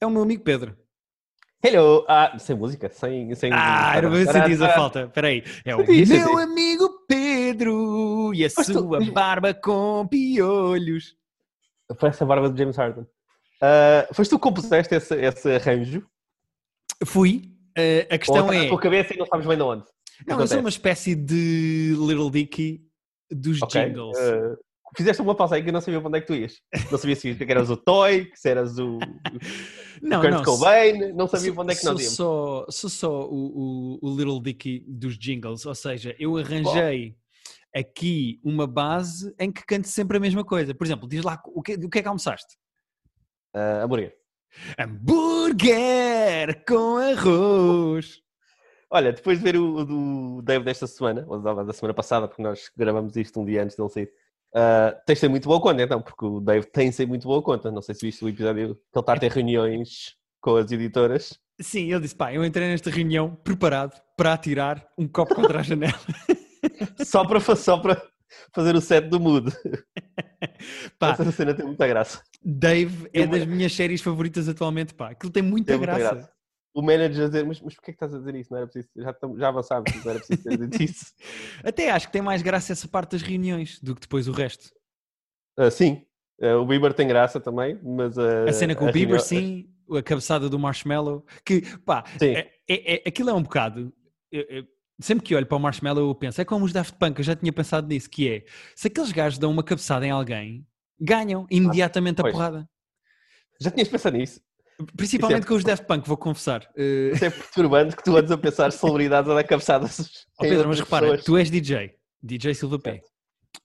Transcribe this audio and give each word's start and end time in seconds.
É 0.00 0.06
o 0.06 0.10
meu 0.10 0.22
amigo 0.22 0.42
Pedro. 0.42 0.76
Hello! 1.64 2.04
Ah, 2.08 2.38
sem 2.38 2.54
música, 2.54 2.88
sem. 2.90 3.34
sem 3.34 3.50
Ah, 3.52 3.94
era 3.96 4.08
bem 4.10 4.26
sentido 4.26 4.64
a 4.64 4.68
falta. 4.70 5.04
Espera 5.04 5.28
aí. 5.28 5.42
É 5.64 5.74
o 5.74 5.78
Senti, 5.86 6.06
meu 6.06 6.38
amigo 6.38 7.04
Pedro 7.08 8.32
e 8.34 8.44
a 8.44 8.48
Mas 8.56 8.66
tu- 8.66 8.72
sua 8.74 9.00
barba 9.12 9.54
com 9.54 10.06
piolhos. 10.06 11.16
Parece 11.98 12.22
a 12.22 12.26
barba 12.26 12.50
de 12.50 12.58
James 12.58 12.76
Harden. 12.76 13.06
Ah, 13.60 14.06
foste 14.12 14.30
tu 14.30 14.36
que 14.38 14.42
compuseste 14.42 14.94
esse, 14.94 15.14
esse 15.16 15.50
arranjo? 15.50 16.06
Fui. 17.04 17.50
Eh, 17.76 18.06
a 18.10 18.14
Ou 18.14 18.18
questão 18.18 18.46
na 18.46 18.54
é... 18.54 18.68
tua 18.68 18.78
cabeça 18.80 19.14
e 19.14 19.18
não 19.18 19.26
sabes 19.26 19.46
bem 19.46 19.56
de 19.56 19.62
onde? 19.62 19.84
Não, 20.26 20.40
eu 20.40 20.46
sou 20.46 20.60
uma 20.60 20.68
espécie 20.68 21.14
de 21.14 21.94
Little 21.98 22.30
Dicky 22.30 22.86
dos 23.30 23.60
Ok, 23.62 23.82
jingles. 23.82 24.16
ah, 24.18 24.56
fizeste 24.96 25.22
uma 25.22 25.34
pausa 25.34 25.56
aí 25.56 25.62
que 25.62 25.68
eu 25.68 25.72
não 25.72 25.80
sabia 25.80 26.00
para 26.00 26.08
onde 26.08 26.18
é 26.18 26.20
que 26.20 26.26
tu 26.26 26.34
ias. 26.34 26.60
Não 26.90 26.98
sabia 26.98 27.16
se 27.16 27.36
eras 27.48 27.70
o 27.70 27.76
Toy, 27.76 28.30
se 28.34 28.48
eras 28.48 28.78
o, 28.78 28.96
o 28.96 29.00
não, 30.02 30.20
Kurt 30.20 30.32
não, 30.32 30.42
Cobain, 30.42 31.12
não 31.12 31.26
sabia 31.26 31.52
para 31.52 31.62
onde 31.62 31.72
é 31.72 31.76
que 31.76 31.84
nós 31.84 32.00
íamos. 32.00 32.14
só, 32.14 32.66
sou 32.68 32.90
só 32.90 33.28
o, 33.28 33.98
o, 34.02 34.10
o 34.10 34.16
Little 34.16 34.40
Dicky 34.42 34.84
dos 34.86 35.18
jingles, 35.18 35.66
ou 35.66 35.74
seja, 35.74 36.14
eu 36.18 36.36
arranjei 36.36 37.16
aqui 37.74 38.40
uma 38.42 38.66
base 38.66 39.34
em 39.38 39.52
que 39.52 39.64
cante 39.64 39.88
sempre 39.88 40.16
a 40.16 40.20
mesma 40.20 40.44
coisa. 40.44 40.74
Por 40.74 40.86
exemplo, 40.86 41.08
diz 41.08 41.22
lá 41.22 41.40
o 41.46 41.62
que, 41.62 41.74
o 41.74 41.90
que 41.90 41.98
é 41.98 42.02
que 42.02 42.08
almoçaste? 42.08 42.56
Ah, 43.54 43.82
hambúrguer. 43.84 44.14
Hambúrguer 44.78 46.64
com 46.66 46.96
arroz. 46.96 48.22
Olha, 48.90 49.12
depois 49.12 49.38
de 49.38 49.44
ver 49.44 49.56
o, 49.56 49.76
o 49.76 49.84
do 49.84 50.42
Dave 50.42 50.64
desta 50.64 50.86
semana, 50.86 51.24
ou 51.28 51.40
da 51.40 51.64
da 51.64 51.72
semana 51.72 51.92
passada, 51.92 52.28
porque 52.28 52.42
nós 52.42 52.70
gravamos 52.76 53.16
isto 53.16 53.40
um 53.40 53.44
dia 53.44 53.62
antes 53.62 53.76
dele 53.76 53.88
sair, 53.88 54.12
ah, 54.54 54.94
tens 55.06 55.16
de 55.16 55.20
ser 55.20 55.28
muito 55.28 55.48
boa 55.48 55.60
conta, 55.60 55.82
então, 55.82 56.00
porque 56.00 56.24
o 56.24 56.40
Dave 56.40 56.66
tem 56.66 56.90
de 56.90 56.96
ser 56.96 57.06
muito 57.06 57.26
boa 57.26 57.42
conta. 57.42 57.70
Não 57.70 57.82
sei 57.82 57.94
se 57.94 58.06
viste 58.06 58.24
o 58.24 58.28
episódio 58.28 58.54
que 58.54 58.70
ele 58.72 58.80
está 59.00 59.12
a 59.12 59.18
ter 59.18 59.30
reuniões 59.30 60.14
com 60.40 60.56
as 60.56 60.70
editoras. 60.70 61.38
Sim, 61.60 61.90
ele 61.90 62.00
disse: 62.00 62.14
pá, 62.14 62.32
eu 62.32 62.44
entrei 62.44 62.68
nesta 62.68 62.90
reunião 62.90 63.34
preparado 63.34 64.00
para 64.16 64.32
atirar 64.32 64.86
um 64.98 65.08
copo 65.08 65.34
contra 65.34 65.60
a 65.60 65.62
janela. 65.62 65.98
só 67.04 67.24
para, 67.24 67.40
só 67.56 67.78
para 67.78 68.00
fazer 68.54 68.74
o 68.76 68.80
set 68.80 69.08
do 69.08 69.20
mood. 69.20 69.50
Pá, 70.98 71.10
Essa 71.10 71.30
cena 71.32 71.54
tem 71.54 71.64
muita 71.66 71.86
graça. 71.86 72.22
Dave 72.44 73.08
é 73.12 73.22
Eu- 73.22 73.28
das 73.28 73.46
minhas 73.46 73.72
séries 73.74 74.00
favoritas 74.00 74.48
atualmente, 74.48 74.94
pá. 74.94 75.10
Aquilo 75.10 75.32
tem 75.32 75.42
muita 75.42 75.72
Tem 75.72 75.76
muita 75.78 75.98
graça. 75.98 76.30
O 76.76 76.82
manager 76.82 77.24
a 77.24 77.26
dizer, 77.28 77.46
mas, 77.46 77.58
mas 77.58 77.74
porquê 77.74 77.90
que 77.90 77.96
estás 77.96 78.14
a 78.14 78.18
dizer 78.18 78.34
isso? 78.34 78.50
Não 78.52 78.58
era 78.58 78.66
preciso, 78.66 78.90
já, 78.98 79.16
já 79.38 79.48
avançámos, 79.48 79.90
não 80.04 80.10
era 80.10 80.20
preciso 80.20 80.42
ter 80.42 80.58
dito 80.58 80.76
isso. 80.84 81.14
Até 81.64 81.90
acho 81.90 82.06
que 82.06 82.12
tem 82.12 82.20
mais 82.20 82.42
graça 82.42 82.70
essa 82.70 82.86
parte 82.86 83.12
das 83.12 83.22
reuniões 83.22 83.80
do 83.80 83.94
que 83.94 84.02
depois 84.02 84.28
o 84.28 84.32
resto. 84.32 84.70
Ah, 85.58 85.70
sim, 85.70 86.04
ah, 86.42 86.58
o 86.58 86.66
Bieber 86.66 86.92
tem 86.92 87.08
graça 87.08 87.40
também, 87.40 87.80
mas 87.82 88.18
ah, 88.18 88.44
A 88.46 88.52
cena 88.52 88.76
com 88.76 88.84
o 88.86 88.92
Bieber, 88.92 89.18
reunião- 89.22 89.24
sim, 89.26 89.70
a 89.96 90.02
cabeçada 90.02 90.50
do 90.50 90.58
Marshmallow, 90.58 91.24
que 91.46 91.62
pá, 91.78 92.04
é, 92.20 92.50
é- 92.68 92.94
é- 92.96 93.02
aquilo 93.08 93.30
é 93.30 93.32
um 93.32 93.42
bocado. 93.42 93.90
sempre 95.00 95.24
que 95.24 95.34
olho 95.34 95.46
para 95.46 95.56
o 95.56 95.60
Marshmallow, 95.60 96.06
eu 96.10 96.14
penso, 96.14 96.42
é 96.42 96.44
como 96.44 96.66
os 96.66 96.74
Daft 96.74 96.98
Punk, 96.98 97.18
eu 97.20 97.24
já 97.24 97.34
tinha 97.34 97.54
pensado 97.54 97.88
nisso, 97.88 98.10
que 98.10 98.28
é 98.28 98.44
se 98.74 98.88
aqueles 98.88 99.12
gajos 99.12 99.38
dão 99.38 99.50
uma 99.50 99.64
cabeçada 99.64 100.06
em 100.06 100.10
alguém, 100.10 100.66
ganham 101.00 101.46
imediatamente 101.50 102.20
a 102.20 102.24
pois. 102.24 102.34
porrada. 102.34 102.68
Já 103.58 103.70
tinhas 103.70 103.88
pensado 103.88 104.18
nisso? 104.18 104.42
Principalmente 104.96 105.38
Isso 105.38 105.46
é- 105.46 105.48
com 105.48 105.54
os 105.56 105.64
Daft 105.64 105.86
Punk, 105.86 106.06
vou 106.06 106.16
confessar. 106.16 106.68
Eh, 106.76 107.10
Isso 107.14 107.24
é 107.24 107.30
perturbante 107.30 107.96
que 107.96 108.04
tu 108.04 108.16
andes 108.16 108.30
a 108.30 108.36
pensar 108.38 108.70
celebridades 108.72 109.30
a 109.30 109.34
dar 109.34 109.44
cabeçadas. 109.44 110.26
em 110.42 110.48
Pedro, 110.48 110.68
mas 110.68 110.78
repara, 110.80 111.06
pessoas. 111.06 111.24
tu 111.24 111.36
és 111.36 111.50
DJ, 111.50 111.94
DJ 112.22 112.54
Silva 112.54 112.78
P. 112.78 112.90
Certo. 112.90 113.08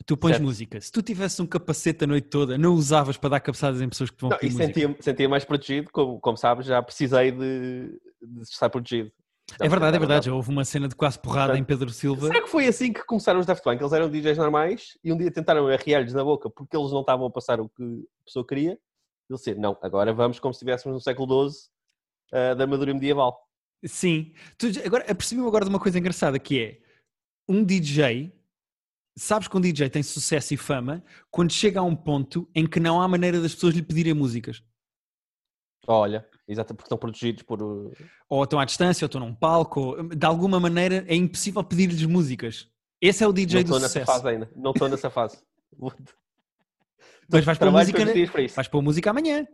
Tu 0.05 0.15
pões 0.17 0.31
Certo. 0.33 0.43
música. 0.43 0.79
Se 0.79 0.89
tu 0.91 1.01
tivesse 1.01 1.41
um 1.41 1.45
capacete 1.45 2.05
a 2.05 2.07
noite 2.07 2.29
toda, 2.29 2.57
não 2.57 2.73
usavas 2.73 3.17
para 3.17 3.31
dar 3.31 3.39
cabeçadas 3.41 3.81
em 3.81 3.89
pessoas 3.89 4.09
que 4.09 4.15
te 4.15 4.21
vão 4.21 4.29
Não, 4.29 4.37
pedir 4.37 4.53
e 4.53 4.57
música. 4.57 4.79
sentia, 4.79 4.97
sentia 5.01 5.29
mais 5.29 5.43
protegido, 5.43 5.89
como, 5.91 6.19
como 6.19 6.37
sabes, 6.37 6.65
já 6.65 6.81
precisei 6.81 7.31
de, 7.31 7.99
de 8.21 8.41
estar 8.43 8.69
protegido. 8.69 9.11
É 9.59 9.67
verdade, 9.67 9.97
é 9.97 9.99
verdade. 9.99 10.27
Já 10.27 10.33
houve 10.33 10.49
uma 10.49 10.63
cena 10.63 10.87
de 10.87 10.95
quase 10.95 11.19
porrada 11.19 11.57
em 11.57 11.63
Pedro 11.63 11.89
Silva. 11.89 12.27
Será 12.27 12.41
que 12.41 12.47
foi 12.47 12.67
assim 12.67 12.93
que 12.93 13.03
começaram 13.05 13.37
os 13.41 13.45
Daft 13.45 13.61
Punk? 13.61 13.81
Eles 13.81 13.91
eram 13.91 14.09
DJs 14.09 14.37
normais 14.37 14.97
e 15.03 15.11
um 15.11 15.17
dia 15.17 15.29
tentaram 15.29 15.67
arrear-lhes 15.67 16.13
na 16.13 16.23
boca 16.23 16.49
porque 16.49 16.75
eles 16.77 16.89
não 16.91 17.01
estavam 17.01 17.25
a 17.27 17.29
passar 17.29 17.59
o 17.59 17.67
que 17.67 17.83
a 17.83 18.23
pessoa 18.25 18.47
queria. 18.47 18.79
Ele 19.31 19.37
disse, 19.37 19.55
não, 19.55 19.77
agora 19.81 20.13
vamos 20.13 20.39
como 20.39 20.53
se 20.53 20.57
estivéssemos 20.57 20.93
no 20.93 20.99
século 21.01 21.49
XII 21.49 21.69
ah, 22.33 22.53
da 22.53 22.63
armadura 22.65 22.93
medieval. 22.93 23.47
Sim. 23.85 24.33
Tu, 24.57 24.67
agora, 24.85 25.09
apercebi-me 25.09 25.47
agora 25.47 25.63
de 25.65 25.69
uma 25.69 25.79
coisa 25.79 25.97
engraçada 25.97 26.37
que 26.37 26.61
é 26.61 26.81
um 27.47 27.63
DJ. 27.63 28.37
Sabes 29.17 29.47
que 29.47 29.57
um 29.57 29.61
DJ 29.61 29.89
tem 29.89 30.03
sucesso 30.03 30.53
e 30.53 30.57
fama 30.57 31.03
quando 31.29 31.51
chega 31.51 31.79
a 31.79 31.83
um 31.83 31.95
ponto 31.95 32.49
em 32.53 32.67
que 32.67 32.79
não 32.79 33.01
há 33.01 33.07
maneira 33.07 33.41
das 33.41 33.53
pessoas 33.55 33.73
lhe 33.73 33.81
pedirem 33.81 34.13
músicas. 34.13 34.61
Olha, 35.87 36.27
exato, 36.47 36.75
porque 36.75 36.85
estão 36.85 36.97
protegidos 36.97 37.41
por... 37.43 37.61
uh, 37.61 37.91
Ou 38.29 38.43
estão 38.43 38.59
à 38.59 38.65
distância, 38.65 39.03
ou 39.03 39.07
estão 39.07 39.19
num 39.19 39.33
palco, 39.33 39.79
ou, 39.79 40.03
de 40.09 40.25
alguma 40.25 40.59
maneira 40.59 41.03
é 41.07 41.15
impossível 41.15 41.63
pedir-lhes 41.63 42.05
músicas. 42.05 42.69
Esse 43.01 43.23
é 43.23 43.27
o 43.27 43.33
DJ 43.33 43.61
não 43.61 43.63
do 43.63 43.65
estou 43.67 43.79
nessa 43.79 43.99
sucesso. 43.99 44.11
fase 44.11 44.27
ainda. 44.27 44.51
Não 44.55 44.71
estou 44.71 44.89
nessa 44.89 45.09
fase. 45.09 45.41
Mas 47.31 47.45
vais 47.45 47.57
Trabalho 47.57 47.87
música, 47.87 48.31
para 48.31 48.41
isso. 48.41 48.55
vais 48.55 48.67
pôr 48.67 48.81
música 48.81 49.09
amanhã. 49.09 49.47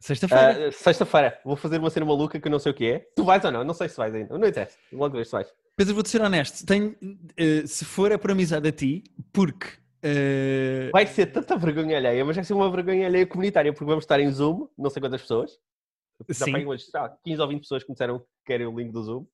Sexta-feira. 0.00 0.68
Ah, 0.68 0.72
Sexta-feira 0.72 1.38
vou 1.44 1.56
fazer 1.56 1.78
uma 1.78 1.90
cena 1.90 2.06
maluca 2.06 2.40
que 2.40 2.46
eu 2.48 2.50
não 2.50 2.58
sei 2.58 2.72
o 2.72 2.74
que 2.74 2.86
é. 2.86 2.98
Tu 3.14 3.22
vais 3.24 3.44
ou 3.44 3.50
não? 3.52 3.64
Não 3.64 3.74
sei 3.74 3.88
se 3.88 3.96
vais 3.96 4.14
ainda. 4.14 4.38
Não 4.38 4.48
interessa. 4.48 4.78
Logo 4.92 5.14
vês 5.16 5.28
se 5.28 5.32
vais. 5.32 5.52
Pedro, 5.76 5.94
vou-te 5.94 6.08
ser 6.08 6.22
honesto. 6.22 6.64
Tenho, 6.66 6.96
eh, 7.36 7.66
se 7.66 7.84
for 7.84 8.10
é 8.12 8.16
por 8.18 8.30
amizade 8.30 8.66
a 8.66 8.72
ti, 8.72 9.04
porque 9.32 9.66
eh, 10.02 10.88
Vai 10.92 11.06
ser 11.06 11.26
tanta 11.26 11.56
vergonha 11.56 11.96
alheia, 11.98 12.24
mas 12.24 12.36
vai 12.36 12.44
ser 12.44 12.54
uma 12.54 12.70
vergonha 12.70 13.06
alheia 13.06 13.26
comunitária, 13.26 13.72
porque 13.72 13.84
vamos 13.84 14.04
estar 14.04 14.18
em 14.20 14.30
Zoom, 14.30 14.68
não 14.76 14.88
sei 14.90 15.00
quantas 15.00 15.20
pessoas. 15.20 15.58
Já 16.28 16.44
Sim. 16.46 16.64
umas 16.64 16.86
lá, 16.92 17.16
15 17.24 17.40
ou 17.40 17.48
20 17.48 17.60
pessoas 17.60 17.82
que 17.82 17.90
me 17.90 17.94
disseram 17.94 18.18
que 18.18 18.26
querem 18.46 18.66
o 18.66 18.78
link 18.78 18.90
do 18.92 19.02
Zoom. 19.02 19.26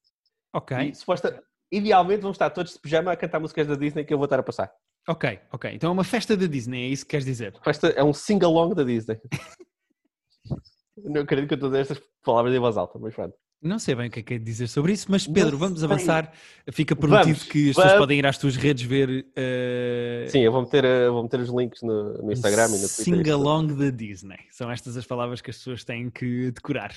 Ok, 0.54 0.76
E 0.76 0.94
suposta, 0.94 1.42
idealmente 1.70 2.22
vão 2.22 2.30
estar 2.30 2.50
todos 2.50 2.72
de 2.74 2.80
pijama 2.80 3.12
a 3.12 3.16
cantar 3.16 3.40
músicas 3.40 3.66
da 3.66 3.74
Disney 3.74 4.04
que 4.04 4.14
eu 4.14 4.18
vou 4.18 4.26
estar 4.26 4.38
a 4.38 4.42
passar. 4.42 4.72
Ok, 5.08 5.38
ok. 5.52 5.70
Então 5.74 5.90
é 5.90 5.92
uma 5.92 6.04
festa 6.04 6.36
da 6.36 6.46
Disney, 6.46 6.84
é 6.84 6.88
isso 6.88 7.04
que 7.04 7.10
queres 7.10 7.26
dizer? 7.26 7.54
Esta 7.64 7.88
é 7.88 8.02
um 8.02 8.12
sing-along 8.12 8.74
da 8.74 8.84
Disney. 8.84 9.18
não 11.04 11.22
acredito 11.22 11.48
que 11.48 11.54
eu 11.54 11.56
estou 11.56 11.68
a 11.68 11.72
dizer 11.72 11.82
estas 11.82 12.00
palavras 12.24 12.54
em 12.54 12.58
voz 12.58 12.76
alta, 12.76 12.98
mas 12.98 13.14
pronto. 13.14 13.34
Não 13.62 13.78
sei 13.78 13.94
bem 13.94 14.08
o 14.08 14.10
que 14.10 14.20
é 14.20 14.22
que 14.22 14.34
é 14.34 14.38
dizer 14.38 14.68
sobre 14.68 14.92
isso, 14.92 15.06
mas 15.10 15.26
Pedro, 15.26 15.52
Não 15.52 15.58
vamos 15.58 15.80
sei. 15.80 15.86
avançar. 15.86 16.32
Fica 16.72 16.94
prometido 16.94 17.38
Vamos, 17.38 17.44
que 17.44 17.70
as 17.70 17.76
pessoas 17.76 17.86
vamos. 17.86 18.00
podem 18.00 18.18
ir 18.18 18.26
às 18.26 18.36
tuas 18.36 18.54
redes 18.54 18.84
ver 18.84 19.26
eh, 19.34 20.26
Sim, 20.28 20.40
eu 20.40 20.52
vou 20.52 20.60
meter, 20.62 20.84
eh, 20.84 21.08
vou 21.08 21.22
meter 21.22 21.40
os 21.40 21.48
links 21.48 21.82
no, 21.82 22.22
no 22.22 22.32
Instagram 22.32 22.66
e 22.66 22.72
no 22.72 22.88
Twitter. 22.88 23.04
Sing-along 23.04 23.74
da 23.74 23.90
Disney. 23.90 24.38
São 24.50 24.70
estas 24.70 24.96
as 24.96 25.06
palavras 25.06 25.40
que 25.40 25.50
as 25.50 25.56
pessoas 25.56 25.84
têm 25.84 26.10
que 26.10 26.50
decorar. 26.50 26.94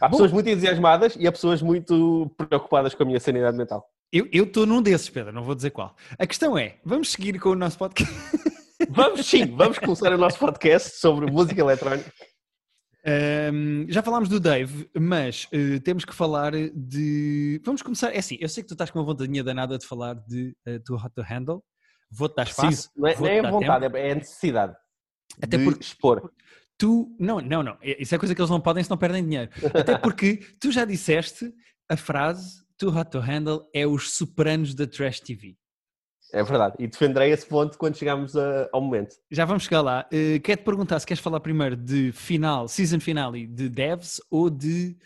Há 0.00 0.10
pessoas 0.10 0.32
muito 0.32 0.48
entusiasmadas 0.50 1.16
e 1.18 1.26
há 1.26 1.32
pessoas 1.32 1.62
muito 1.62 2.30
preocupadas 2.36 2.94
com 2.94 3.02
a 3.02 3.06
minha 3.06 3.20
sanidade 3.20 3.56
mental. 3.56 3.88
Eu 4.16 4.44
estou 4.44 4.64
num 4.64 4.80
desses, 4.80 5.10
Pedro, 5.10 5.32
não 5.32 5.42
vou 5.42 5.56
dizer 5.56 5.70
qual. 5.70 5.96
A 6.16 6.24
questão 6.24 6.56
é, 6.56 6.78
vamos 6.84 7.10
seguir 7.10 7.36
com 7.40 7.48
o 7.48 7.54
nosso 7.56 7.76
podcast. 7.76 8.14
Vamos 8.90 9.24
sim, 9.26 9.46
vamos 9.56 9.78
começar 9.78 10.12
o 10.12 10.18
nosso 10.18 10.38
podcast 10.38 10.98
sobre 10.98 11.30
música 11.30 11.58
eletrónica. 11.58 12.12
Ahm, 13.06 13.86
já 13.88 14.02
falámos 14.02 14.28
do 14.28 14.38
Dave, 14.38 14.90
mas 14.98 15.48
eh, 15.52 15.78
temos 15.78 16.04
que 16.04 16.14
falar 16.14 16.52
de. 16.52 17.60
Vamos 17.64 17.80
começar. 17.82 18.10
É 18.14 18.18
assim, 18.18 18.36
eu 18.40 18.48
sei 18.48 18.62
que 18.62 18.68
tu 18.68 18.74
estás 18.74 18.90
com 18.90 18.98
uma 18.98 19.04
vontadinha 19.04 19.42
danada 19.42 19.78
de 19.78 19.86
falar 19.86 20.14
de 20.14 20.54
uh, 20.68 20.78
Too 20.84 20.96
Hot 20.96 21.14
to 21.14 21.22
Handle. 21.22 21.64
Vou-te 22.10 22.36
dar 22.36 22.42
espaço. 22.42 22.66
Preciso, 22.66 22.90
não 22.96 23.08
é, 23.08 23.16
não 23.16 23.26
é 23.26 23.42
dar 23.42 23.50
vontade, 23.50 23.84
tempo. 23.84 23.96
é 23.96 24.10
a 24.10 24.14
necessidade 24.16 24.76
Até 25.40 25.56
de 25.56 25.64
porque- 25.64 25.82
expor. 25.82 26.30
Tu. 26.76 27.16
Não, 27.18 27.40
não, 27.40 27.62
não. 27.62 27.78
Isso 27.82 28.14
é 28.14 28.18
coisa 28.18 28.34
que 28.34 28.40
eles 28.40 28.50
não 28.50 28.60
podem 28.60 28.84
se 28.84 28.90
não 28.90 28.98
perdem 28.98 29.24
dinheiro. 29.24 29.50
Até 29.72 29.96
porque 29.96 30.36
tu 30.60 30.70
já 30.70 30.84
disseste 30.84 31.50
a 31.88 31.96
frase 31.96 32.63
Too 32.78 32.90
Hot 32.96 33.10
to 33.10 33.20
Handle 33.20 33.68
é 33.72 33.86
os 33.86 34.12
superanos 34.12 34.74
da 34.74 34.86
Trash 34.86 35.20
TV. 35.20 35.56
É 36.32 36.42
verdade. 36.42 36.74
E 36.80 36.86
defenderei 36.88 37.30
esse 37.30 37.46
ponto 37.46 37.78
quando 37.78 37.96
chegarmos 37.96 38.36
a- 38.36 38.68
ao 38.72 38.80
momento. 38.80 39.14
Já 39.30 39.44
vamos 39.44 39.62
chegar 39.64 39.82
lá. 39.82 40.08
Uh, 40.12 40.40
Quero-te 40.40 40.64
perguntar 40.64 40.98
se 40.98 41.06
queres 41.06 41.22
falar 41.22 41.38
primeiro 41.40 41.76
de 41.76 42.10
final, 42.12 42.66
season 42.66 42.98
finale 42.98 43.46
de 43.46 43.68
Devs 43.68 44.20
ou 44.30 44.50
de 44.50 44.96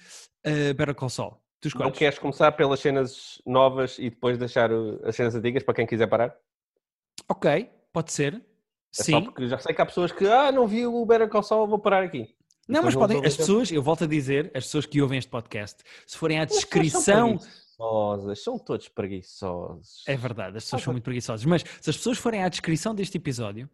uh, 0.47 0.75
Better 0.75 0.95
Call 0.95 1.11
Saul. 1.11 1.33
Tu 1.61 1.67
Não 1.67 1.69
escolhes. 1.89 1.99
queres 1.99 2.19
começar 2.19 2.53
pelas 2.53 2.81
cenas 2.81 3.43
novas 3.45 3.99
e 3.99 4.09
depois 4.09 4.39
deixar 4.39 4.71
as 5.05 5.15
cenas 5.17 5.35
antigas 5.35 5.63
para 5.65 5.75
quem 5.75 5.87
quiser 5.87 6.07
parar? 6.07 6.35
Ok, 7.29 7.69
pode 7.93 8.13
ser. 8.13 8.35
É 8.99 9.03
Sim. 9.03 9.13
só 9.13 9.21
porque 9.21 9.47
já 9.49 9.59
sei 9.59 9.75
que 9.75 9.83
há 9.83 9.87
pessoas 9.87 10.11
que, 10.13 10.27
ah, 10.27 10.51
não 10.51 10.67
vi 10.67 10.87
o 10.87 11.05
Better 11.05 11.29
Call 11.29 11.43
Saul, 11.43 11.67
vou 11.69 11.79
parar 11.79 12.03
aqui. 12.05 12.35
Não, 12.69 12.83
mas 12.83 12.95
podem, 12.95 13.25
as 13.25 13.37
pessoas, 13.37 13.71
eu 13.73 13.83
volto 13.83 14.05
a 14.05 14.07
dizer, 14.07 14.51
as 14.55 14.65
pessoas 14.65 14.85
que 14.87 15.01
ouvem 15.01 15.19
este 15.19 15.31
podcast, 15.31 15.83
se 16.07 16.17
forem 16.19 16.39
à 16.39 16.45
descrição. 16.45 17.39
São 17.39 17.39
preguiçosas, 17.39 18.43
são 18.45 18.59
todos 18.59 18.89
preguiçosos. 18.89 20.03
É 20.07 20.17
verdade, 20.17 20.57
as 20.59 20.65
pessoas 20.65 20.83
Ah, 20.83 20.85
são 20.85 20.93
muito 20.93 21.05
preguiçosas, 21.05 21.45
mas 21.47 21.63
se 21.81 21.91
as 21.91 21.97
pessoas 21.97 22.19
forem 22.19 22.43
à 22.43 22.49
descrição 22.49 22.95
deste 22.95 23.17
episódio, 23.17 23.69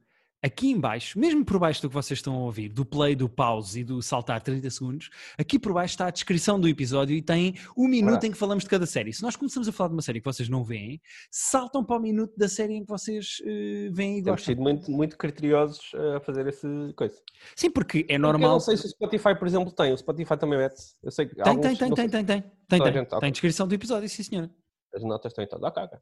aqui 0.45 0.71
em 0.71 0.79
baixo, 0.79 1.19
mesmo 1.19 1.43
por 1.45 1.59
baixo 1.59 1.81
do 1.81 1.89
que 1.89 1.95
vocês 1.95 2.19
estão 2.19 2.35
a 2.35 2.39
ouvir, 2.41 2.69
do 2.69 2.85
play, 2.85 3.15
do 3.17 3.29
pause 3.29 3.81
e 3.81 3.85
do 3.85 4.03
saltar 4.03 4.43
30 4.43 4.69
segundos, 4.69 5.09
aqui 5.39 5.59
por 5.59 5.73
baixo 5.73 5.95
está 5.95 6.07
a 6.09 6.11
descrição 6.11 6.61
do 6.61 6.69
episódio 6.69 7.17
e 7.17 7.23
tem 7.23 7.55
o 7.75 7.89
minuto 7.89 8.05
Verdade. 8.11 8.27
em 8.27 8.33
que 8.33 8.37
falamos 8.39 8.65
de 8.65 8.71
cada 8.71 8.85
série. 8.85 9.13
Se 9.13 9.23
nós 9.23 9.37
começamos 9.37 9.67
a 9.69 9.73
falar 9.73 9.89
de 9.89 9.95
uma 9.95 10.03
série 10.03 10.21
que 10.21 10.25
vocês 10.27 10.49
não 10.49 10.63
veem, 10.63 11.01
saltam 11.31 11.83
para 11.83 11.97
o 11.97 12.01
minuto 12.01 12.35
da 12.37 12.47
série 12.49 12.75
em 12.75 12.83
que 12.83 12.89
vocês 12.89 13.39
eh, 13.45 13.89
veem 13.91 14.19
e 14.19 14.23
Temos 14.23 14.41
gostam. 14.41 14.53
sido 14.55 14.63
muito, 14.63 14.91
muito 14.91 15.17
criteriosos 15.17 15.81
a 16.17 16.21
fazer 16.21 16.47
essa 16.47 16.69
coisa. 16.95 17.15
Sim, 17.57 17.71
porque 17.71 17.99
é 18.01 18.01
Porque 18.03 18.15
Eu 18.15 18.19
normal. 18.19 18.51
não 18.53 18.61
sei 18.61 18.77
se 18.77 18.87
o 18.87 18.89
Spotify, 18.91 19.35
por 19.39 19.49
exemplo, 19.49 19.73
tem. 19.73 19.93
O 19.93 19.97
Spotify 19.99 20.37
também 20.37 20.59
mete. 20.59 20.77
Eu 21.03 21.11
sei 21.11 21.27
que 21.27 21.35
Tem, 21.37 21.45
alguns, 21.47 21.67
tem, 21.67 21.77
tem, 21.77 21.89
tem, 21.95 22.09
tem, 22.09 22.25
tem, 22.25 22.43
tem, 22.69 22.93
tem. 23.07 23.19
Tem 23.21 23.33
descrição 23.33 23.67
do 23.67 23.75
episódio, 23.75 24.09
sim 24.09 24.23
senhora. 24.23 24.49
se 24.91 24.97
As 24.97 25.03
notas 25.05 25.33
estão 25.33 25.43
em 25.45 25.49
todas. 25.49 25.71
Ok, 25.71 25.83
ok. 25.85 25.99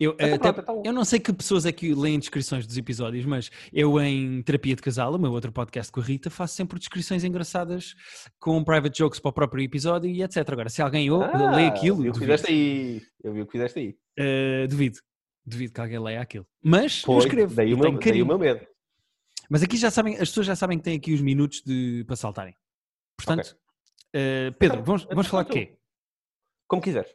Eu, 0.00 0.12
Então 0.14 0.26
até- 0.34 0.38
pronto, 0.38 0.60
então- 0.60 0.82
eu 0.84 0.92
não 0.92 1.04
sei 1.04 1.20
que 1.20 1.32
pessoas 1.32 1.64
é 1.64 1.72
que 1.72 1.94
leem 1.94 2.18
descrições 2.18 2.66
dos 2.66 2.76
episódios, 2.76 3.24
mas 3.24 3.50
eu 3.72 4.00
em 4.00 4.42
Terapia 4.42 4.74
de 4.74 4.82
Casal, 4.82 5.14
o 5.14 5.18
meu 5.18 5.30
outro 5.32 5.52
podcast 5.52 5.92
com 5.92 6.00
a 6.00 6.02
Rita, 6.02 6.28
faço 6.28 6.54
sempre 6.54 6.78
descrições 6.78 7.22
engraçadas 7.24 7.94
com 8.40 8.62
private 8.64 8.98
jokes 8.98 9.20
para 9.20 9.28
o 9.28 9.32
próprio 9.32 9.62
episódio 9.62 10.10
e 10.10 10.22
etc. 10.22 10.38
Agora, 10.50 10.68
se 10.68 10.82
alguém 10.82 11.10
ou- 11.10 11.22
Ah, 11.22 11.54
lê 11.54 11.66
aquilo, 11.66 11.98
Eu 11.98 12.02
vi 12.02 12.08
o 12.10 12.12
que 12.12 12.18
fizeste 12.18 12.46
aí. 12.50 13.02
Eu 13.22 13.32
vi 13.32 13.42
o 13.42 13.46
que 13.46 13.52
fizeste 13.52 13.78
aí. 13.78 13.96
Eh, 14.18 14.66
duvido. 14.68 14.98
Duvido 15.44 15.72
que 15.72 15.80
alguém 15.80 15.98
leia 16.00 16.20
aquilo. 16.20 16.46
Mas 16.62 17.04
eu 17.06 17.18
escrevo. 17.18 17.54
daí, 17.54 17.72
o 17.72 17.78
meu, 17.78 17.92
daí 17.98 18.22
o 18.22 18.26
meu 18.26 18.38
medo. 18.38 18.66
Mas 19.48 19.62
aqui 19.62 19.76
já 19.76 19.90
sabem, 19.92 20.14
as 20.14 20.28
pessoas 20.28 20.46
já 20.46 20.56
sabem 20.56 20.76
que 20.78 20.82
têm 20.84 20.96
aqui 20.96 21.14
os 21.14 21.20
minutos 21.20 21.62
de, 21.64 22.02
para 22.04 22.16
saltarem. 22.16 22.56
Portanto, 23.16 23.56
eh, 24.12 24.50
Pedro, 24.58 24.82
vamos, 24.82 25.02
Então, 25.02 25.14
vamos 25.14 25.28
falar 25.28 25.44
de 25.44 25.50
quê? 25.52 25.78
Como 26.66 26.82
quiseres. 26.82 27.14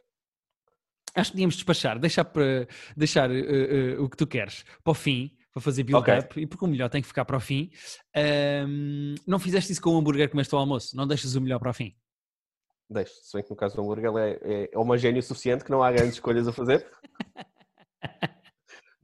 Acho 1.14 1.30
que 1.30 1.34
podíamos 1.34 1.54
despachar, 1.56 1.98
deixar, 1.98 2.24
para, 2.24 2.66
deixar 2.96 3.30
eh, 3.30 3.36
eh, 3.38 3.98
o 3.98 4.08
que 4.08 4.16
tu 4.16 4.26
queres 4.26 4.64
para 4.82 4.90
o 4.90 4.94
fim, 4.94 5.30
para 5.52 5.60
fazer 5.62 5.82
build-up, 5.82 6.40
e 6.40 6.46
porque 6.46 6.64
o 6.64 6.68
melhor 6.68 6.88
tem 6.88 7.02
que 7.02 7.08
ficar 7.08 7.24
para 7.26 7.36
o 7.36 7.40
fim. 7.40 7.70
Ahm, 8.16 9.14
não 9.26 9.38
fizeste 9.38 9.72
isso 9.72 9.82
com 9.82 9.90
o 9.90 9.98
hambúrguer 9.98 10.26
que 10.26 10.32
comeste 10.32 10.54
ao 10.54 10.60
almoço, 10.60 10.96
não 10.96 11.06
deixas 11.06 11.34
o 11.34 11.40
melhor 11.40 11.58
para 11.58 11.70
o 11.70 11.74
fim. 11.74 11.94
Deixa. 12.88 13.12
Se 13.22 13.34
bem 13.34 13.42
que 13.44 13.50
no 13.50 13.56
caso 13.56 13.76
do 13.76 13.82
hambúrguer 13.82 14.10
ele 14.10 14.20
é, 14.20 14.70
é, 14.72 14.78
uma 14.78 14.96
gênio 14.96 15.22
suficiente 15.22 15.64
que 15.64 15.70
não 15.70 15.82
há 15.82 15.92
grandes 15.92 16.14
escolhas 16.14 16.48
a 16.48 16.52
fazer. 16.52 16.86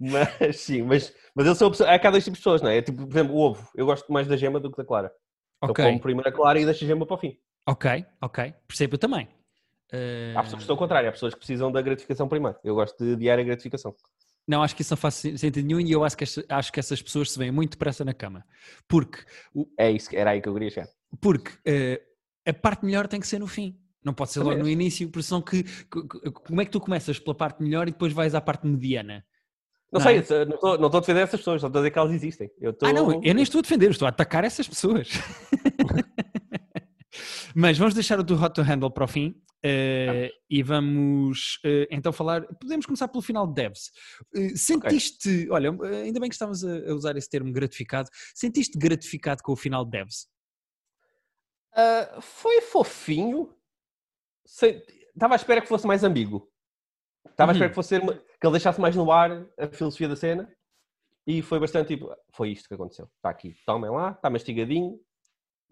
Mas 0.00 0.60
sim, 0.60 0.82
mas, 0.82 1.12
mas 1.34 1.44
eu 1.44 1.56
sou 1.56 1.70
pessoa, 1.72 1.90
há 1.90 1.98
cada 1.98 2.20
tipo 2.20 2.30
de 2.30 2.38
pessoas, 2.38 2.62
não 2.62 2.70
é? 2.70 2.78
É 2.78 2.82
tipo, 2.82 3.04
por 3.04 3.12
exemplo, 3.12 3.34
o 3.34 3.40
ovo. 3.40 3.68
Eu 3.74 3.84
gosto 3.84 4.12
mais 4.12 4.28
da 4.28 4.36
gema 4.36 4.60
do 4.60 4.70
que 4.70 4.76
da 4.76 4.84
clara. 4.84 5.12
Ok, 5.60 5.72
Então 5.72 5.86
como 5.86 6.00
primeiro 6.00 6.28
a 6.28 6.32
clara 6.32 6.60
e 6.60 6.64
deixo 6.64 6.84
a 6.84 6.86
gema 6.86 7.04
para 7.04 7.16
o 7.16 7.18
fim. 7.18 7.36
ok, 7.66 8.06
ok, 8.22 8.54
percebo 8.68 8.96
também. 8.96 9.28
Há 10.36 10.42
pessoas 10.42 10.54
que 10.54 10.60
estão 10.62 10.74
ao 10.74 10.78
contrário, 10.78 11.08
há 11.08 11.12
pessoas 11.12 11.32
que 11.34 11.38
precisam 11.40 11.72
da 11.72 11.80
gratificação 11.82 12.28
primeiro. 12.28 12.56
Eu 12.62 12.74
gosto 12.74 13.02
de 13.04 13.12
adiar 13.14 13.38
a 13.38 13.42
gratificação. 13.42 13.94
Não, 14.46 14.62
acho 14.62 14.74
que 14.74 14.82
isso 14.82 14.92
não 14.92 14.96
faz 14.96 15.14
sen- 15.14 15.36
sentido 15.36 15.66
nenhum 15.66 15.80
e 15.80 15.90
eu 15.92 16.02
acho 16.04 16.16
que, 16.16 16.24
acho 16.48 16.72
que 16.72 16.80
essas 16.80 17.02
pessoas 17.02 17.30
se 17.32 17.38
veem 17.38 17.50
muito 17.50 17.72
depressa 17.72 18.04
na 18.04 18.14
cama. 18.14 18.44
Porque, 18.88 19.18
o- 19.54 19.66
É 19.78 19.90
isso, 19.90 20.08
era 20.14 20.30
aí 20.30 20.40
que 20.40 20.48
eu 20.48 20.54
queria 20.54 20.70
chegar. 20.70 20.88
porque 21.20 21.52
eh, 21.66 22.00
a 22.46 22.52
parte 22.54 22.84
melhor 22.84 23.06
tem 23.08 23.20
que 23.20 23.26
ser 23.26 23.38
no 23.38 23.46
fim. 23.46 23.78
Não 24.04 24.14
pode 24.14 24.30
ser 24.30 24.38
Também 24.40 24.52
logo 24.54 24.62
no 24.62 24.66
acho. 24.68 24.72
início, 24.72 25.08
por 25.10 25.22
senão 25.22 25.42
que, 25.42 25.62
que- 25.64 26.30
como 26.30 26.60
é 26.62 26.64
que 26.64 26.70
tu 26.70 26.80
começas 26.80 27.18
pela 27.18 27.34
parte 27.34 27.62
melhor 27.62 27.88
e 27.88 27.92
depois 27.92 28.12
vais 28.12 28.34
à 28.34 28.40
parte 28.40 28.66
mediana? 28.66 29.24
Não, 29.92 29.98
Não 30.00 30.06
sei, 30.06 30.18
é? 30.18 30.44
não 30.44 30.54
estou 30.54 30.78
não 30.78 30.86
estou 30.86 30.98
a 30.98 31.00
defender 31.00 31.20
essas 31.20 31.40
pessoas, 31.40 31.60
só 31.60 31.66
estou 31.66 31.80
a 31.80 31.82
dizer 31.82 31.90
que 31.90 31.98
elas 31.98 32.12
existem. 32.12 32.50
Eu 32.60 32.70
estou... 32.70 32.88
Ah, 32.88 32.92
não, 32.92 33.12
eu 33.22 33.34
nem 33.34 33.42
estou 33.42 33.58
a 33.58 33.62
defender, 33.62 33.90
estou 33.90 34.06
a 34.06 34.10
atacar 34.10 34.44
essas 34.44 34.68
pessoas. 34.68 35.08
Mas 37.54 37.78
vamos 37.78 37.94
deixar 37.94 38.18
o 38.18 38.22
do 38.22 38.34
Hot 38.42 38.54
to 38.54 38.62
Handle 38.62 38.90
para 38.90 39.04
o 39.04 39.08
fim 39.08 39.34
eh, 39.62 40.30
e 40.48 40.62
vamos 40.62 41.58
eh, 41.64 41.88
então 41.90 42.12
falar. 42.12 42.42
Podemos 42.60 42.86
começar 42.86 43.08
pelo 43.08 43.22
final 43.22 43.46
de 43.46 43.54
Devs. 43.54 43.90
Eh, 44.34 44.50
sentiste, 44.56 45.48
olha, 45.50 45.68
eh, 45.84 46.02
ainda 46.02 46.20
bem 46.20 46.28
que 46.28 46.34
estávamos 46.34 46.64
a, 46.64 46.90
a 46.90 46.94
usar 46.94 47.16
esse 47.16 47.28
termo 47.28 47.52
gratificado. 47.52 48.08
Sentiste 48.34 48.78
gratificado 48.78 49.42
com 49.42 49.52
o 49.52 49.56
final 49.56 49.84
de 49.84 49.90
Devs? 49.92 50.28
Ah, 51.74 52.18
foi 52.20 52.60
fofinho. 52.60 53.54
Estava 54.44 55.34
à 55.34 55.36
espera 55.36 55.60
que 55.60 55.68
fosse 55.68 55.86
mais 55.86 56.04
ambíguo. 56.04 56.48
Estava 57.28 57.52
à 57.52 57.54
espera 57.54 57.66
Uhum. 57.66 57.70
que, 57.70 57.74
fosse 57.74 58.00
que 58.00 58.46
ele 58.46 58.52
deixasse 58.52 58.80
mais 58.80 58.94
no 58.96 59.10
ar 59.12 59.46
a 59.58 59.66
filosofia 59.68 60.08
da 60.08 60.16
cena. 60.16 60.52
E 61.26 61.42
foi 61.42 61.60
bastante 61.60 61.88
tipo, 61.88 62.10
foi 62.32 62.50
isto 62.50 62.66
que 62.68 62.74
aconteceu. 62.74 63.08
Está 63.16 63.28
aqui, 63.28 63.54
tomem 63.66 63.90
lá, 63.90 64.12
está 64.12 64.30
mastigadinho. 64.30 64.98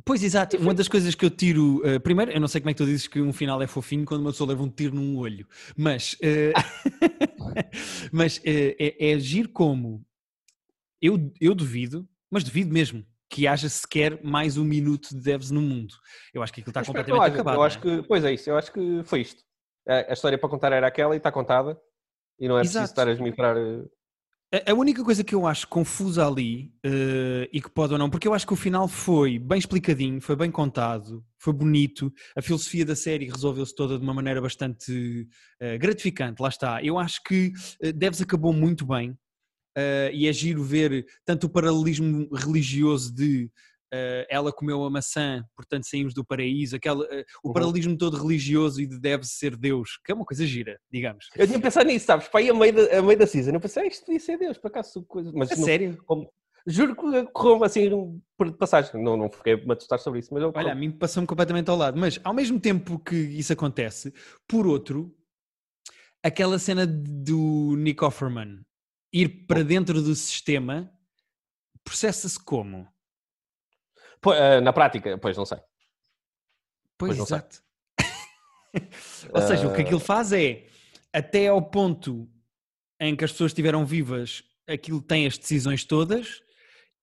Pois, 0.04 0.22
exato. 0.22 0.56
Uma 0.58 0.72
das 0.74 0.88
coisas 0.88 1.14
que 1.14 1.24
eu 1.24 1.30
tiro. 1.30 1.82
eh, 1.84 1.98
primeiro, 1.98 2.30
eu 2.30 2.40
não 2.40 2.46
sei 2.48 2.60
como 2.60 2.70
é 2.70 2.74
que 2.74 2.78
tu 2.78 2.86
dizes 2.86 3.08
que 3.08 3.20
um 3.20 3.32
final 3.32 3.60
é 3.60 3.66
fofinho 3.66 4.04
quando 4.04 4.20
uma 4.20 4.30
pessoa 4.30 4.50
leva 4.50 4.62
um 4.62 4.70
tiro 4.70 4.94
num 4.94 5.16
olho, 5.16 5.46
mas. 5.76 6.16
eh, 6.22 6.52
mas 8.12 8.40
eh, 8.44 8.76
é, 8.78 9.10
é 9.10 9.14
agir 9.14 9.48
como. 9.48 10.04
Eu, 11.00 11.32
eu 11.40 11.54
duvido, 11.54 12.08
mas 12.30 12.44
duvido 12.44 12.72
mesmo, 12.72 13.04
que 13.28 13.46
haja 13.46 13.68
sequer 13.68 14.22
mais 14.24 14.56
um 14.56 14.64
minuto 14.64 15.08
de 15.10 15.20
devs 15.20 15.50
no 15.50 15.60
mundo. 15.60 15.94
Eu 16.32 16.42
acho 16.42 16.52
que 16.52 16.60
aquilo 16.60 16.70
está 16.70 16.80
Eu 16.82 16.86
completamente 16.86 17.22
haja. 17.22 17.34
acabado. 17.34 17.54
Eu 17.54 17.58
não 17.58 17.64
acho 17.64 17.78
é? 17.78 17.80
que, 17.80 18.02
pois 18.08 18.24
é 18.24 18.32
isso, 18.32 18.48
eu 18.50 18.56
acho 18.56 18.72
que 18.72 19.02
foi 19.04 19.20
isto. 19.22 19.42
A, 19.88 20.10
a 20.10 20.12
história 20.12 20.38
para 20.38 20.48
contar 20.48 20.72
era 20.72 20.86
aquela 20.86 21.14
e 21.14 21.18
está 21.18 21.32
contada. 21.32 21.78
E 22.38 22.46
não 22.48 22.56
é 22.56 22.60
preciso 22.60 22.78
Exato. 22.80 22.92
estar 22.92 23.08
a 23.08 23.12
esmifrar. 23.12 23.56
Eh, 24.56 24.70
A, 24.70 24.74
única 24.74 25.04
coisa 25.04 25.22
que 25.24 25.34
eu 25.34 25.46
acho 25.46 25.68
confusa 25.68 26.26
ali, 26.26 26.72
eh, 26.84 27.48
e 27.52 27.60
que 27.60 27.70
pode 27.70 27.92
ou 27.92 27.98
não, 27.98 28.08
porque 28.10 28.26
eu 28.28 28.34
acho 28.34 28.46
que 28.46 28.52
o 28.52 28.56
final 28.56 28.88
foi 28.88 29.38
bem 29.38 29.58
explicadinho, 29.58 30.20
foi 30.20 30.36
bem 30.36 30.50
contado, 30.50 31.24
foi 31.38 31.52
bonito, 31.52 32.12
a 32.36 32.42
filosofia 32.42 32.84
da 32.84 32.96
série 32.96 33.30
resolveu-se 33.30 33.74
toda 33.74 33.98
de 33.98 34.04
uma 34.04 34.14
maneira 34.14 34.40
bastante 34.40 35.28
eh, 35.60 35.78
gratificante, 35.78 36.42
lá 36.42 36.48
está. 36.48 36.82
Eu 36.82 36.98
acho 36.98 37.22
que 37.22 37.52
uh, 37.82 37.92
Devs 37.92 38.20
acabou 38.22 38.52
muito 38.52 38.86
bem, 38.86 39.16
eh, 39.76 40.10
e 40.14 40.26
é 40.26 40.32
giro 40.32 40.64
ver 40.64 41.06
tanto 41.24 41.46
o 41.46 41.50
paralelismo 41.50 42.26
religioso 42.34 43.14
de 43.14 43.44
eh, 43.44 43.50
ela 44.28 44.52
comeu 44.52 44.84
a 44.84 44.90
maçã, 44.90 45.44
portanto 45.56 45.84
saímos 45.84 46.12
do 46.14 46.24
paraíso, 46.24 46.76
aquela, 46.76 47.04
eh, 47.10 47.24
o 47.42 47.48
Uhum. 47.48 47.54
paralelismo 47.54 47.96
todo 47.96 48.16
religioso 48.16 48.80
e 48.80 48.86
de 48.86 48.98
Devs 48.98 49.30
ser 49.32 49.56
Deus, 49.56 49.98
que 50.04 50.12
é 50.12 50.14
uma 50.14 50.24
coisa 50.24 50.44
gira, 50.46 50.78
digamos. 50.90 51.28
Eu 51.36 51.46
tinha 51.46 51.60
pensado 51.60 51.86
nisso, 51.86 52.06
sabes? 52.06 52.28
Para 52.28 52.40
aí 52.40 52.50
a 52.50 52.54
meio 52.54 52.72
da, 52.74 52.98
a 52.98 53.02
meio 53.02 53.18
da 53.18 53.26
season. 53.26 53.52
Eu 53.52 53.60
pensei, 53.60 53.82
ah, 53.82 53.86
isto 53.86 54.04
podia 54.04 54.20
ser 54.20 54.38
Deus, 54.38 54.58
por 54.58 54.68
acaso, 54.68 55.02
coisa. 55.04 55.30
Mas 55.34 55.52
A 55.52 55.56
não- 55.56 55.64
sério? 55.64 55.96
como- 56.04 56.30
juro 56.66 56.96
que 56.96 57.26
correu 57.32 57.62
assim 57.62 57.88
por 58.36 58.52
passagem. 58.56 59.00
Não, 59.02 59.16
não 59.16 59.30
fiquei 59.30 59.52
a 59.54 59.56
me 59.56 59.72
assustar 59.72 59.98
sobre 60.00 60.18
isso, 60.18 60.34
mas 60.34 60.42
eu 60.42 60.52
Olha, 60.54 60.72
a 60.72 60.74
mim 60.74 60.90
passou-me 60.90 61.26
completamente 61.26 61.70
ao 61.70 61.76
lado, 61.76 61.96
mas 61.98 62.18
ao 62.24 62.34
mesmo 62.34 62.58
tempo 62.58 62.98
que 62.98 63.14
isso 63.14 63.52
acontece, 63.52 64.12
por 64.48 64.66
outro, 64.66 65.14
aquela 66.22 66.58
cena 66.58 66.84
do 66.86 67.76
Nick 67.76 68.02
Offerman 68.04 68.60
ir 69.12 69.46
para 69.46 69.62
dentro 69.62 70.02
do 70.02 70.14
sistema 70.16 70.90
processa-se 71.84 72.38
como? 72.42 72.88
Eh, 74.34 74.60
na 74.60 74.72
prática, 74.72 75.18
pois 75.18 75.36
não 75.36 75.44
sei. 75.44 75.58
Pois, 76.98 77.16
Pois 77.16 77.18
não 77.18 77.26
sei. 77.26 77.36
exato. 77.36 77.62
Ou 79.32 79.42
seja, 79.42 79.68
o 79.68 79.74
que 79.74 79.82
aquilo 79.82 80.00
faz 80.00 80.32
é, 80.32 80.66
até 81.12 81.48
ao 81.48 81.62
ponto 81.62 82.28
em 83.00 83.14
que 83.14 83.24
as 83.24 83.32
pessoas 83.32 83.50
estiveram 83.50 83.84
vivas, 83.84 84.42
aquilo 84.66 85.00
tem 85.00 85.26
as 85.26 85.36
decisões 85.36 85.84
todas 85.84 86.42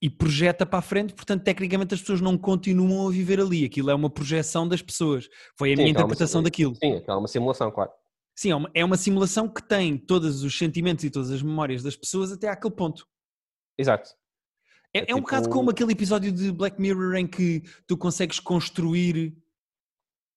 e 0.01 0.09
projeta 0.09 0.65
para 0.65 0.79
a 0.79 0.81
frente, 0.81 1.13
portanto, 1.13 1.43
tecnicamente 1.43 1.93
as 1.93 2.01
pessoas 2.01 2.19
não 2.19 2.37
continuam 2.37 3.07
a 3.07 3.11
viver 3.11 3.39
ali. 3.39 3.63
Aquilo 3.65 3.89
é 3.89 3.95
uma 3.95 4.09
projeção 4.09 4.67
das 4.67 4.81
pessoas. 4.81 5.29
Foi 5.55 5.69
a 5.69 5.75
Sim, 5.75 5.83
minha 5.83 5.87
é 5.87 5.91
uma 5.91 5.99
interpretação 5.99 6.43
daquilo. 6.43 6.75
Sim, 6.75 7.01
é 7.07 7.13
uma 7.13 7.27
simulação, 7.27 7.71
claro. 7.71 7.91
Sim, 8.35 8.51
é 8.51 8.55
uma, 8.55 8.71
é 8.73 8.83
uma 8.83 8.97
simulação 8.97 9.47
que 9.47 9.61
tem 9.61 9.97
todos 9.97 10.43
os 10.43 10.57
sentimentos 10.57 11.03
e 11.05 11.09
todas 11.09 11.31
as 11.31 11.41
memórias 11.41 11.83
das 11.83 11.95
pessoas 11.95 12.31
até 12.31 12.49
àquele 12.49 12.73
ponto. 12.73 13.07
Exato. 13.77 14.09
É, 14.93 14.99
É 14.99 15.05
é 15.11 15.15
um 15.15 15.21
bocado 15.21 15.43
tipo- 15.43 15.55
como 15.55 15.69
aquele 15.71 15.91
episódio 15.93 16.31
de 16.31 16.51
Black 16.51 16.79
Mirror 16.79 17.15
em 17.15 17.25
que 17.27 17.63
tu 17.87 17.97
consegues 17.97 18.39
construir 18.39 19.35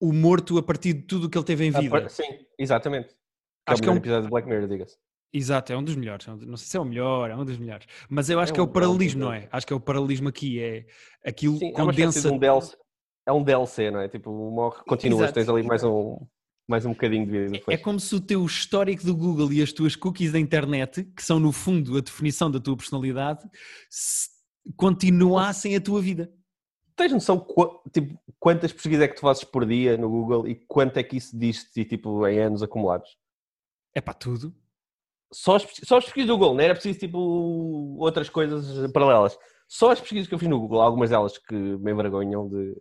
o 0.01 0.13
morto 0.13 0.59
a 0.59 0.63
partir 0.63 0.93
de 0.95 1.03
tudo 1.03 1.27
o 1.27 1.31
que 1.31 1.37
ele 1.39 1.45
teve 1.45 1.65
em 1.67 1.71
vida. 1.71 2.09
Sim, 2.09 2.25
exatamente. 2.59 3.15
Acho 3.67 3.81
é 3.81 3.83
que 3.83 3.89
o 3.89 3.91
é 3.91 3.95
um- 3.95 3.97
episódio 3.99 4.25
de 4.25 4.31
Black 4.31 4.49
Mirror, 4.49 4.69
diga-se. 4.69 4.97
Exato, 5.33 5.73
é 5.73 5.77
um 5.77 5.83
dos 5.85 5.97
melhores. 5.97 6.27
é 6.29 6.31
Não 6.35 6.57
sei 6.57 6.67
se 6.69 6.77
é 6.77 6.81
o 6.81 6.85
melhor, 6.85 7.31
é 7.31 7.37
um 7.37 7.45
dos 7.45 7.59
melhores. 7.59 7.87
Mas 8.09 8.31
eu 8.31 8.39
acho 8.41 8.53
É 8.53 8.55
que 8.55 8.61
é 8.61 8.63
o 8.63 8.65
um- 8.65 8.69
é 8.69 8.71
um 8.71 8.73
paralelismo, 8.73 9.21
não 9.21 9.33
é? 9.33 9.49
Acho 9.53 9.67
que 9.67 9.73
é 9.73 9.77
o 9.77 9.81
paralelismo 9.81 10.29
aqui. 10.29 10.61
É 10.61 10.87
aquilo 11.25 11.59
Sim, 11.59 11.69
é 11.69 11.73
condensa. 11.73 12.21
de 12.29 12.35
um 12.35 12.39
DLC. 12.39 12.77
É 13.27 13.33
um 13.33 13.43
DLC, 13.43 13.91
não 13.91 14.01
é? 14.01 14.09
Tipo, 14.09 14.31
morre, 14.51 14.79
continuas, 14.87 15.23
Exato. 15.25 15.35
tens 15.35 15.49
ali 15.49 15.63
mais 15.65 15.83
um, 15.83 16.17
mais 16.69 16.87
um 16.87 16.91
bocadinho 16.91 17.27
de 17.27 17.31
vida 17.33 17.45
É 17.47 17.51
depois. 17.59 17.83
como 17.83 17.99
se 18.01 18.15
o 18.15 18.21
teu 18.21 18.45
histórico 18.47 19.05
do 19.05 19.17
Google 19.17 19.53
e 19.53 19.61
as 19.61 19.73
tuas 19.73 19.97
cookies 19.97 20.31
da 20.33 20.39
internet, 20.39 21.03
que 21.05 21.23
são 21.25 21.41
no 21.41 21.51
fundo 21.53 21.97
a 21.99 22.01
definição 22.01 22.49
da 22.51 22.61
tua 22.61 22.77
personalidade, 22.77 23.43
se- 23.91 24.29
continuassem 24.77 25.77
a 25.77 25.81
tua 25.81 26.01
vida. 26.01 26.33
Tens 26.97 27.13
noção 27.13 27.47
tipo, 27.93 28.19
quantas 28.41 28.73
pesquisas 28.73 29.03
é 29.05 29.09
que 29.09 29.15
tu 29.17 29.21
fazes 29.21 29.45
por 29.45 29.67
dia 29.67 29.97
no 29.99 30.09
Google 30.09 30.49
e 30.49 30.55
quanto 30.55 30.97
é 30.97 31.03
que 31.03 31.17
isso 31.19 31.39
diz-te 31.39 31.85
tipo, 31.85 32.27
em 32.27 32.39
anos 32.39 32.63
acumulados? 32.63 33.17
É 33.95 34.01
para 34.01 34.15
tudo. 34.15 34.55
Só 35.33 35.57
as, 35.57 35.67
só 35.85 35.99
as 35.99 36.05
pesquisas 36.05 36.29
do 36.29 36.39
Google, 36.39 36.55
não 36.55 36.61
era 36.63 36.73
preciso 36.75 36.99
tipo 36.99 37.19
outras 37.99 38.29
coisas 38.31 38.91
paralelas. 38.93 39.37
Só 39.69 39.91
as 39.91 40.01
pesquisas 40.01 40.29
que 40.29 40.35
eu 40.35 40.39
fiz 40.39 40.49
no 40.49 40.59
Google, 40.61 40.81
algumas 40.81 41.11
delas 41.11 41.37
que 41.37 41.55
me 41.55 41.91
envergonham 41.93 42.49
de, 42.49 42.75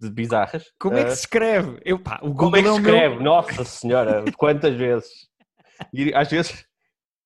de 0.00 0.10
bizarras. 0.10 0.70
Como 0.78 0.96
é 0.96 1.04
que 1.04 1.10
Ah, 1.10 1.14
se 1.14 1.20
escreve? 1.22 1.80
Eu, 1.84 1.98
pá, 1.98 2.20
o 2.22 2.28
Google 2.28 2.50
como 2.50 2.56
é 2.56 2.62
que 2.62 2.68
é 2.68 2.72
se 2.74 2.80
meu- 2.80 2.94
escreve? 2.94 3.22
Nossa 3.24 3.64
Senhora, 3.64 4.24
quantas 4.36 4.74
vezes? 4.76 5.10
E 5.92 6.12
às 6.14 6.28
vezes 6.30 6.66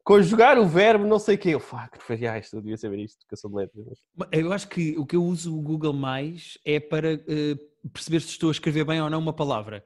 Conjugar 0.04 0.58
o 0.58 0.66
verbo, 0.66 1.06
não 1.06 1.18
sei 1.18 1.36
o 1.36 1.38
quê. 1.38 1.50
Eu, 1.50 1.62
ah, 1.72 2.38
isto, 2.38 2.56
eu 2.56 2.60
devia 2.60 2.76
saber 2.76 2.98
isto, 2.98 3.22
educação 3.22 3.50
de 3.50 3.56
letras. 3.56 3.98
Eu 4.32 4.52
acho 4.52 4.68
que 4.68 4.98
o 4.98 5.06
que 5.06 5.14
eu 5.14 5.24
uso 5.24 5.56
o 5.56 5.62
Google 5.62 5.92
mais 5.92 6.58
é 6.64 6.80
para 6.80 7.14
uh, 7.14 7.88
perceber 7.90 8.20
se 8.20 8.28
estou 8.28 8.48
a 8.48 8.52
escrever 8.52 8.84
bem 8.84 9.00
ou 9.00 9.08
não 9.08 9.20
uma 9.20 9.32
palavra. 9.32 9.84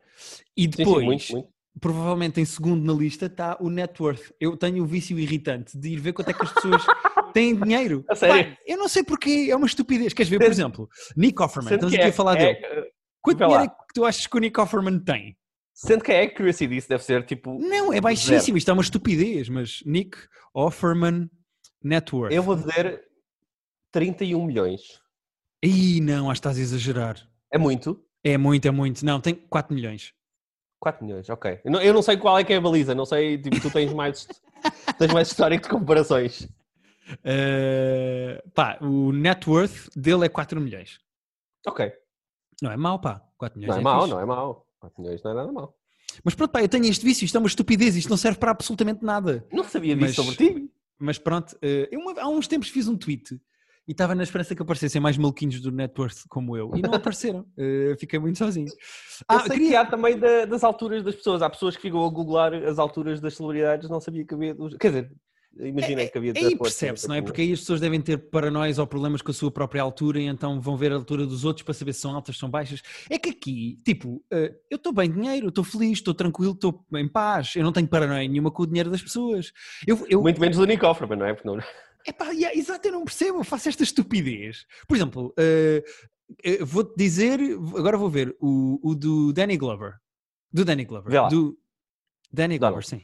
E 0.56 0.66
depois, 0.66 0.88
sim, 0.88 1.00
sim, 1.00 1.04
muito, 1.04 1.32
muito. 1.32 1.48
provavelmente 1.78 2.40
em 2.40 2.46
segundo 2.46 2.82
na 2.82 2.98
lista 2.98 3.26
está 3.26 3.58
o 3.60 3.68
net 3.68 4.02
worth. 4.02 4.32
Eu 4.40 4.56
tenho 4.56 4.82
o 4.82 4.86
vício 4.86 5.18
irritante 5.18 5.76
de 5.76 5.90
ir 5.90 6.00
ver 6.00 6.14
quanto 6.14 6.30
é 6.30 6.32
que 6.32 6.42
as 6.42 6.52
pessoas 6.52 6.82
têm 7.34 7.54
dinheiro. 7.54 8.02
A 8.08 8.14
sério? 8.14 8.52
Pá, 8.52 8.58
eu 8.66 8.78
não 8.78 8.88
sei 8.88 9.04
porquê, 9.04 9.48
é 9.50 9.56
uma 9.56 9.66
estupidez. 9.66 10.14
Queres 10.14 10.30
ver, 10.30 10.38
por 10.38 10.50
exemplo, 10.50 10.88
Nick 11.14 11.42
Offerman, 11.42 11.74
estamos 11.74 11.94
aqui 11.94 12.02
é, 12.02 12.08
a 12.08 12.12
falar 12.12 12.36
é, 12.36 12.54
dele. 12.54 12.58
É, 12.64 12.86
Quanto 13.20 13.38
dinheiro 13.38 13.64
é 13.64 13.68
que 13.68 13.94
tu 13.94 14.04
achas 14.04 14.26
que 14.26 14.36
o 14.36 14.40
Nick 14.40 14.58
Offerman 14.58 14.98
tem? 15.00 15.36
Sendo 15.76 16.02
que 16.02 16.10
a 16.10 16.22
accuracy 16.22 16.66
disso 16.66 16.88
deve 16.88 17.04
ser 17.04 17.26
tipo. 17.26 17.58
Não, 17.58 17.92
é 17.92 18.00
baixíssimo, 18.00 18.40
zero. 18.40 18.56
isto 18.56 18.70
é 18.70 18.72
uma 18.72 18.82
estupidez, 18.82 19.50
mas 19.50 19.82
Nick 19.84 20.16
Offerman 20.54 21.30
Network. 21.84 22.34
Eu 22.34 22.42
vou 22.42 22.56
dizer 22.56 23.04
31 23.92 24.46
milhões. 24.46 25.02
Ih, 25.62 26.00
não, 26.00 26.30
acho 26.30 26.40
que 26.40 26.48
estás 26.48 26.58
a 26.58 26.62
exagerar. 26.62 27.28
É 27.52 27.58
muito? 27.58 28.02
É 28.24 28.38
muito, 28.38 28.66
é 28.66 28.70
muito. 28.70 29.04
Não, 29.04 29.20
tem 29.20 29.34
4 29.34 29.74
milhões. 29.74 30.14
4 30.80 31.04
milhões, 31.04 31.28
ok. 31.28 31.60
Eu 31.62 31.70
não, 31.70 31.82
eu 31.82 31.92
não 31.92 32.00
sei 32.00 32.16
qual 32.16 32.38
é 32.38 32.44
que 32.44 32.54
é 32.54 32.56
a 32.56 32.60
baliza, 32.60 32.94
não 32.94 33.04
sei, 33.04 33.36
tipo, 33.36 33.60
tu 33.60 33.70
tens 33.70 33.92
mais, 33.92 34.26
tens 34.98 35.12
mais 35.12 35.28
histórico 35.28 35.64
de 35.64 35.68
comparações. 35.68 36.48
Uh, 37.20 38.50
pá, 38.54 38.78
o 38.80 39.12
net 39.12 39.48
worth 39.48 39.90
dele 39.94 40.24
é 40.24 40.28
4 40.30 40.58
milhões. 40.58 40.98
Ok. 41.66 41.92
Não 42.62 42.70
é 42.70 42.78
mau, 42.78 42.98
pá. 42.98 43.22
4 43.36 43.60
milhões 43.60 43.74
não 43.74 43.76
é, 43.76 43.80
é 43.80 43.84
mau, 43.84 44.06
não 44.06 44.20
é 44.20 44.24
mau. 44.24 44.65
4 44.86 45.02
milhões 45.02 45.22
não 45.22 45.30
é 45.30 45.34
nada 45.34 45.52
mal. 45.52 45.76
Mas 46.24 46.34
pronto, 46.34 46.50
pá, 46.50 46.62
eu 46.62 46.68
tenho 46.68 46.86
este 46.86 47.04
vício, 47.04 47.24
isto 47.24 47.36
é 47.36 47.38
uma 47.38 47.48
estupidez, 47.48 47.96
isto 47.96 48.08
não 48.08 48.16
serve 48.16 48.38
para 48.38 48.50
absolutamente 48.50 49.04
nada. 49.04 49.46
Não 49.52 49.64
sabia 49.64 49.94
disso 49.94 50.06
mas, 50.06 50.14
sobre 50.14 50.36
ti. 50.36 50.70
Mas 50.98 51.18
pronto, 51.18 51.56
eh, 51.60 51.88
eu 51.90 52.00
há 52.18 52.28
uns 52.28 52.48
tempos 52.48 52.68
fiz 52.68 52.88
um 52.88 52.96
tweet 52.96 53.38
e 53.86 53.92
estava 53.92 54.14
na 54.14 54.22
esperança 54.22 54.54
que 54.54 54.62
aparecessem 54.62 55.00
mais 55.00 55.16
maluquinhos 55.16 55.60
do 55.60 55.70
network 55.70 56.14
como 56.28 56.56
eu 56.56 56.72
e 56.74 56.82
não 56.82 56.92
apareceram. 56.94 57.40
uh, 57.40 57.96
fiquei 57.98 58.18
muito 58.18 58.38
sozinho. 58.38 58.72
Ah, 59.28 59.40
sei 59.40 59.50
queria... 59.50 59.68
que 59.68 59.76
há 59.76 59.84
também 59.84 60.18
da, 60.18 60.44
das 60.44 60.64
alturas 60.64 61.04
das 61.04 61.14
pessoas. 61.14 61.42
Há 61.42 61.50
pessoas 61.50 61.76
que 61.76 61.82
ficam 61.82 62.04
a 62.04 62.08
googlar 62.08 62.52
as 62.54 62.78
alturas 62.78 63.20
das 63.20 63.36
celebridades, 63.36 63.88
não 63.88 64.00
sabia 64.00 64.24
que 64.24 64.34
havia. 64.34 64.56
Quer 64.80 64.88
dizer, 64.88 65.12
Imagina 65.58 66.02
é, 66.02 66.08
que 66.08 66.18
havia 66.18 66.32
Aí 66.36 66.56
percebe-se, 66.56 67.08
não 67.08 67.14
é? 67.14 67.22
Porque 67.22 67.40
aí 67.40 67.52
as 67.52 67.60
pessoas 67.60 67.80
devem 67.80 68.00
ter 68.00 68.18
paranoias 68.18 68.78
ou 68.78 68.86
problemas 68.86 69.22
com 69.22 69.30
a 69.30 69.34
sua 69.34 69.50
própria 69.50 69.80
altura 69.80 70.20
e 70.20 70.26
então 70.26 70.60
vão 70.60 70.76
ver 70.76 70.92
a 70.92 70.96
altura 70.96 71.26
dos 71.26 71.44
outros 71.44 71.62
para 71.62 71.72
saber 71.72 71.94
se 71.94 72.00
são 72.00 72.14
altas, 72.14 72.36
são 72.36 72.50
baixas. 72.50 72.82
É 73.08 73.18
que 73.18 73.30
aqui, 73.30 73.78
tipo, 73.84 74.22
uh, 74.32 74.54
eu 74.70 74.76
estou 74.76 74.92
bem 74.92 75.10
dinheiro, 75.10 75.48
estou 75.48 75.64
feliz, 75.64 75.98
estou 75.98 76.12
tranquilo, 76.12 76.52
estou 76.52 76.84
em 76.94 77.08
paz, 77.08 77.54
eu 77.56 77.64
não 77.64 77.72
tenho 77.72 77.88
paranoia 77.88 78.28
nenhuma 78.28 78.50
com 78.50 78.64
o 78.64 78.66
dinheiro 78.66 78.90
das 78.90 79.02
pessoas. 79.02 79.52
Eu, 79.86 80.06
eu... 80.08 80.20
Muito 80.20 80.40
menos 80.40 80.58
do 80.58 80.66
Nick 80.66 80.84
Offerman, 80.84 81.18
não 81.18 81.26
é? 81.26 81.32
Porque 81.32 81.48
não... 81.48 81.58
É 82.06 82.12
pá, 82.12 82.30
yeah, 82.30 82.56
exato, 82.56 82.86
eu 82.86 82.92
não 82.92 83.04
percebo, 83.04 83.38
eu 83.38 83.44
faço 83.44 83.68
esta 83.68 83.82
estupidez. 83.82 84.66
Por 84.86 84.96
exemplo, 84.96 85.34
uh, 85.38 86.64
vou-te 86.64 86.94
dizer, 86.96 87.40
agora 87.76 87.96
vou 87.96 88.10
ver, 88.10 88.36
o, 88.40 88.78
o 88.82 88.94
do 88.94 89.32
Danny 89.32 89.56
Glover. 89.56 89.94
Do 90.52 90.64
Danny 90.64 90.84
Glover. 90.84 91.28
Do 91.30 91.58
Danny 92.30 92.58
Glover, 92.58 92.84
sim. 92.84 93.02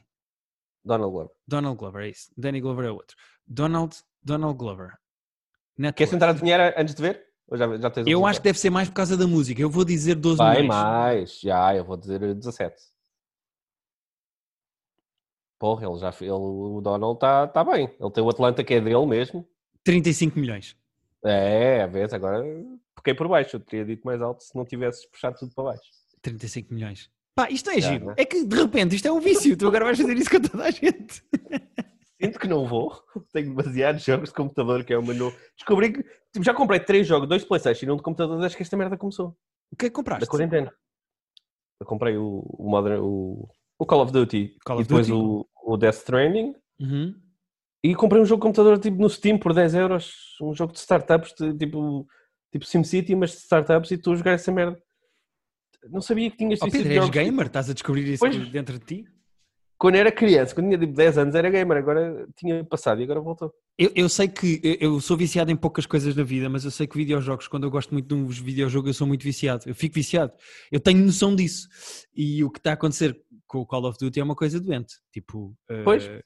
Donald 0.85 1.13
Glover. 1.13 1.33
Donald 1.47 1.79
Glover, 1.79 2.03
é 2.05 2.09
isso. 2.11 2.31
Danny 2.37 2.61
Glover 2.61 2.87
é 2.87 2.91
outro. 2.91 3.17
Donald, 3.47 3.97
Donald 4.23 4.57
Glover. 4.57 4.93
Network. 5.79 5.97
Queres 5.97 6.11
tentar 6.11 6.31
adivinhar 6.31 6.75
antes 6.77 6.95
de 6.95 7.03
ver? 7.03 7.27
Ou 7.49 7.57
já, 7.57 7.77
já 7.77 7.91
tens 7.91 8.07
eu 8.07 8.25
acho 8.27 8.41
que 8.41 8.45
deve 8.45 8.59
ser 8.59 8.71
mais 8.71 8.89
por 8.89 8.95
causa 8.95 9.17
da 9.17 9.27
música. 9.27 9.61
Eu 9.61 9.71
vou 9.71 9.85
dizer 9.85 10.15
12 10.15 10.39
Vai 10.39 10.63
milhões. 10.63 10.69
mais, 10.69 11.41
já, 11.41 11.75
eu 11.75 11.85
vou 11.85 11.97
dizer 11.97 12.35
17. 12.35 12.75
Porra, 15.59 15.87
ele 15.87 15.99
já, 15.99 16.13
ele, 16.21 16.31
o 16.31 16.81
Donald 16.81 17.17
está 17.17 17.47
tá 17.47 17.63
bem. 17.65 17.95
Ele 18.01 18.11
tem 18.11 18.25
o 18.25 18.29
Atlanta 18.29 18.65
que 18.65 18.75
é 18.75 18.81
dele 18.81 19.07
mesmo. 19.07 19.47
35 19.85 20.39
milhões. 20.39 20.77
É, 21.25 21.83
a 21.83 21.87
vez, 21.87 22.13
agora 22.13 22.43
fiquei 22.97 23.15
por 23.15 23.29
baixo. 23.29 23.57
Eu 23.57 23.61
teria 23.61 23.85
dito 23.85 24.05
mais 24.05 24.21
alto 24.21 24.43
se 24.43 24.57
não 24.57 24.65
tivesses 24.65 25.07
puxado 25.07 25.39
tudo 25.39 25.53
para 25.55 25.65
baixo. 25.65 25.83
35 26.21 26.75
milhões. 26.75 27.11
Pá, 27.35 27.51
isto 27.51 27.71
é 27.71 27.81
Já, 27.81 27.93
giro. 27.93 28.07
Né? 28.07 28.15
É 28.19 28.25
que 28.25 28.45
de 28.45 28.57
repente 28.57 28.97
isto 28.97 29.09
é 29.09 29.13
um 29.13 29.21
vício. 29.21 29.57
tu 29.57 29.67
agora 29.67 29.85
vais 29.87 29.99
fazer 29.99 30.17
isso 30.17 30.31
com 30.31 30.41
toda 30.41 30.65
a 30.65 30.71
gente. 30.71 31.23
Sinto 32.23 32.39
que 32.39 32.47
não 32.47 32.67
vou. 32.67 33.03
Tenho 33.33 33.55
demasiados 33.55 34.05
jogos 34.05 34.29
de 34.29 34.35
computador 34.35 34.85
que 34.85 34.93
é 34.93 34.99
o 34.99 35.03
menu. 35.03 35.33
Descobri 35.57 35.93
que 35.93 36.03
tipo, 36.33 36.45
já 36.45 36.55
comprei 36.55 36.79
três 36.79 37.07
jogos, 37.07 37.29
dois 37.29 37.43
de 37.43 37.49
Playstation 37.49 37.87
e 37.87 37.91
um 37.91 37.97
de 37.97 38.03
computador 38.03 38.39
desde 38.39 38.57
que 38.57 38.63
esta 38.63 38.77
merda 38.77 38.97
começou. 38.97 39.37
O 39.73 39.77
que 39.77 39.87
é 39.87 39.89
que 39.89 39.95
compraste? 39.95 40.25
Da 40.25 40.31
quarentena. 40.31 40.73
Eu 41.81 41.87
comprei 41.87 42.17
o, 42.17 42.45
o, 42.47 42.69
Modern, 42.69 43.01
o, 43.03 43.49
o 43.79 43.87
Call 43.87 44.03
of 44.03 44.13
Duty 44.13 44.57
Call 44.65 44.77
of 44.77 44.85
e 44.85 44.87
depois 44.87 45.09
Duty. 45.09 45.19
O, 45.19 45.73
o 45.73 45.77
Death 45.77 45.97
Stranding. 45.97 46.55
Uhum. 46.79 47.15
E 47.83 47.95
comprei 47.97 48.23
um 48.23 48.25
jogo 48.25 48.41
de 48.41 48.47
computador 48.47 48.79
tipo 48.79 49.01
no 49.01 49.09
Steam 49.09 49.39
por 49.39 49.55
10 49.55 49.75
euros. 49.75 50.37
Um 50.41 50.55
jogo 50.55 50.73
de 50.75 50.79
startups, 50.79 51.33
de, 51.37 51.57
tipo, 51.57 52.07
tipo 52.53 52.65
SimCity, 52.67 53.17
mas 53.17 53.31
de 53.31 53.39
startups 53.39 53.91
e 53.91 53.97
tu 53.97 54.13
a 54.13 54.17
jogar 54.17 54.33
essa 54.33 54.53
merda 54.53 54.81
não 55.91 56.01
sabia 56.01 56.31
que 56.31 56.37
tinhas 56.37 56.61
oh, 56.63 56.71
Pedro, 56.71 56.93
és 56.93 57.11
gamer? 57.11 57.47
Estás 57.47 57.71
a 57.71 57.73
descobrir 57.73 58.07
isso 58.07 58.21
pois, 58.21 58.49
dentro 58.51 58.79
de 58.79 58.85
ti? 58.85 59.05
Quando 59.83 59.97
era 59.97 60.13
criança, 60.13 60.55
quando 60.55 60.67
tinha 60.67 60.79
tipo 60.79 60.93
10 60.93 61.19
anos, 61.19 61.35
era 61.35 61.51
gamer, 61.51 61.79
agora 61.79 62.29
tinha 62.37 62.65
passado 62.65 63.01
e 63.01 63.05
agora 63.05 63.21
voltou. 63.21 63.53
Eu, 63.77 63.91
eu 63.97 64.09
sei 64.09 64.29
que 64.29 64.61
eu 64.81 65.01
sou 65.01 65.17
viciado 65.17 65.51
em 65.51 65.57
poucas 65.57 65.87
coisas 65.87 66.15
na 66.15 66.23
vida, 66.23 66.49
mas 66.49 66.65
eu 66.65 66.71
sei 66.71 66.87
que 66.87 66.97
videojogos, 66.97 67.49
quando 67.49 67.65
eu 67.65 67.71
gosto 67.71 67.91
muito 67.93 68.07
de 68.07 68.15
um 68.15 68.29
videojogo, 68.29 68.89
eu 68.89 68.95
sou 68.95 69.09
muito 69.09 69.25
viciado. 69.25 69.65
Eu 69.67 69.75
fico 69.75 69.97
viciado. 69.97 70.33
Eu 70.71 70.79
tenho 70.79 71.05
noção 71.05 71.35
disso. 71.35 71.69
E 72.15 72.45
o 72.45 72.51
que 72.51 72.61
está 72.61 72.71
a 72.71 72.75
acontecer 72.75 73.21
com 73.45 73.59
o 73.59 73.67
Call 73.67 73.85
of 73.87 73.99
Duty 73.99 74.21
é 74.21 74.23
uma 74.23 74.37
coisa 74.37 74.61
doente. 74.61 74.95
Tipo, 75.13 75.53
eh, 75.69 75.83
pois. 75.83 76.07
Uh, 76.07 76.23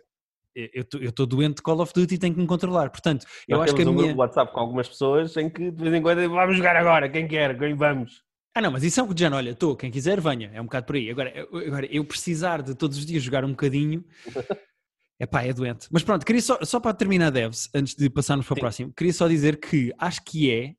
eu 0.55 1.09
estou 1.09 1.27
doente 1.27 1.57
de 1.57 1.63
Call 1.63 1.81
of 1.81 1.95
Duty 1.95 2.15
e 2.15 2.19
tenho 2.19 2.35
que 2.35 2.41
me 2.41 2.47
controlar. 2.47 2.91
Portanto, 2.91 3.25
eu 3.49 3.57
Nós 3.57 3.67
acho 3.67 3.75
que 3.75 3.83
a 3.83 3.91
um 3.91 3.95
minha. 3.95 4.13
Um 4.13 4.17
WhatsApp 4.17 4.53
com 4.53 4.61
algumas 4.61 4.87
pessoas 4.89 5.35
em 5.37 5.49
que 5.49 5.71
de 5.71 5.83
vez 5.83 5.95
em 5.95 6.03
quando 6.03 6.29
vamos 6.29 6.57
jogar 6.57 6.77
agora, 6.77 7.09
quem 7.09 7.27
quer, 7.27 7.59
quem 7.59 7.75
vamos. 7.75 8.26
Ah, 8.57 8.63
não, 8.63 8.71
mas 8.71 8.83
isso 8.83 8.99
é 8.99 9.03
um 9.03 9.15
já 9.15 9.29
olha, 9.37 9.51
estou, 9.51 9.77
quem 9.77 9.91
quiser 9.91 10.19
venha, 10.19 10.51
é 10.55 10.59
um 10.59 10.65
bocado 10.65 10.87
por 10.87 10.97
aí. 10.97 11.11
Agora, 11.11 11.31
agora, 11.67 11.87
eu 11.95 12.03
precisar 12.03 12.63
de 12.63 12.75
todos 12.75 12.97
os 12.97 13.05
dias 13.05 13.23
jogar 13.23 13.45
um 13.45 13.51
bocadinho, 13.51 14.03
é 15.21 15.27
pá, 15.27 15.43
é 15.43 15.53
doente. 15.53 15.87
Mas 15.91 16.03
pronto, 16.03 16.25
queria 16.25 16.41
só, 16.41 16.59
só 16.65 16.81
para 16.81 16.95
terminar, 16.95 17.31
Devs, 17.31 17.69
antes 17.75 17.95
de 17.95 18.09
passarmos 18.09 18.47
para 18.47 18.55
o 18.55 18.59
próximo, 18.59 18.95
queria 18.95 19.13
só 19.13 19.29
dizer 19.29 19.61
que 19.61 19.93
acho 19.99 20.25
que 20.25 20.51
é 20.51 20.75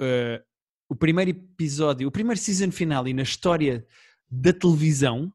uh, 0.00 0.44
o 0.88 0.96
primeiro 0.96 1.30
episódio, 1.30 2.08
o 2.08 2.10
primeiro 2.10 2.40
season 2.40 2.72
finale 2.72 3.14
na 3.14 3.22
história 3.22 3.86
da 4.28 4.52
televisão 4.52 5.32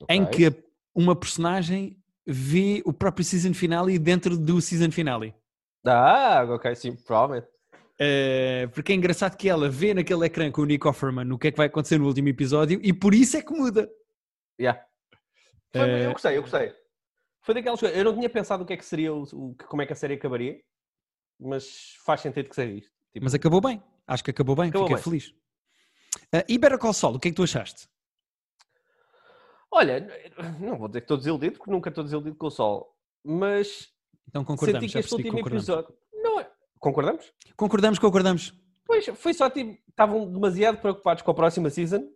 okay. 0.00 0.16
em 0.16 0.26
que 0.26 0.64
uma 0.92 1.14
personagem 1.14 1.96
vê 2.26 2.82
o 2.84 2.92
próprio 2.92 3.24
season 3.24 3.54
finale 3.54 4.00
dentro 4.00 4.36
do 4.36 4.60
season 4.60 4.90
finale. 4.90 5.32
Ah, 5.86 6.44
ok, 6.50 6.74
sim, 6.74 6.96
provavelmente. 6.96 7.53
Uh, 7.94 8.68
porque 8.72 8.92
é 8.92 8.96
engraçado 8.96 9.36
que 9.36 9.48
ela 9.48 9.68
vê 9.68 9.94
naquele 9.94 10.26
ecrã 10.26 10.50
com 10.50 10.62
o 10.62 10.64
Nick 10.64 10.86
Offerman 10.86 11.32
o 11.32 11.38
que 11.38 11.48
é 11.48 11.50
que 11.52 11.56
vai 11.56 11.68
acontecer 11.68 11.96
no 11.96 12.06
último 12.06 12.28
episódio 12.28 12.80
e 12.82 12.92
por 12.92 13.14
isso 13.14 13.36
é 13.36 13.42
que 13.42 13.52
muda. 13.52 13.88
Yeah. 14.60 14.84
Foi, 15.72 15.82
uh, 15.82 15.96
eu 15.98 16.12
gostei, 16.12 16.36
eu 16.36 16.42
gostei. 16.42 16.74
Foi 17.42 17.54
daquelas 17.54 17.78
coisas. 17.78 17.96
Eu 17.96 18.04
não 18.04 18.14
tinha 18.14 18.28
pensado 18.28 18.64
o 18.64 18.66
que 18.66 18.72
é 18.72 18.76
que 18.76 18.84
seria, 18.84 19.12
o, 19.12 19.22
o 19.22 19.54
como 19.68 19.82
é 19.82 19.86
que 19.86 19.92
a 19.92 19.96
série 19.96 20.14
acabaria, 20.14 20.60
mas 21.38 21.94
faz 22.04 22.20
sentido 22.20 22.48
que 22.48 22.54
seja 22.54 22.72
isto. 22.72 22.90
Tipo... 23.12 23.24
Mas 23.24 23.34
acabou 23.34 23.60
bem. 23.60 23.82
Acho 24.06 24.24
que 24.24 24.30
acabou 24.30 24.56
bem. 24.56 24.70
Acabou 24.70 24.88
Fiquei 24.88 24.96
bem. 24.96 25.04
feliz. 25.04 25.28
Uh, 26.34 26.44
e 26.48 26.58
Better 26.58 26.78
Call 26.78 26.92
Saul, 26.92 27.16
o 27.16 27.20
que 27.20 27.28
é 27.28 27.30
que 27.30 27.36
tu 27.36 27.42
achaste? 27.42 27.88
Olha, 29.70 30.06
não 30.60 30.78
vou 30.78 30.86
dizer 30.86 31.00
que 31.00 31.04
estou 31.04 31.16
desiludido, 31.16 31.56
porque 31.56 31.70
nunca 31.70 31.88
estou 31.88 32.04
desiludido 32.04 32.36
com 32.36 32.46
o 32.46 32.50
Sol, 32.50 32.96
mas 33.24 33.92
então 34.28 34.44
concordamos, 34.44 34.80
senti 34.80 34.92
que 34.92 34.98
este 34.98 35.14
último 35.14 35.40
episódio. 35.40 35.92
Não, 36.12 36.38
é, 36.38 36.48
Concordamos? 36.84 37.32
Concordamos, 37.56 37.98
concordamos. 37.98 38.54
Pois, 38.84 39.06
foi 39.14 39.32
só 39.32 39.48
tipo, 39.48 39.78
estavam 39.88 40.30
demasiado 40.30 40.76
preocupados 40.76 41.22
com 41.22 41.30
a 41.30 41.34
próxima 41.34 41.70
season 41.70 42.06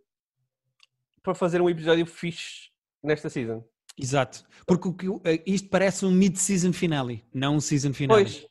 para 1.23 1.33
fazer 1.33 1.59
um 1.59 1.67
episódio 1.67 2.05
fixe 2.05 2.69
nesta 3.01 3.31
season. 3.31 3.63
Exato, 3.97 4.45
porque 4.67 4.87
eh, 5.23 5.41
isto 5.47 5.69
parece 5.69 6.05
um 6.05 6.11
mid-season 6.11 6.71
finale, 6.71 7.25
não 7.33 7.55
um 7.55 7.59
season 7.59 7.93
finale. 7.93 8.25
Pois. 8.25 8.47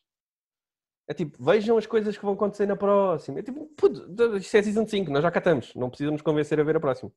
É 1.07 1.13
tipo, 1.13 1.41
vejam 1.41 1.77
as 1.77 1.87
coisas 1.87 2.17
que 2.17 2.25
vão 2.25 2.33
acontecer 2.33 2.65
na 2.65 2.75
próxima. 2.75 3.39
É 3.39 3.41
tipo, 3.41 3.65
puto, 3.77 4.05
isto 4.35 4.57
é 4.57 4.61
season 4.61 4.85
5, 4.85 5.09
nós 5.09 5.23
já 5.23 5.31
cá 5.31 5.39
estamos, 5.39 5.73
não 5.73 5.89
precisamos 5.89 6.21
convencer 6.21 6.59
a 6.59 6.63
ver 6.63 6.75
a 6.75 6.81
próxima. 6.81 7.13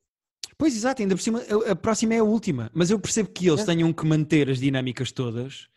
Pois, 0.57 0.73
exato, 0.73 1.01
ainda 1.01 1.13
por 1.13 1.21
cima, 1.21 1.41
a 1.69 1.75
próxima 1.75 2.13
é 2.13 2.19
a 2.19 2.23
última, 2.23 2.71
mas 2.73 2.89
eu 2.89 2.97
percebo 2.97 3.29
que 3.29 3.49
eles 3.49 3.63
é. 3.63 3.65
tenham 3.65 3.91
que 3.91 4.05
manter 4.05 4.49
as 4.49 4.59
dinâmicas 4.59 5.11
todas. 5.11 5.67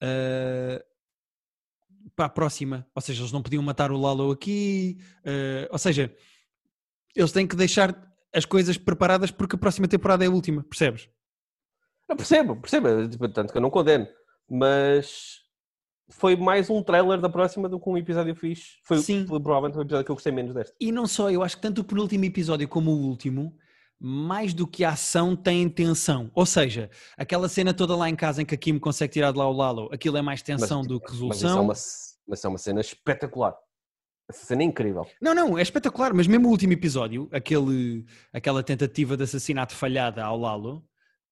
Uh, 0.00 0.93
para 2.14 2.26
a 2.26 2.28
próxima. 2.28 2.86
Ou 2.94 3.02
seja, 3.02 3.22
eles 3.22 3.32
não 3.32 3.42
podiam 3.42 3.62
matar 3.62 3.90
o 3.90 4.00
Lalo 4.00 4.30
aqui. 4.30 4.98
Uh, 5.20 5.68
ou 5.70 5.78
seja, 5.78 6.14
eles 7.14 7.32
têm 7.32 7.46
que 7.46 7.56
deixar 7.56 7.96
as 8.34 8.44
coisas 8.44 8.76
preparadas 8.76 9.30
porque 9.30 9.56
a 9.56 9.58
próxima 9.58 9.86
temporada 9.86 10.24
é 10.24 10.26
a 10.26 10.30
última, 10.30 10.62
percebes? 10.64 11.08
Percebo, 12.06 12.56
percebo, 12.56 13.08
tipo, 13.08 13.28
tanto 13.28 13.50
que 13.50 13.56
eu 13.56 13.62
não 13.62 13.70
condeno, 13.70 14.06
mas 14.48 15.40
foi 16.10 16.36
mais 16.36 16.68
um 16.68 16.82
trailer 16.82 17.18
da 17.20 17.30
próxima 17.30 17.68
do 17.68 17.80
que 17.80 17.88
um 17.88 17.96
episódio 17.96 18.34
fixe. 18.34 18.78
Foi, 18.84 18.98
Sim. 18.98 19.26
foi 19.26 19.40
provavelmente 19.40 19.78
o 19.78 19.82
episódio 19.82 20.04
que 20.04 20.10
eu 20.10 20.16
gostei 20.16 20.32
menos 20.32 20.54
deste. 20.54 20.74
E 20.78 20.92
não 20.92 21.06
só, 21.06 21.30
eu 21.30 21.42
acho 21.42 21.56
que 21.56 21.62
tanto 21.62 21.80
o 21.80 21.84
penúltimo 21.84 22.24
episódio 22.24 22.68
como 22.68 22.90
o 22.90 23.08
último 23.08 23.56
mais 24.06 24.52
do 24.52 24.66
que 24.66 24.84
a 24.84 24.90
ação 24.90 25.34
tem 25.34 25.66
tensão. 25.66 26.30
Ou 26.34 26.44
seja, 26.44 26.90
aquela 27.16 27.48
cena 27.48 27.72
toda 27.72 27.96
lá 27.96 28.10
em 28.10 28.14
casa 28.14 28.42
em 28.42 28.44
que 28.44 28.54
a 28.54 28.58
Kim 28.58 28.78
consegue 28.78 29.14
tirar 29.14 29.32
de 29.32 29.38
lá 29.38 29.48
o 29.48 29.52
Lalo, 29.52 29.88
aquilo 29.90 30.18
é 30.18 30.22
mais 30.22 30.42
tensão 30.42 30.80
Mas- 30.80 30.86
do 30.88 31.00
que 31.00 31.06
Mas 31.06 31.12
é 31.12 31.24
resolução. 31.24 31.62
uma, 31.64 31.72
mas 32.28 32.44
é 32.44 32.48
uma 32.48 32.58
cena 32.58 32.80
espetacular. 32.82 33.56
Essa 34.28 34.44
cena 34.44 34.60
é 34.62 34.66
incrível. 34.66 35.06
Não, 35.22 35.34
não, 35.34 35.56
é 35.58 35.62
espetacular, 35.62 36.12
mas 36.12 36.26
mesmo 36.26 36.48
o 36.48 36.50
último 36.50 36.74
episódio, 36.74 37.30
aquele, 37.32 38.04
aquela 38.30 38.62
tentativa 38.62 39.16
de 39.16 39.22
assassinato 39.24 39.74
falhada 39.74 40.22
ao 40.22 40.38
Lalo, 40.38 40.84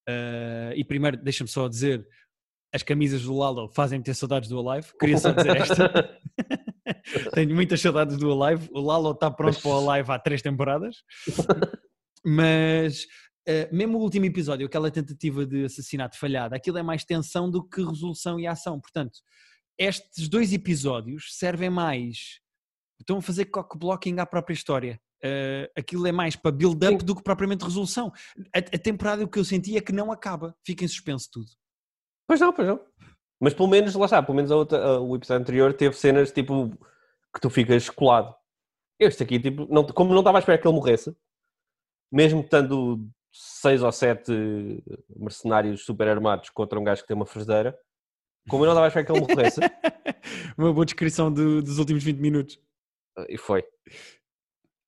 eh, 0.09 0.73
e 0.75 0.83
primeiro, 0.85 1.19
deixa-me 1.19 1.49
só 1.49 1.69
dizer, 1.69 2.07
as 2.75 2.83
camisas 2.83 3.23
do 3.23 3.37
Lalo 3.37 3.69
fazem-me 3.69 4.03
ter 4.05 4.15
saudades 4.15 4.49
do 4.49 4.59
Alive, 4.67 4.89
queria 4.99 5.19
só 5.19 5.31
dizer 5.31 5.57
esta. 5.59 6.21
Tenho 7.35 7.55
muitas 7.55 7.81
saudades 7.81 8.17
do 8.17 8.33
Alive, 8.43 8.69
o 8.73 8.81
Lalo 8.81 9.11
está 9.13 9.31
pronto 9.31 9.61
para 9.61 9.71
o 9.71 9.91
Alive 9.91 10.11
há 10.11 10.19
três 10.19 10.41
temporadas, 10.43 10.97
mas 12.25 13.07
eh, 13.47 13.69
mesmo 13.73 13.99
o 13.99 14.03
último 14.03 14.25
episódio, 14.27 14.67
aquela 14.67 14.91
tentativa 14.91 15.45
de 15.47 15.65
assassinato 15.65 16.19
falhada, 16.19 16.57
aquilo 16.57 16.79
é 16.79 16.83
mais 16.83 17.05
tensão 17.05 17.51
do 17.51 17.63
que 17.67 17.83
resolução 17.83 18.39
e 18.39 18.47
ação, 18.47 18.81
portanto, 18.81 19.19
estes 19.79 20.29
dois 20.29 20.53
episódios 20.53 21.37
servem 21.37 21.71
mais 21.71 22.41
estão 23.01 23.19
a 23.19 23.23
fazer 23.23 23.47
cock-blocking 23.47 24.19
à 24.21 24.27
própria 24.27 24.55
história. 24.55 25.01
Uh, 25.25 25.67
aquilo 25.77 26.07
é 26.07 26.13
mais 26.13 26.35
para 26.37 26.51
build-up 26.51 27.05
do 27.05 27.15
que 27.17 27.23
propriamente 27.23 27.65
resolução. 27.65 28.13
A, 28.55 28.59
a 28.59 28.79
temporada 28.79 29.25
o 29.25 29.29
que 29.29 29.39
eu 29.39 29.45
senti 29.45 29.77
é 29.77 29.81
que 29.81 29.93
não 29.93 30.11
acaba, 30.11 30.57
fica 30.65 30.85
em 30.85 30.89
suspenso 30.89 31.29
tudo. 31.33 31.47
Pois 32.27 32.41
não, 32.41 32.53
pois 32.53 32.67
não. 32.69 32.81
Mas 33.41 33.55
pelo 33.55 33.69
menos, 33.69 33.95
lá 33.95 34.05
está, 34.05 34.23
pelo 34.23 34.37
menos 34.37 34.51
a 34.53 34.57
outra, 34.57 34.79
a- 34.85 35.01
o 35.01 35.17
episódio 35.17 35.43
anterior 35.43 35.73
teve 35.75 35.97
cenas 35.97 36.31
tipo 36.31 36.71
que 37.35 37.41
tu 37.41 37.51
ficas 37.51 37.89
colado. 37.91 38.35
Este 39.01 39.23
aqui, 39.23 39.41
tipo, 39.41 39.67
não, 39.73 39.85
como 39.85 40.11
não 40.13 40.21
estava 40.21 40.39
à 40.39 40.41
espera 40.41 40.59
que 40.59 40.67
ele 40.67 40.75
morresse, 40.77 41.17
mesmo 42.13 42.41
estando 42.43 43.09
seis 43.33 43.83
ou 43.83 43.91
sete 43.91 44.31
mercenários 45.17 45.85
super 45.85 46.07
armados 46.07 46.51
contra 46.51 46.79
um 46.79 46.85
gajo 46.85 47.01
que 47.03 47.09
tem 47.09 47.17
uma 47.17 47.25
frigideira, 47.27 47.77
como 48.49 48.65
eu 48.65 48.67
não 48.67 48.73
estava 48.75 48.87
à 48.87 48.89
espera 48.89 49.07
que 49.07 49.13
ele 49.13 49.21
morresse, 49.27 49.61
Uma 50.59 50.73
boa 50.73 50.85
descrição 50.85 51.33
do- 51.33 51.63
dos 51.63 51.79
últimos 51.79 52.05
20 52.05 52.19
minutos. 52.19 52.61
e 53.29 53.39
foi. 53.39 53.65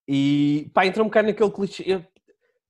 E 0.09 0.71
pá, 0.75 0.85
entrou 0.87 1.05
um 1.05 1.09
bocado 1.09 1.29
naquele 1.29 1.51
clichê. 1.51 1.83
Eu 1.87 2.05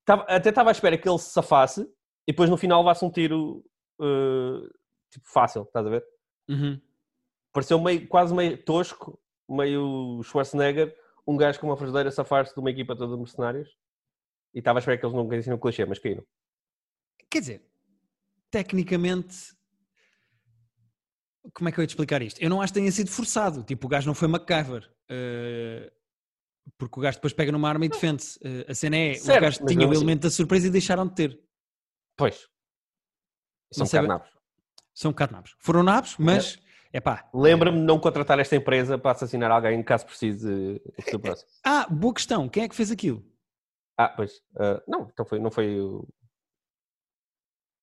tava- 0.04 0.23
até 0.25 0.50
estava 0.50 0.70
à 0.70 0.73
espera 0.73 0.96
que 0.96 1.08
ele 1.08 1.18
se 1.18 1.30
safasse 1.30 1.80
e 2.26 2.32
depois 2.32 2.49
no 2.49 2.56
final 2.56 2.80
levasse 2.80 3.04
um 3.04 3.11
tiro 3.11 3.64
eh, 4.00 4.68
tipo 5.11 5.26
fácil, 5.28 5.62
estás 5.62 5.87
a 5.87 5.90
ver? 5.90 6.04
Uhum. 6.49 6.80
pareceu 7.52 7.80
meio, 7.80 8.06
quase 8.06 8.34
meio 8.34 8.62
tosco, 8.62 9.18
meio 9.49 10.20
Schwarzenegger, 10.23 10.94
um 11.26 11.37
gajo 11.37 11.58
com 11.58 11.66
uma 11.68 11.76
frigideira 11.76 12.11
safar-se 12.11 12.52
de 12.54 12.61
uma 12.61 12.70
equipa 12.70 12.94
toda 12.94 13.12
de 13.14 13.18
mercenários. 13.18 13.68
E 14.54 14.58
estava 14.61 14.78
a 14.78 14.80
esperar 14.80 14.99
que 14.99 15.04
eles 15.04 15.16
não 15.16 15.26
caíssem 15.28 15.52
no 15.52 15.58
clichê, 15.58 15.84
mas 15.84 15.99
caíram. 15.99 16.25
Quer 17.30 17.40
dizer, 17.40 17.62
tecnicamente, 18.50 19.52
como 21.52 21.68
é 21.68 21.73
que 21.73 21.78
eu 21.78 21.82
ia 21.82 21.87
te 21.87 21.90
explicar 21.90 22.23
isto? 22.23 22.40
Eu 22.40 22.49
não 22.49 22.61
acho 22.62 22.73
que 22.73 22.78
tenha 22.78 22.92
sido 22.92 23.11
forçado. 23.11 23.62
Tipo, 23.64 23.87
o 23.87 23.90
gajo 23.90 24.06
não 24.06 24.14
foi 24.14 24.28
MacGyver. 24.28 24.88
uh, 25.11 25.90
porque 26.78 26.99
o 26.99 27.02
gajo 27.02 27.18
depois 27.18 27.32
pega 27.34 27.52
numa 27.52 27.68
arma 27.68 27.84
e 27.84 27.88
defende-se. 27.88 28.38
Uh, 28.38 28.70
a 28.70 28.75
cena 28.75 28.96
é, 28.96 29.14
Certo, 29.14 29.38
o 29.38 29.40
gajo 29.42 29.66
tinha 29.66 29.87
o 29.87 29.90
assim- 29.90 29.96
elemento 30.00 30.23
da 30.23 30.30
surpresa 30.30 30.66
e 30.66 30.70
deixaram 30.70 31.06
de 31.06 31.14
ter. 31.14 31.40
Pois. 32.16 32.49
São 33.73 33.84
bem- 33.87 33.90
carnapos. 33.92 34.30
São 34.94 35.11
um 35.11 35.12
bocado 35.12 35.32
nabos. 35.32 35.56
Foram 35.58 35.82
nabos, 35.82 36.16
mas, 36.16 36.58
é 36.92 37.00
pá. 37.00 37.28
Lembra-me 37.34 37.78
de 37.80 37.84
não 37.84 37.99
contratar 37.99 38.38
esta 38.38 38.54
empresa 38.54 38.96
para 38.96 39.11
assassinar 39.11 39.50
alguém 39.50 39.82
caso 39.82 40.06
precise 40.06 40.80
do 41.11 41.20
próximo. 41.20 41.50
Ah, 41.66 41.87
boa 41.90 42.14
questão. 42.14 42.49
Quem 42.49 42.62
é 42.62 42.68
que 42.68 42.76
fez 42.76 42.92
aquilo? 42.92 43.23
Ah, 43.96 44.08
pois. 44.08 44.42
ah, 44.58 44.82
não, 44.88 45.08
então 45.12 45.24
foi, 45.24 45.38
não 45.38 45.50
foi 45.50 45.80
o- 45.80 46.06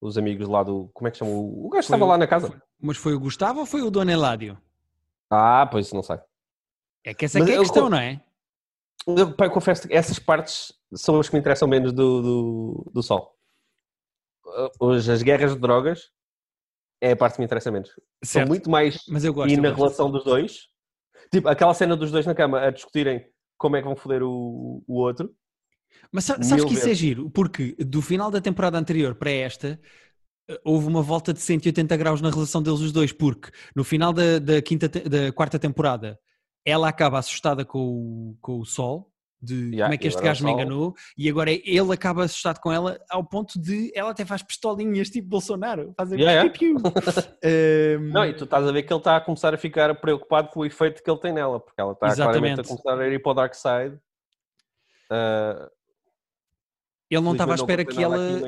os 0.01 0.18
amigos 0.18 0.48
lá 0.48 0.63
do. 0.63 0.89
Como 0.94 1.08
é 1.08 1.12
que 1.12 1.18
chama? 1.18 1.32
O 1.32 1.68
o 1.68 1.70
gajo 1.70 1.86
estava 1.86 2.03
o- 2.06 2.08
lá 2.08 2.18
na 2.18 2.27
casa. 2.27 2.48
foi- 2.48 2.60
mas 2.80 2.98
foi 2.98 3.13
o 3.13 3.20
Gustavo 3.20 3.60
ou 3.60 3.65
foi 3.65 3.82
o 3.82 3.91
Dona 3.91 4.12
Eládio? 4.12 4.58
Ah, 5.30 5.68
pois, 5.72 5.91
não 5.94 6.03
sei. 6.03 6.18
É 7.03 7.13
que 7.13 7.25
essa 7.25 7.39
Mas 7.39 7.48
que 7.48 7.51
é 7.53 7.56
a 7.56 7.58
eu 7.58 7.63
questão, 7.63 7.84
co- 7.84 7.89
não 7.89 7.98
é? 7.98 8.24
Eu, 9.08 9.15
eu 9.38 9.51
confesso 9.51 9.88
que 9.88 9.94
essas 9.94 10.20
partes 10.20 10.74
são 10.94 11.20
as 11.20 11.27
que 11.30 11.36
me 11.36 11.39
interessam 11.39 11.68
menos 11.68 11.91
do, 11.94 12.22
do, 12.22 12.91
do 12.94 13.01
Sol. 13.03 13.36
Ah, 14.46 14.70
Hoje, 14.80 15.12
as 15.12 15.24
guerras 15.24 15.53
de 15.53 15.60
drogas 15.60 16.12
é 17.00 17.12
a 17.12 17.15
parte 17.15 17.36
que 17.36 17.39
me 17.41 17.46
interessa 17.46 17.72
menos. 17.72 17.89
São 17.89 18.01
Certo. 18.41 18.48
muito 18.50 18.70
mais. 18.70 19.00
Mas 19.08 19.24
eu 19.24 19.34
gosto. 19.34 19.50
E 19.51 19.56
eu 19.56 19.62
na 19.62 19.70
gosto. 19.70 19.80
relação 19.82 20.12
dos 20.12 20.24
dois, 20.24 20.68
tipo, 21.32 21.48
aquela 21.48 21.74
cena 21.74 21.96
dos 21.96 22.12
dois 22.12 22.25
na 22.25 22.36
cama 22.36 22.60
a 22.62 22.70
discutirem 22.72 23.27
como 23.58 23.75
é 23.75 23.80
que 23.82 23.88
vão 23.88 23.96
foder 23.96 24.22
o, 24.24 24.84
o 24.88 24.96
outro. 25.00 25.34
Mas 26.12 26.25
sa- 26.25 26.36
sabes 26.36 26.63
Mil 26.63 26.65
que 26.67 26.74
isso 26.74 26.84
é 26.84 26.86
vezes. 26.88 26.98
giro? 27.00 27.29
Porque 27.29 27.75
do 27.79 28.01
final 28.01 28.32
da 28.32 28.39
temporada 28.41 28.78
anterior 28.78 29.15
para 29.15 29.32
esta, 29.32 29.80
eh, 30.49 30.62
houve 30.63 30.88
uma 30.88 31.02
volta 31.02 31.34
de 31.34 31.39
180 31.41 31.95
graus 31.97 32.21
na 32.21 32.30
relação 32.30 32.62
deles 32.62 32.80
os 32.80 32.91
dois, 32.91 33.12
porque 33.12 33.49
no 33.76 33.84
final 33.84 34.12
da, 34.13 34.39
da 34.39 34.62
quinta, 34.62 34.88
da 34.89 35.32
quarta 35.32 35.58
temporada, 35.60 36.19
ela 36.65 36.88
acaba 36.89 37.19
assustada 37.19 37.65
com 37.65 37.80
o, 37.80 38.38
com 38.41 38.60
o 38.60 38.65
sol, 38.65 39.10
de 39.43 39.56
Yeah, 39.56 39.86
como 39.86 39.93
é 39.95 39.97
que 39.97 40.08
este 40.08 40.17
agora 40.19 40.34
gajo 40.34 40.45
me 40.45 40.52
enganou, 40.52 40.93
e 41.17 41.28
agora 41.28 41.52
ele 41.52 41.91
acaba 41.91 42.23
assustado 42.26 42.60
com 42.60 42.71
ela, 42.71 42.99
ao 43.10 43.23
ponto 43.23 43.60
de 43.60 43.91
ela 43.95 44.12
até 44.12 44.23
faz 44.23 44.43
pistolinhas 44.43 45.10
tipo 45.10 45.28
Bolsonaro, 45.28 45.93
fazem 45.97 46.19
Yeah, 46.19 46.47
piu, 46.47 46.76
piu. 46.80 46.91
Ehm, 47.43 48.12
Não, 48.13 48.23
e 48.23 48.36
tu 48.36 48.43
estás 48.43 48.67
a 48.67 48.71
ver 48.71 48.84
que 48.84 48.93
ele 48.93 48.99
está 48.99 49.17
a 49.17 49.21
começar 49.21 49.52
a 49.52 49.58
ficar 49.58 49.95
preocupado 49.99 50.49
com 50.49 50.60
o 50.60 50.65
efeito 50.65 51.02
que 51.02 51.10
ele 51.10 51.19
tem 51.19 51.34
nela, 51.34 51.60
porque 51.60 51.82
ela 51.82 51.93
está 51.93 52.13
claramente 52.15 52.62
a 52.62 52.63
começar 52.63 52.99
a 52.99 53.08
ir 53.08 53.19
para 53.19 53.32
o 53.32 53.34
Dark 53.34 53.56
Side. 53.56 53.97
Ah, 55.10 55.67
ele 57.12 57.21
não 57.21 57.34
estava 57.34 57.52
à 57.52 57.56
espera 57.56 57.86
que 57.86 58.02
ela. 58.02 58.39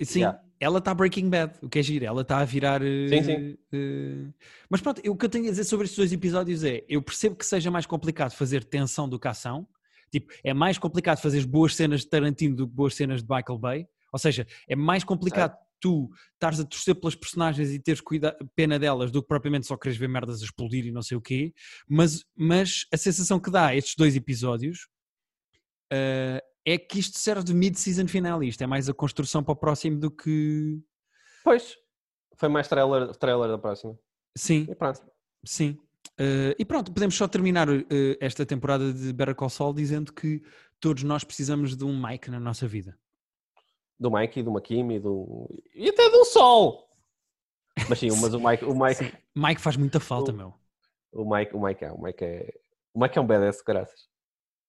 Sim, 0.00 0.20
Yeah. 0.20 0.42
ela 0.58 0.78
está 0.78 0.92
Breaking 0.92 1.28
Bad, 1.30 1.54
o 1.62 1.68
que 1.68 1.78
é 1.78 1.82
giro, 1.82 2.04
ela 2.04 2.22
está 2.22 2.38
a 2.38 2.44
virar. 2.44 2.82
eh, 2.82 3.08
Sim, 3.08 3.22
sim. 3.22 3.58
eh, 3.72 4.32
Mas 4.68 4.80
pronto, 4.80 5.00
o 5.08 5.16
que 5.16 5.24
eu 5.26 5.28
tenho 5.28 5.46
a 5.46 5.50
dizer 5.50 5.62
sobre 5.62 5.84
estes 5.84 5.96
dois 5.96 6.12
episódios 6.12 6.64
é: 6.64 6.84
eu 6.88 7.00
percebo 7.00 7.36
que 7.36 7.46
seja 7.46 7.70
mais 7.70 7.86
complicado 7.86 8.32
fazer 8.32 8.64
tensão 8.64 9.08
do 9.08 9.18
que 9.20 9.28
ação. 9.28 9.66
Tipo, 10.10 10.32
é 10.42 10.52
mais 10.52 10.76
complicado 10.76 11.18
fazer 11.20 11.46
boas 11.46 11.76
cenas 11.76 12.00
de 12.00 12.08
Tarantino 12.08 12.56
do 12.56 12.66
que 12.68 12.74
boas 12.74 12.94
cenas 12.94 13.22
de 13.22 13.28
Michael 13.28 13.58
Bay. 13.58 13.86
Ou 14.12 14.18
seja, 14.18 14.44
é 14.68 14.74
mais 14.74 15.04
complicado 15.04 15.56
tu 15.80 16.10
estares 16.34 16.58
a 16.60 16.64
torcer 16.64 16.94
pelas 16.96 17.14
personagens 17.14 17.70
e 17.70 17.78
teres 17.78 18.00
cuida- 18.00 18.36
pena 18.56 18.78
delas 18.78 19.10
do 19.12 19.22
que 19.22 19.28
propriamente 19.28 19.66
só 19.66 19.76
queres 19.76 19.96
ver 19.96 20.08
merdas 20.08 20.40
a 20.42 20.44
explodir 20.44 20.86
e 20.86 20.90
não 20.92 21.02
sei 21.02 21.16
o 21.16 21.20
quê. 21.20 21.52
Mas, 21.88 22.24
mas 22.36 22.86
a 22.92 22.96
sensação 22.96 23.38
que 23.38 23.50
dá 23.50 23.66
a 23.68 23.76
estes 23.76 23.94
dois 23.96 24.16
episódios 24.16 24.88
eh, 25.92 26.42
é 26.64 26.78
que 26.78 26.98
isto 26.98 27.18
serve 27.18 27.44
de 27.44 27.54
mid-season 27.54 28.06
finale. 28.06 28.48
Isto 28.48 28.62
é 28.62 28.66
mais 28.66 28.88
a 28.88 28.94
construção 28.94 29.42
para 29.42 29.52
o 29.52 29.56
próximo 29.56 29.98
do 29.98 30.10
que. 30.10 30.80
Pois, 31.44 31.76
foi 32.36 32.48
mais 32.48 32.68
trailer, 32.68 33.08
trailer 33.16 33.48
da 33.48 33.58
próxima. 33.58 33.98
Sim, 34.36 34.66
E 34.70 34.74
pronto. 34.74 35.00
sim. 35.44 35.78
Eh, 36.18 36.54
e 36.58 36.64
pronto, 36.64 36.92
podemos 36.92 37.14
só 37.16 37.26
terminar 37.26 37.68
eh, 37.68 37.82
esta 38.20 38.44
temporada 38.46 38.92
de 38.92 39.12
Better 39.12 39.34
Call 39.34 39.48
Saul 39.50 39.72
dizendo 39.74 40.12
que 40.12 40.42
todos 40.80 41.02
nós 41.02 41.24
precisamos 41.24 41.76
de 41.76 41.84
um 41.84 42.00
Mike 42.00 42.30
na 42.30 42.38
nossa 42.40 42.66
vida. 42.66 42.98
Do 43.98 44.10
Mike 44.10 44.40
e 44.40 44.42
do 44.42 44.50
Makimi 44.50 44.96
e 44.96 45.00
do. 45.00 45.48
E 45.74 45.88
até 45.88 46.10
do 46.10 46.24
Sol! 46.24 46.88
Mas 47.88 47.98
sim, 47.98 48.08
mas 48.20 48.34
o 48.34 48.40
Mike, 48.40 48.64
o 48.64 48.74
Mike, 48.74 49.12
Mike 49.34 49.60
faz 49.60 49.76
muita 49.76 49.98
falta, 50.00 50.32
O- 50.32 50.34
meu. 50.34 50.54
o 51.12 51.24
Mike, 51.34 51.54
o 51.56 51.62
Mike 51.64 51.84
é, 51.84 51.92
o 51.92 52.00
Mike 52.02 52.24
é. 52.24 52.54
O 52.94 53.00
Mike 53.00 53.16
é 53.18 53.20
um 53.20 53.26
badass, 53.26 53.62
graças. 53.62 54.08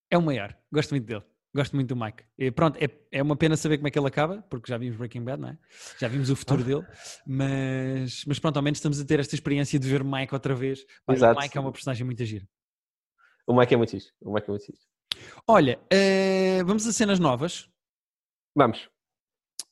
É 0.09 0.17
o 0.17 0.21
maior. 0.21 0.55
Gosto 0.71 0.91
muito 0.91 1.05
dele. 1.05 1.23
Gosto 1.55 1.75
muito 1.75 1.89
do 1.89 1.95
Mike. 1.95 2.23
E 2.37 2.49
pronto, 2.49 2.77
é, 2.83 2.89
é 3.11 3.21
uma 3.21 3.35
pena 3.35 3.55
saber 3.55 3.77
como 3.77 3.87
é 3.87 3.91
que 3.91 3.99
ele 3.99 4.07
acaba, 4.07 4.41
porque 4.49 4.71
já 4.71 4.77
vimos 4.77 4.97
Breaking 4.97 5.23
Bad, 5.23 5.39
não 5.39 5.49
é? 5.49 5.57
Já 5.99 6.07
vimos 6.07 6.29
o 6.31 6.35
futuro 6.35 6.63
dele. 6.63 6.83
Mas, 7.27 8.25
mas 8.25 8.39
pronto, 8.39 8.57
ao 8.57 8.63
menos 8.63 8.79
estamos 8.79 8.99
a 8.99 9.05
ter 9.05 9.19
esta 9.19 9.35
experiência 9.35 9.79
de 9.79 9.87
ver 9.87 10.03
Mike 10.03 10.33
outra 10.33 10.55
vez. 10.55 10.83
Pá, 11.05 11.13
e 11.13 11.15
o 11.15 11.17
Exato. 11.17 11.39
Mike 11.39 11.57
é 11.57 11.61
uma 11.61 11.71
personagem 11.71 12.05
muito 12.05 12.25
gira. 12.25 12.47
O 13.45 13.55
Mike 13.55 13.73
é 13.73 13.77
muito 13.77 13.91
fixe. 13.91 14.11
O 14.19 14.33
Mike 14.33 14.47
é 14.47 14.51
muito 14.51 14.65
fixe. 14.65 14.81
Olha, 15.47 15.79
eh, 15.91 16.63
vamos 16.65 16.87
a 16.87 16.91
cenas 16.91 17.19
novas. 17.19 17.69
Vamos. 18.55 18.89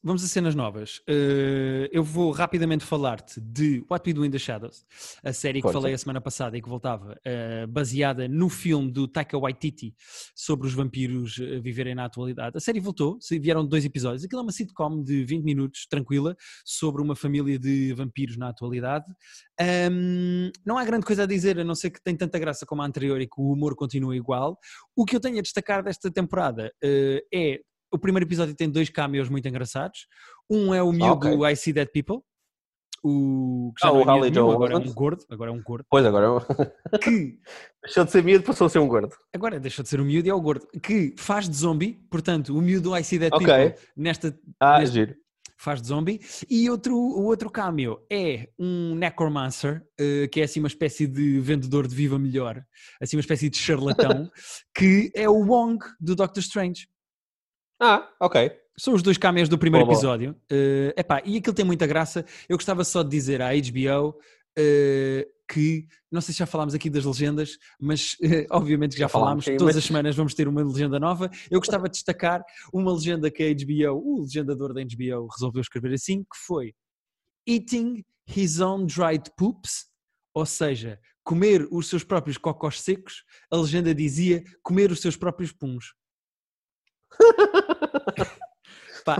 Vamos 0.04 0.24
a 0.24 0.28
cenas 0.28 0.56
novas. 0.56 1.00
Eh, 1.08 1.88
eu 1.92 2.04
vou 2.04 2.32
rapidamente 2.32 2.84
falar-te 2.84 3.40
de 3.40 3.86
What 3.88 4.10
We 4.10 4.14
Do 4.16 4.26
in 4.26 4.32
the 4.32 4.40
Shadows, 4.40 4.84
a 5.24 5.32
série 5.32 5.62
que 5.62 5.72
falei 5.72 5.94
a 5.94 5.98
semana 5.98 6.20
passada 6.20 6.58
e 6.58 6.62
que 6.62 6.68
voltava, 6.68 7.20
eh, 7.24 7.68
baseada 7.68 8.28
no 8.28 8.50
filme 8.50 8.92
do 8.92 9.08
Taika 9.08 9.38
Waititi 9.38 9.94
sobre 10.34 10.66
os 10.66 10.74
vampiros 10.74 11.38
eh, 11.40 11.60
viverem 11.60 11.94
na 11.94 12.06
atualidade. 12.06 12.58
A 12.58 12.60
série 12.60 12.80
voltou, 12.80 13.20
vieram 13.40 13.64
dois 13.64 13.86
episódios. 13.86 14.24
Aquilo 14.24 14.40
é 14.40 14.44
uma 14.44 14.52
sitcom 14.52 15.04
de 15.04 15.24
20 15.24 15.44
minutos, 15.44 15.86
tranquila, 15.86 16.36
sobre 16.66 17.04
uma 17.04 17.16
família 17.16 17.60
de 17.60 17.94
vampiros 17.94 18.38
na 18.38 18.50
atualidade. 18.50 19.06
Ahm, 19.60 20.50
não 20.66 20.80
há 20.80 20.84
grande 20.84 21.06
coisa 21.06 21.24
a 21.24 21.28
dizer, 21.28 21.60
a 21.60 21.64
não 21.64 21.76
ser 21.76 21.92
que 21.92 22.02
tem 22.02 22.18
tanta 22.18 22.40
graça 22.40 22.66
como 22.66 22.82
a 22.82 22.88
anterior 22.88 23.22
e 23.22 23.28
que 23.28 23.40
o 23.40 23.52
humor 23.52 23.76
continua 23.76 24.16
igual. 24.16 24.58
O 24.96 25.06
que 25.06 25.16
eu 25.16 25.20
tenho 25.20 25.38
a 25.38 25.44
destacar 25.44 25.84
desta 25.84 26.10
temporada 26.12 26.74
eh, 26.84 27.24
é 27.32 27.62
o 27.92 27.98
primeiro 28.00 28.26
episódio 28.28 28.56
tem 28.56 28.70
dois 28.70 28.90
cameos 28.90 29.30
muito 29.30 29.48
engraçados. 29.48 30.08
Um 30.50 30.74
é 30.74 30.82
o 30.82 30.92
miúdo 30.92 31.28
ok. 31.28 31.36
do 31.38 31.48
I 31.48 31.56
See 31.56 31.74
Dead 31.74 31.88
People, 31.92 32.20
o 33.04 33.74
que 33.76 33.82
já 33.86 33.90
Ah, 33.90 33.94
o 33.94 34.02
é 34.02 34.06
nenhum, 34.30 34.34
Joel 34.34 34.52
agora 34.52 34.74
é 34.74 34.78
um 34.78 34.94
gordo, 34.94 35.26
agora 35.30 35.50
é 35.50 35.54
um 35.54 35.62
gordo, 35.64 35.86
Pois 35.90 36.06
agora 36.06 36.28
é 36.94 36.98
que 37.00 37.40
deixou 37.84 38.06
de 38.06 38.12
ser 38.12 38.24
miúdo, 38.24 38.44
passou 38.46 38.68
a 38.68 38.70
ser 38.70 38.80
um 38.80 38.88
gordo. 38.88 39.16
agora 39.34 39.60
deixou 39.60 39.82
de 39.84 39.90
ser 39.90 40.00
o 40.00 40.06
miúdo 40.06 40.28
e 40.28 40.30
é 40.30 40.34
o 40.34 40.42
gordo, 40.42 40.68
que 40.82 41.16
faz 41.18 41.50
de 41.50 41.56
zombie, 41.56 41.94
portanto, 42.12 42.56
o 42.56 42.62
miúdo 42.62 42.96
I 42.96 43.04
See 43.04 43.18
That 43.20 43.36
Ok. 43.36 43.46
People 43.48 43.76
nesta 43.98 44.38
Ah, 44.60 44.80
Neste- 44.80 44.94
giro. 44.94 45.16
faz 45.58 45.82
de 45.82 45.88
zombie. 45.88 46.20
E 46.50 46.70
outro, 46.70 46.96
o 46.96 47.24
outro 47.26 47.50
cameo 47.50 48.00
é 48.12 48.50
um 48.60 48.94
necromancer, 48.96 49.84
eh, 50.00 50.28
que 50.28 50.42
é 50.42 50.44
assim 50.44 50.60
uma 50.60 50.68
espécie 50.68 51.08
de 51.08 51.40
vendedor 51.40 51.88
de 51.88 51.96
viva 51.96 52.18
melhor, 52.20 52.64
assim 53.02 53.16
uma 53.18 53.22
espécie 53.22 53.50
de 53.50 53.58
charlatão, 53.58 54.30
que 54.76 55.12
é 55.16 55.28
o 55.28 55.44
Wong 55.44 55.80
do 56.00 56.16
Doctor 56.16 56.42
Strange. 56.42 56.88
Ah, 57.82 58.08
ok. 58.20 58.52
São 58.78 58.94
os 58.94 59.02
dois 59.02 59.18
cameos 59.18 59.50
do 59.50 59.58
primeiro 59.58 59.86
Boa, 59.86 59.98
boa. 60.00 60.16
episódio. 60.16 60.36
Eh, 60.50 60.94
epá, 60.98 61.22
e 61.26 61.38
aquilo 61.38 61.56
tem 61.56 61.66
muita 61.66 61.88
graça. 61.88 62.24
Eu 62.48 62.58
gostava 62.58 62.84
só 62.84 63.02
de 63.04 63.10
dizer 63.10 63.42
à 63.42 63.50
HBO 63.54 64.20
eh, 64.58 65.28
que, 65.52 65.88
não 66.12 66.22
sei 66.22 66.32
se 66.34 66.40
já 66.40 66.46
falámos 66.46 66.74
aqui 66.74 66.90
das 66.90 67.04
legendas, 67.04 67.58
mas 67.80 68.16
eh, 68.24 68.46
obviamente 68.52 68.92
que 68.94 69.00
já, 69.00 69.06
Já 69.06 69.10
falámos, 69.10 69.44
falámos. 69.44 69.46
sim, 69.46 69.58
Todas 69.58 69.76
mas- 69.76 69.84
as 69.84 69.88
semanas 69.88 70.16
vamos 70.16 70.34
ter 70.34 70.48
uma 70.48 70.64
legenda 70.64 71.00
nova. 71.00 71.30
Eu 71.50 71.60
gostava 71.60 71.86
de 71.86 71.92
destacar 71.94 72.44
uma 72.72 72.94
legenda 72.94 73.30
que 73.32 73.44
a 73.44 73.54
HBO, 73.54 73.98
o 73.98 74.22
legendador 74.22 74.74
da 74.74 74.82
HBO, 74.82 75.28
resolveu 75.28 75.62
escrever 75.62 75.94
assim, 75.94 76.20
que 76.24 76.38
foi 76.46 76.74
Eating 77.48 78.04
his 78.36 78.60
own 78.60 78.86
dried 78.86 79.24
poops, 79.36 79.88
ou 80.34 80.46
seja, 80.46 81.00
comer 81.24 81.68
os 81.72 81.88
seus 81.90 82.04
próprios 82.04 82.38
cocós 82.38 82.80
secos. 82.80 83.24
A 83.52 83.58
legenda 83.58 83.94
dizia 83.94 84.44
comer 84.64 84.92
os 84.92 85.02
seus 85.02 85.18
próprios 85.18 85.52
puns. 85.52 85.94
Pá, 89.06 89.18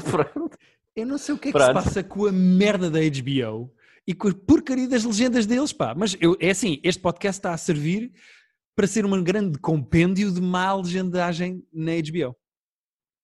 eu 0.96 1.06
não 1.06 1.18
sei 1.18 1.36
o 1.36 1.38
que 1.38 1.50
é 1.50 1.52
que 1.52 1.58
se 1.58 1.66
Pronto. 1.66 1.84
passa 1.84 2.04
com 2.04 2.26
a 2.26 2.32
merda 2.32 2.90
da 2.90 3.00
HBO 3.00 3.74
e 4.08 4.14
com 4.14 4.28
a 4.28 4.34
porcaria 4.34 4.88
das 4.88 5.04
legendas 5.04 5.46
deles, 5.46 5.74
pá. 5.74 5.96
Mas 5.96 6.16
eu, 6.20 6.36
é 6.40 6.50
assim, 6.52 6.80
este 6.84 7.02
podcast 7.02 7.40
está 7.40 7.54
a 7.54 7.58
servir 7.58 8.12
para 8.76 8.88
ser 8.88 9.06
um 9.06 9.24
grande 9.24 9.58
compêndio 9.60 10.32
de 10.32 10.42
má 10.42 10.74
legendagem 10.76 11.66
na 11.74 11.92
HBO. 11.94 12.36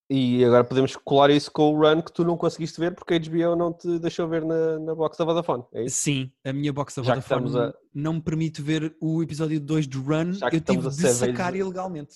E 0.10 0.44
agora 0.46 0.64
podemos 0.64 0.96
colar 0.96 1.30
isso 1.32 1.52
com 1.52 1.74
o 1.74 1.78
run 1.78 2.02
que 2.02 2.14
tu 2.14 2.24
não 2.24 2.38
conseguiste 2.38 2.80
ver 2.80 2.96
porque 2.96 3.16
a 3.16 3.20
HBO 3.20 3.58
não 3.58 3.74
te 3.74 4.00
deixou 4.00 4.26
ver 4.28 4.46
na, 4.46 4.80
na 4.80 4.96
box 4.96 5.18
da 5.18 5.26
Vodafone. 5.26 5.64
É? 5.74 5.86
Sim, 5.90 6.32
a 6.46 6.54
minha 6.54 6.72
box 6.72 6.96
da 6.96 7.02
Vodafone 7.02 7.60
a- 7.60 7.74
não 7.94 8.14
me 8.14 8.22
permite 8.22 8.62
ver 8.62 8.96
o 9.02 9.22
episódio 9.22 9.60
2 9.60 9.86
do 9.86 10.02
Run. 10.02 10.32
Eu 10.52 10.62
tive 10.62 10.90
de 10.90 11.08
sacar 11.10 11.56
ilegalmente. 11.56 12.16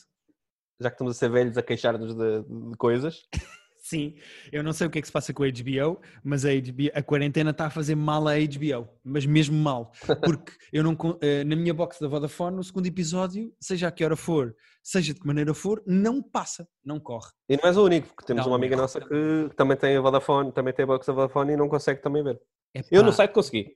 Já 0.82 0.90
que 0.90 0.96
estamos 0.96 1.16
a 1.16 1.20
ser 1.20 1.30
velhos 1.30 1.58
a 1.58 1.62
queixar-nos 1.62 2.16
de, 2.16 2.42
de 2.42 2.78
coisas. 2.78 3.22
Sim, 3.84 4.16
eu 4.52 4.64
não 4.64 4.74
sei 4.74 4.86
o 4.86 4.90
que 4.92 5.00
é 5.00 5.02
que 5.02 5.08
se 5.08 5.12
passa 5.12 5.34
com 5.34 5.44
a 5.44 5.48
HBO, 5.48 6.00
mas 6.24 6.46
a, 6.46 6.50
HBO, 6.50 6.92
a 6.94 7.02
quarentena 7.02 7.50
está 7.50 7.66
a 7.66 7.70
fazer 7.70 7.96
mal 7.96 8.28
à 8.28 8.36
HBO, 8.36 8.88
mas 9.04 9.26
mesmo 9.26 9.58
mal, 9.58 9.92
porque 10.24 10.54
eu 10.72 10.84
não 10.84 10.96
eh, 11.20 11.44
na 11.44 11.56
minha 11.56 11.74
box 11.74 12.00
da 12.00 12.08
Vodafone, 12.08 12.56
no 12.56 12.64
segundo 12.64 12.86
episódio, 12.86 13.52
seja 13.60 13.88
a 13.88 13.92
que 13.92 14.06
hora 14.06 14.16
for, 14.16 14.56
seja 14.84 15.16
de 15.16 15.20
que 15.20 15.26
maneira 15.26 15.54
for, 15.56 15.82
não 15.86 16.22
passa, 16.22 16.68
não 16.86 17.00
corre. 17.00 17.32
E 17.50 17.58
não 17.58 17.68
és 17.68 17.76
o 17.76 17.84
único, 17.84 18.08
porque 18.10 18.28
temos 18.28 18.46
Não, 18.46 18.52
uma 18.52 18.58
amiga 18.58 18.78
nossa 18.78 19.02
que 19.02 19.50
também 19.58 19.76
tem 19.76 19.98
a 19.98 20.02
Vodafone, 20.02 20.52
também 20.52 20.74
tem 20.74 20.84
a 20.84 20.88
box 20.88 21.08
da 21.08 21.14
Vodafone 21.14 21.54
e 21.54 21.58
não 21.58 21.68
consegue 21.68 22.02
também 22.02 22.24
ver. 22.24 22.40
Epá, 22.74 22.88
Eu 22.92 23.04
no 23.04 23.12
site 23.12 23.32
consegui. 23.32 23.76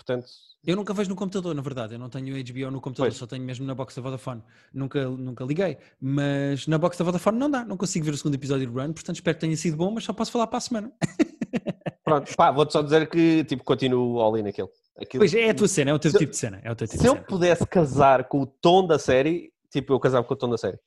Portanto, 0.00 0.26
eu 0.66 0.76
nunca 0.76 0.94
vejo 0.94 1.10
no 1.10 1.14
computador, 1.16 1.54
na 1.54 1.60
verdade, 1.60 1.94
eu 1.94 1.98
não 1.98 2.08
tenho 2.08 2.34
HBO 2.42 2.70
no 2.70 2.80
computador, 2.80 3.08
Pois. 3.10 3.16
só 3.16 3.26
tenho 3.26 3.44
mesmo 3.44 3.66
na 3.66 3.74
box 3.74 3.94
da 3.94 4.00
Vodafone. 4.00 4.42
Nunca, 4.72 5.06
nunca 5.10 5.44
liguei, 5.44 5.76
mas 6.00 6.66
na 6.66 6.78
box 6.78 6.96
da 6.98 7.04
Vodafone 7.04 7.38
não 7.38 7.50
dá, 7.50 7.64
não 7.66 7.76
consigo 7.76 8.06
ver 8.06 8.12
o 8.12 8.16
segundo 8.16 8.34
episódio 8.34 8.66
do 8.70 8.72
Run, 8.80 8.94
portanto 8.94 9.16
espero 9.16 9.36
que 9.36 9.40
tenha 9.42 9.56
sido 9.58 9.76
bom, 9.76 9.90
mas 9.90 10.04
só 10.04 10.14
posso 10.14 10.32
falar 10.32 10.46
para 10.46 10.56
a 10.56 10.60
semana. 10.62 10.90
pronto, 12.02 12.34
pá, 12.34 12.50
vou-te 12.50 12.72
só 12.72 12.80
dizer 12.82 13.08
que 13.10 13.44
tipo, 13.44 13.62
continuo 13.62 14.20
all 14.20 14.36
in. 14.38 14.48
Aquilo- 14.48 14.70
Pois 15.18 15.34
é 15.34 15.50
a 15.50 15.54
tua 15.54 15.68
cena, 15.68 15.90
é 15.90 15.94
o 15.94 15.98
teu 15.98 16.10
Se- 16.10 16.18
tipo 16.18 16.30
de 16.30 16.36
cena, 16.38 16.60
é 16.64 16.70
o 16.72 16.74
teu 16.76 16.86
tipo 16.88 17.02
Se 17.02 17.06
eu 17.08 17.16
pudesse 17.24 17.66
casar 17.66 18.24
com 18.24 18.40
o 18.40 18.46
tom 18.46 18.86
da 18.86 18.98
série, 18.98 19.52
tipo, 19.70 19.92
eu 19.92 20.00
casava 20.00 20.24
com 20.26 20.32
o 20.34 20.36
tom 20.36 20.48
da 20.48 20.56
série. 20.58 20.78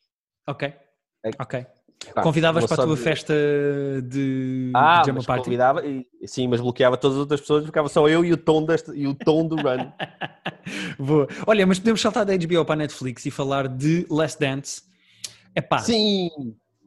Ok, 0.47 0.67
É- 1.23 1.29
ok. 1.39 1.65
Pá, 2.13 2.21
Convidavas 2.21 2.65
para 2.65 2.83
a 2.83 2.85
tua 2.85 2.95
dizer- 2.95 3.03
festa 3.09 3.33
de 4.03 4.71
Ah, 4.75 4.99
pijama 5.01 5.17
mas 5.17 5.25
party? 5.25 5.43
convidava, 5.45 5.85
e, 5.85 6.05
sim, 6.25 6.47
mas 6.47 6.59
bloqueava 6.61 6.97
todas 6.97 7.17
as 7.17 7.21
outras 7.21 7.41
pessoas, 7.41 7.65
ficava 7.65 7.87
só 7.89 8.07
eu 8.09 8.23
e 8.25 8.33
o 8.33 8.37
tom, 8.37 8.65
deste, 8.65 8.91
e 8.91 9.07
o 9.07 9.13
tom 9.15 9.47
do 9.47 9.55
run. 9.55 9.91
Boa. 10.99 11.27
Olha, 11.47 11.65
mas 11.65 11.79
podemos 11.79 12.01
saltar 12.01 12.25
da 12.25 12.35
HBO 12.35 12.65
para 12.65 12.73
a 12.73 12.77
Netflix 12.77 13.25
e 13.25 13.31
falar 13.31 13.67
de 13.67 14.05
Last 14.09 14.39
Dance. 14.39 14.81
Epá, 15.55 15.79
Sim! 15.79 16.29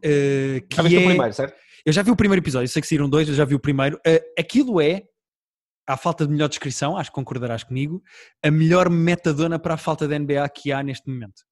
eh, 0.02 0.62
que 0.68 0.76
Já 0.76 0.82
viste 0.82 0.96
é... 0.96 1.00
o 1.00 1.04
primeiro, 1.08 1.32
certo? 1.32 1.54
Eu 1.84 1.92
já 1.92 2.02
vi 2.02 2.10
o 2.10 2.16
primeiro 2.16 2.42
episódio, 2.42 2.64
eu 2.64 2.68
sei 2.68 2.82
que 2.82 2.88
saíram 2.88 3.08
dois, 3.08 3.28
eu 3.28 3.34
já 3.34 3.44
vi 3.44 3.54
o 3.54 3.60
primeiro. 3.60 3.98
Eh, 4.04 4.22
aquilo 4.38 4.80
é, 4.80 5.02
à 5.86 5.96
falta 5.96 6.26
de 6.26 6.32
melhor 6.32 6.48
descrição, 6.48 6.96
acho 6.96 7.10
que 7.10 7.14
concordarás 7.14 7.62
comigo, 7.62 8.02
a 8.42 8.50
melhor 8.50 8.90
metadona 8.90 9.56
para 9.58 9.74
a 9.74 9.76
falta 9.76 10.08
de 10.08 10.18
NBA 10.18 10.48
que 10.48 10.72
há 10.72 10.82
neste 10.82 11.08
momento. 11.08 11.42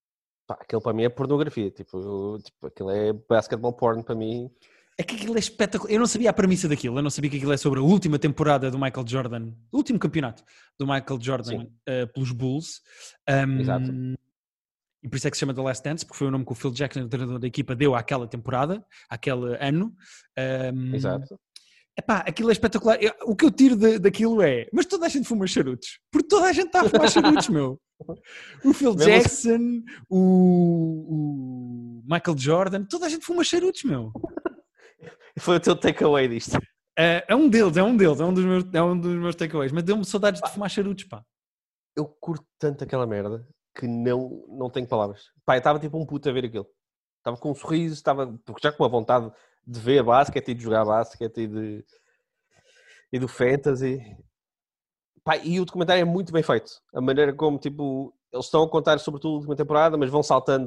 Pá, 0.47 0.59
aquilo 0.61 0.81
para 0.83 0.93
mim 0.93 1.05
é 1.05 1.09
pornografia, 1.09 1.71
tipo, 1.71 1.99
eu- 1.99 2.39
tipo, 2.43 2.67
aquilo 2.67 2.91
é 2.91 3.13
basketball 3.13 3.73
porn 3.73 4.03
para 4.03 4.15
mim. 4.15 4.51
É 4.99 5.03
que 5.03 5.17
aquilo 5.17 5.35
é 5.37 5.39
espetacular. 5.41 5.93
Eu 5.93 5.99
não 5.99 6.07
sabia 6.07 6.31
a 6.31 6.33
premissa 6.33 6.69
daquilo, 6.69 6.99
eu 6.99 7.03
não 7.03 7.11
sabia 7.11 7.31
que 7.31 7.37
aquilo 7.39 7.53
é 7.53 7.57
sobre 7.57 7.81
a 7.81 7.83
última 7.83 8.19
temporada 8.19 8.71
do 8.71 8.79
Michael 8.79 9.05
Jordan, 9.09 9.53
o 9.73 9.77
último 9.79 9.99
campeonato 9.99 10.45
do 10.79 10.87
Michael 10.87 11.19
Jordan 11.21 11.67
eh, 11.87 12.07
pelos 12.07 12.31
Bulls. 12.31 12.81
Um, 13.29 13.61
Exato. 13.61 13.91
E 15.03 15.09
por 15.09 15.17
isso 15.17 15.27
é 15.27 15.31
que 15.31 15.37
se 15.37 15.41
chama 15.41 15.53
The 15.53 15.61
Last 15.63 15.83
Dance, 15.85 16.05
porque 16.07 16.17
foi 16.19 16.29
o 16.29 16.31
nome 16.31 16.45
que 16.47 16.53
o 16.53 16.55
Phil 16.55 16.71
Jackson, 16.71 17.01
o 17.03 17.09
treinador 17.09 17.39
da 17.39 17.47
equipa, 17.47 17.75
deu 17.75 17.95
àquela 17.95 18.27
temporada, 18.27 18.83
àquele 19.09 19.57
ano. 19.61 19.95
Um, 20.73 20.95
Exato. 20.95 21.39
Epá, 21.99 22.19
aquilo 22.27 22.49
é 22.49 22.53
espetacular. 22.53 22.97
Eu- 23.03 23.13
o 23.27 23.37
que 23.37 23.45
eu 23.45 23.51
tiro 23.51 23.77
da- 23.77 23.99
daquilo 23.99 24.41
é, 24.43 24.67
mas 24.73 24.87
toda 24.87 25.07
a 25.07 25.09
gente 25.09 25.27
fuma 25.29 25.47
charutos. 25.47 25.99
Porque 26.11 26.27
toda 26.29 26.47
a 26.47 26.53
gente 26.53 26.67
está 26.67 26.81
a 26.83 26.89
fumar 26.89 27.11
charutos, 27.11 27.49
meu. 27.49 27.81
O 28.65 28.73
Phil 28.73 28.95
Mesmo 28.95 29.13
Jackson, 29.13 29.83
o, 30.09 30.19
o 31.09 32.03
Michael 32.05 32.39
Jordan, 32.39 32.85
toda 32.85 33.07
a 33.07 33.09
gente 33.09 33.25
fuma 33.25 33.45
charutos, 33.45 33.85
meu. 33.85 34.13
Foi 35.39 35.57
o 35.57 35.61
teu 35.61 35.75
takeaway 35.75 36.29
disto. 36.29 36.59
É, 36.97 37.25
é 37.27 37.35
um 37.35 37.49
deles, 37.49 37.77
é 37.77 37.83
um 37.83 37.97
deles, 37.97 38.21
é 38.21 38.25
um 38.25 38.33
dos 38.33 38.45
meus, 38.45 38.65
é 38.73 38.83
um 38.83 38.99
dos 38.99 39.15
meus 39.15 39.35
takeaways. 39.35 39.73
Mas 39.73 39.83
deu-me 39.83 40.05
saudades 40.05 40.41
de 40.41 40.51
fumar 40.51 40.71
charutos, 40.71 41.05
pá. 41.05 41.25
Eu 41.97 42.07
curto 42.07 42.47
tanto 42.59 42.85
aquela 42.85 43.07
merda 43.07 43.47
que 43.75 43.87
não, 43.87 44.45
não 44.49 44.71
tenho 44.71 44.87
palavras. 44.87 45.25
Pá, 45.45 45.57
eu 45.57 45.59
estava 45.59 45.79
tipo 45.79 45.99
um 45.99 46.07
puto 46.07 46.29
a 46.29 46.33
ver 46.33 46.45
aquilo. 46.45 46.67
Estava 47.19 47.37
com 47.37 47.51
um 47.51 47.55
sorriso, 47.55 47.95
estava 47.95 48.39
já 48.63 48.71
com 48.71 48.85
a 48.85 48.89
vontade 48.89 49.31
de 49.67 49.81
ver 49.81 50.03
basquete 50.03 50.51
e 50.51 50.55
de 50.55 50.63
jogar 50.63 50.85
basquete 50.85 51.39
e 51.39 51.47
de 51.47 51.85
e 53.13 53.19
do 53.19 53.29
fantasy. 53.29 54.01
Pá, 55.25 55.39
e 55.39 55.59
o 55.59 55.65
documentário 55.65 56.03
é 56.03 56.05
muito 56.05 56.33
bem 56.33 56.43
feito. 56.43 56.71
A 56.95 57.01
maneira 57.01 57.33
como 57.33 57.59
tipo 57.59 58.13
eles 58.33 58.47
estão 58.47 58.63
a 58.63 58.69
contar 58.69 58.99
sobretudo 58.99 59.35
a 59.35 59.37
última 59.37 59.57
temporada, 59.57 59.97
mas 59.97 60.11
vão 60.11 60.23
saltando 60.23 60.67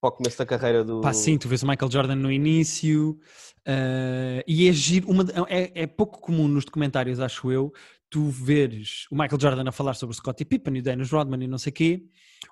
para 0.00 0.10
o 0.10 0.12
começo 0.12 0.38
da 0.38 0.46
carreira 0.46 0.84
do. 0.84 1.00
Pá, 1.00 1.12
sim, 1.12 1.36
tu 1.36 1.48
vês 1.48 1.62
o 1.62 1.66
Michael 1.66 1.90
Jordan 1.90 2.14
no 2.14 2.30
início 2.30 3.18
eh, 3.66 4.44
e 4.46 4.68
é 4.68 4.72
giro, 4.72 5.10
uma, 5.10 5.24
é, 5.48 5.82
é 5.82 5.86
pouco 5.86 6.20
comum 6.20 6.48
nos 6.48 6.64
documentários, 6.64 7.20
acho 7.20 7.50
eu, 7.50 7.72
tu 8.08 8.28
veres 8.28 9.06
o 9.10 9.14
Michael 9.14 9.38
Jordan 9.40 9.68
a 9.68 9.72
falar 9.72 9.94
sobre 9.94 10.14
o 10.14 10.16
Scottie 10.16 10.44
Pippen 10.44 10.76
e 10.76 10.80
o 10.80 10.82
Dennis 10.82 11.10
Rodman 11.10 11.42
e 11.42 11.46
não 11.46 11.58
sei 11.58 11.72
quê, 11.72 12.02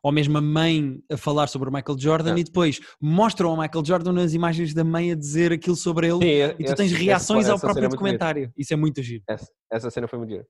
ou 0.03 0.13
mesmo 0.13 0.37
a 0.37 0.41
mãe 0.41 1.01
a 1.11 1.17
falar 1.17 1.47
sobre 1.47 1.69
o 1.71 1.73
Michael 1.73 1.99
Jordan 1.99 2.35
É. 2.35 2.41
e 2.41 2.45
depois 2.45 2.81
mostram 3.01 3.51
ao 3.51 3.57
Michael 3.57 3.85
Jordan 3.85 4.13
nas 4.13 4.35
imagens 4.35 4.75
da 4.75 4.85
mãe 4.85 5.13
a 5.13 5.15
dizer 5.15 5.53
aquilo 5.53 5.77
sobre 5.77 6.09
ele 6.09 6.19
Sim, 6.19 6.55
e 6.59 6.65
tu 6.65 6.75
tens 6.75 6.93
reações 6.93 7.49
ao 7.49 7.55
essa 7.55 7.67
próprio 7.67 7.87
é 7.87 7.89
documentário. 7.89 8.53
Isso 8.57 8.75
é 8.75 8.77
muito 8.77 9.03
giro. 9.03 9.23
Essa, 9.29 9.49
essa 9.73 9.91
cena 9.91 10.09
foi 10.09 10.19
muito 10.19 10.31
gira. 10.31 10.47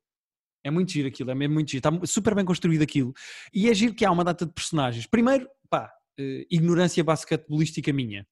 É 0.67 0.71
muito 0.71 0.91
giro 0.91 1.07
aquilo, 1.07 1.31
é 1.31 1.35
mesmo 1.35 1.55
muito 1.55 1.71
giro. 1.71 1.79
Está 1.79 2.07
super 2.07 2.35
bem 2.35 2.45
construído 2.45 2.83
aquilo. 2.83 3.13
E 3.55 3.71
é 3.71 3.75
giro 3.75 3.95
que 3.95 4.05
há 4.05 4.11
uma 4.11 4.25
data 4.25 4.45
de 4.45 4.53
personagens. 4.53 5.07
Primeiro, 5.07 5.49
pá, 5.71 5.89
eh, 6.19 6.45
ignorância 6.51 7.05
basquetebolística 7.05 7.93
minha. 7.93 8.27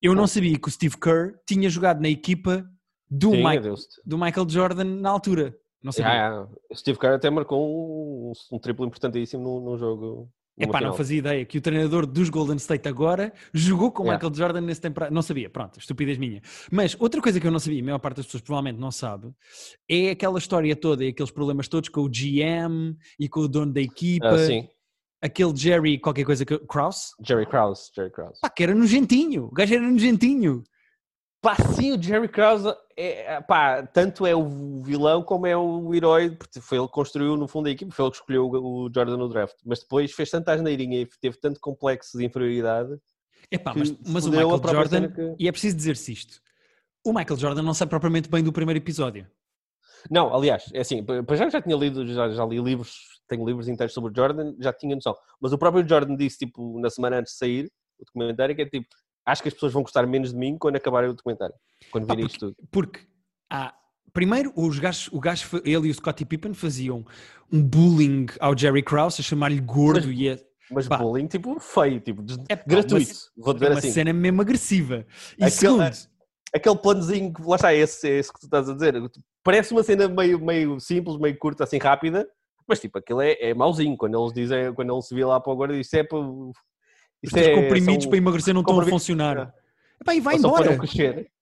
Eu 0.00 0.14
não 0.14 0.26
sabia 0.26 0.58
que 0.58 0.66
o 0.66 0.70
Steve 0.70 0.96
Kerr 0.96 1.34
tinha 1.46 1.68
jogado 1.68 2.00
na 2.00 2.08
equipa 2.08 2.64
do, 3.10 3.32
Sim, 3.32 3.44
adeus. 3.44 3.86
do 4.02 4.16
Michael 4.16 4.48
Jordan 4.48 4.84
na 4.84 5.10
altura. 5.10 5.54
Não 5.82 5.92
sabia. 5.92 6.12
Já. 6.12 6.48
O 6.70 6.74
Steve 6.74 6.98
Kerr 6.98 7.16
até 7.16 7.28
marcou 7.28 8.30
um, 8.30 8.32
um 8.50 8.58
triplo 8.58 8.86
importantíssimo 8.86 9.60
num 9.60 9.76
jogo. 9.76 10.32
Numa 10.58 10.70
Epá, 10.70 10.80
não 10.80 10.94
fazia 10.94 11.18
ideia 11.18 11.44
que 11.44 11.58
o 11.58 11.60
treinador 11.60 12.06
dos 12.06 12.28
Golden 12.28 12.56
State 12.56 12.88
agora 12.88 13.32
jogou 13.52 13.92
com 13.92 14.02
o 14.02 14.06
Yeah. 14.06 14.16
Michael 14.16 14.34
Jordan 14.34 14.60
nesse 14.62 14.80
temporada. 14.80 15.14
Não 15.14 15.22
sabia, 15.22 15.48
pronto, 15.48 15.78
estupidez 15.78 16.18
minha. 16.18 16.40
Mas 16.70 16.96
outra 16.98 17.20
coisa 17.20 17.38
que 17.38 17.46
eu 17.46 17.50
não 17.50 17.58
sabia, 17.58 17.80
a 17.80 17.84
maior 17.84 17.98
parte 17.98 18.16
das 18.16 18.26
pessoas 18.26 18.42
provavelmente 18.42 18.80
não 18.80 18.90
sabe, 18.90 19.32
é 19.88 20.10
aquela 20.10 20.38
história 20.38 20.74
toda 20.74 21.04
e 21.04 21.08
aqueles 21.08 21.30
problemas 21.30 21.68
todos 21.68 21.88
com 21.88 22.00
o 22.00 22.08
GM 22.08 22.96
e 23.18 23.28
com 23.28 23.40
o 23.40 23.48
dono 23.48 23.72
da 23.72 23.80
equipa. 23.80 24.28
Ah, 24.28 24.38
sim, 24.38 24.68
aquele 25.20 25.54
Jerry, 25.56 25.98
qualquer 25.98 26.24
coisa 26.24 26.44
que. 26.44 26.58
Krause? 26.66 27.12
Jerry 27.24 27.46
Krause. 27.46 27.90
Jerry 27.94 28.10
Krause. 28.10 28.40
Pá, 28.40 28.48
que 28.48 28.62
era 28.62 28.74
nojentinho. 28.74 29.44
O 29.44 29.50
gajo 29.50 29.74
era 29.74 29.88
nojentinho. 29.88 30.64
Pá, 31.40 31.54
sim, 31.74 31.92
o 31.92 32.02
Jerry 32.02 32.26
Krause, 32.28 32.74
é, 32.96 33.40
pá, 33.42 33.86
tanto 33.86 34.26
é 34.26 34.34
o 34.34 34.82
vilão 34.82 35.22
como 35.22 35.46
é 35.46 35.56
o 35.56 35.94
herói, 35.94 36.30
porque 36.30 36.60
foi 36.60 36.78
ele 36.78 36.88
que 36.88 36.92
construiu 36.92 37.36
no 37.36 37.46
fundo 37.46 37.68
a 37.68 37.70
equipe, 37.70 37.92
foi 37.92 38.04
ele 38.06 38.10
que 38.10 38.16
escolheu 38.16 38.50
o 38.50 38.90
Jordan 38.92 39.16
no 39.16 39.28
draft, 39.28 39.54
mas 39.64 39.78
depois 39.80 40.10
fez 40.12 40.30
tanta 40.30 40.52
asneirinha 40.52 41.00
e 41.00 41.06
teve 41.20 41.36
tanto 41.38 41.60
complexo 41.60 42.18
de 42.18 42.24
inferioridade. 42.24 42.98
Epá, 43.52 43.72
mas, 43.74 43.94
mas 44.04 44.26
o 44.26 44.30
Michael 44.30 44.60
Jordan, 44.68 45.08
que- 45.12 45.36
e 45.38 45.46
é 45.46 45.52
preciso 45.52 45.76
dizer-se 45.76 46.12
isto, 46.12 46.40
o 47.04 47.12
Michael 47.12 47.38
Jordan 47.38 47.62
não 47.62 47.72
sai 47.72 47.86
propriamente 47.86 48.28
bem 48.28 48.42
do 48.42 48.52
primeiro 48.52 48.78
episódio. 48.78 49.24
Não, 50.10 50.34
aliás, 50.34 50.64
é 50.74 50.80
assim, 50.80 51.04
para 51.04 51.36
já 51.36 51.48
já 51.48 51.62
tinha 51.62 51.76
lido, 51.76 52.04
já, 52.06 52.28
já 52.30 52.44
li 52.44 52.60
livros, 52.60 52.96
tenho 53.28 53.46
livros 53.46 53.68
inteiros 53.68 53.94
sobre 53.94 54.10
o 54.10 54.14
Jordan, 54.14 54.54
já 54.58 54.72
tinha 54.72 54.94
noção. 54.96 55.14
Mas 55.40 55.52
o 55.52 55.58
próprio 55.58 55.86
Jordan 55.88 56.16
disse, 56.16 56.38
tipo, 56.38 56.80
na 56.80 56.90
semana 56.90 57.18
antes 57.18 57.32
de 57.34 57.38
sair 57.38 57.70
o 57.98 58.04
documentário, 58.04 58.56
que 58.56 58.62
é 58.62 58.66
tipo, 58.66 58.88
acho 59.30 59.42
que 59.42 59.48
as 59.48 59.54
pessoas 59.54 59.72
vão 59.72 59.82
gostar 59.82 60.06
menos 60.06 60.32
de 60.32 60.38
mim 60.38 60.56
quando 60.58 60.76
acabarem 60.76 61.10
o 61.10 61.14
documentário, 61.14 61.54
quando 61.90 62.06
virem 62.06 62.26
isto 62.26 62.38
tudo. 62.52 62.56
porque 62.70 63.00
há- 63.50 63.74
primeiro 64.12 64.52
os 64.56 64.78
gajos, 64.78 65.08
o 65.12 65.20
gajo, 65.20 65.46
ele 65.64 65.88
e 65.88 65.90
o 65.90 65.94
Scottie 65.94 66.24
Pippen 66.24 66.54
faziam 66.54 67.04
um 67.52 67.62
bullying 67.62 68.26
ao 68.40 68.56
Jerry 68.56 68.82
Krause 68.82 69.20
a 69.20 69.24
chamar-lhe 69.24 69.60
gordo 69.60 70.06
Mas- 70.08 70.18
e 70.18 70.28
a, 70.30 70.38
Mas 70.70 70.86
Pá. 70.86 70.98
bullying, 70.98 71.26
tipo, 71.26 71.58
feio, 71.60 71.98
tipo, 71.98 72.22
É 72.48 72.54
pá, 72.56 72.62
gratuito, 72.66 73.14
vou 73.38 73.54
dizer 73.54 73.70
uma 73.70 73.78
assim. 73.78 73.90
cena 73.90 74.12
mesmo 74.12 74.42
agressiva. 74.42 75.06
E 75.38 75.44
Aquele- 75.44 75.50
segundo, 75.50 75.90
Aquele 76.54 76.76
planozinho, 76.76 77.32
que- 77.32 77.42
lá 77.42 77.56
está, 77.56 77.72
é 77.72 77.78
esse, 77.78 78.06
é 78.08 78.18
esse 78.18 78.32
que 78.32 78.38
tu 78.40 78.44
estás 78.46 78.68
a 78.68 78.74
dizer. 78.74 78.94
Parece 79.42 79.72
uma 79.72 79.82
cena 79.82 80.08
meio, 80.08 80.38
meio 80.38 80.78
simples, 80.80 81.16
meio 81.18 81.38
curta, 81.38 81.64
assim, 81.64 81.78
rápida, 81.78 82.26
mas 82.66 82.80
tipo, 82.80 82.98
aquilo 82.98 83.20
é, 83.22 83.32
é 83.40 83.54
mauzinho. 83.54 83.96
Quando 83.96 84.18
eles 84.20 84.32
dizem, 84.34 84.72
quando 84.74 84.92
ele 84.92 85.02
se 85.02 85.14
vê 85.14 85.24
lá 85.24 85.38
para 85.40 85.52
o 85.52 85.56
guarda, 85.56 85.74
isto 85.76 85.94
é 85.94 86.02
para... 86.02 86.18
os 87.24 87.32
teus 87.32 87.46
é, 87.46 87.54
comprimidos 87.54 88.06
para 88.06 88.16
emagrecer 88.16 88.54
não 88.54 88.60
estão 88.60 88.80
a 88.80 88.86
funcionar. 88.86 89.52
Epá, 90.00 90.14
e 90.14 90.20
vai 90.20 90.36
embora. 90.36 90.76
não. 90.76 90.84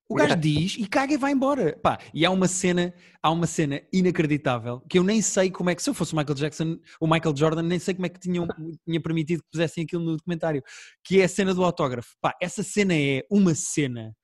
O 0.08 0.14
gajo 0.14 0.36
diz 0.36 0.76
e 0.78 0.86
caga 0.86 1.14
e 1.14 1.16
vai 1.16 1.32
embora. 1.32 1.76
Pá, 1.82 1.98
e 2.14 2.24
há 2.24 2.30
uma 2.30 2.46
cena, 2.46 2.94
há 3.20 3.30
uma 3.30 3.46
cena 3.46 3.82
inacreditável 3.92 4.80
que 4.88 4.98
eu 4.98 5.02
nem 5.02 5.20
sei 5.20 5.50
como 5.50 5.68
é 5.68 5.74
que, 5.74 5.82
se 5.82 5.90
eu 5.90 5.94
fosse 5.94 6.12
o 6.12 6.16
Michael 6.16 6.36
Jackson, 6.36 6.78
o 7.00 7.08
Michael 7.08 7.36
Jordan, 7.36 7.62
nem 7.62 7.78
sei 7.80 7.94
como 7.94 8.06
é 8.06 8.08
que 8.08 8.20
tinham, 8.20 8.46
tinha 8.86 9.00
permitido 9.00 9.42
que 9.42 9.50
pusessem 9.50 9.82
aquilo 9.82 10.04
no 10.04 10.16
documentário, 10.16 10.62
que 11.04 11.20
é 11.20 11.24
a 11.24 11.28
cena 11.28 11.52
do 11.52 11.64
autógrafo. 11.64 12.14
Pá, 12.20 12.34
essa 12.40 12.62
cena 12.62 12.94
é 12.94 13.24
uma 13.28 13.52
cena. 13.54 14.14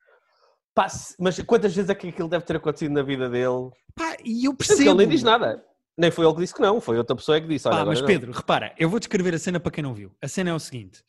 Pá, 0.73 0.87
mas 1.19 1.39
quantas 1.41 1.75
vezes 1.75 1.91
é 1.91 1.95
que 1.97 2.09
aquilo 2.09 2.29
deve 2.29 2.45
ter 2.45 2.57
acontecido 2.57 2.93
na 2.93 3.03
vida 3.03 3.29
dele? 3.29 3.71
Pá, 3.95 4.17
e 4.25 4.47
eu 4.47 4.55
Porque 4.55 4.69
percebo. 4.69 4.91
ele 4.91 4.99
nem 4.99 5.09
diz 5.09 5.25
nada. 5.25 5.65
Nem 5.99 6.11
foi 6.11 6.25
ele 6.25 6.35
que 6.35 6.41
disse 6.41 6.55
que 6.55 6.63
não, 6.63 6.81
foi 6.81 6.97
outra 6.97 7.17
pessoa 7.17 7.41
que 7.41 7.49
disse. 7.49 7.69
Pá, 7.69 7.85
mas 7.85 8.01
não. 8.01 8.07
Pedro, 8.07 8.31
repara, 8.31 8.73
eu 8.79 8.89
vou 8.89 9.01
descrever 9.01 9.35
a 9.35 9.39
cena 9.39 9.59
para 9.59 9.73
quem 9.73 9.83
não 9.83 9.93
viu. 9.93 10.15
A 10.23 10.29
cena 10.29 10.51
é 10.51 10.55
o 10.55 10.61
seguinte: 10.61 11.03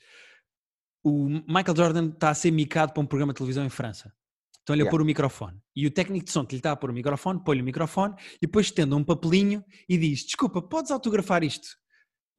o 1.03 1.27
Michael 1.27 1.75
Jordan 1.75 2.09
está 2.09 2.29
a 2.29 2.33
ser 2.33 2.51
micado 2.51 2.93
para 2.93 3.01
um 3.01 3.05
programa 3.05 3.33
de 3.33 3.37
televisão 3.37 3.65
em 3.65 3.69
França. 3.69 4.11
Estão-lhe 4.59 4.81
a 4.81 4.85
Yeah. 4.85 4.91
pôr 4.91 5.01
o 5.01 5.05
microfone. 5.05 5.57
E 5.75 5.85
o 5.85 5.91
técnico 5.91 6.25
de 6.25 6.31
som 6.31 6.45
que 6.45 6.55
lhe 6.55 6.59
está 6.59 6.71
a 6.71 6.75
pôr 6.75 6.89
o 6.89 6.93
microfone, 6.93 7.43
põe-lhe 7.43 7.61
o 7.61 7.65
microfone 7.65 8.15
e 8.37 8.45
depois 8.47 8.67
estende 8.67 8.93
um 8.95 9.03
papelinho 9.03 9.61
e 9.89 9.97
diz: 9.97 10.23
Desculpa, 10.23 10.61
podes 10.61 10.89
autografar 10.91 11.43
isto? 11.43 11.67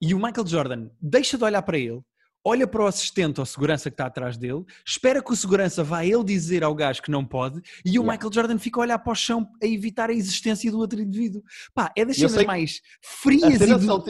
E 0.00 0.14
o 0.14 0.16
Michael 0.18 0.46
Jordan 0.46 0.88
deixa 1.00 1.36
de 1.36 1.44
olhar 1.44 1.60
para 1.62 1.76
ele, 1.78 2.00
olha 2.42 2.66
para 2.66 2.82
o 2.82 2.86
assistente 2.86 3.40
ou 3.40 3.46
segurança 3.46 3.90
que 3.90 3.94
está 3.94 4.06
atrás 4.06 4.38
dele, 4.38 4.64
espera 4.86 5.22
que 5.22 5.32
o 5.32 5.36
segurança 5.36 5.84
vá 5.84 6.02
ele 6.04 6.24
dizer 6.24 6.64
ao 6.64 6.74
gajo 6.74 7.02
que 7.02 7.10
não 7.10 7.24
pode 7.26 7.60
e 7.84 7.90
o 7.90 8.02
Yeah. 8.02 8.12
Michael 8.12 8.32
Jordan 8.32 8.58
fica 8.58 8.80
a 8.80 8.82
olhar 8.82 8.98
para 8.98 9.12
o 9.12 9.14
chão 9.14 9.46
a 9.62 9.66
evitar 9.66 10.08
a 10.08 10.14
existência 10.14 10.70
do 10.70 10.78
outro 10.78 11.00
indivíduo. 11.02 11.42
Pá, 11.74 11.92
é 11.94 12.04
das 12.06 12.16
que 12.16 12.46
mais 12.46 12.80
A 12.82 13.06
frias 13.20 13.60
e 13.60 13.66
do- 13.66 14.04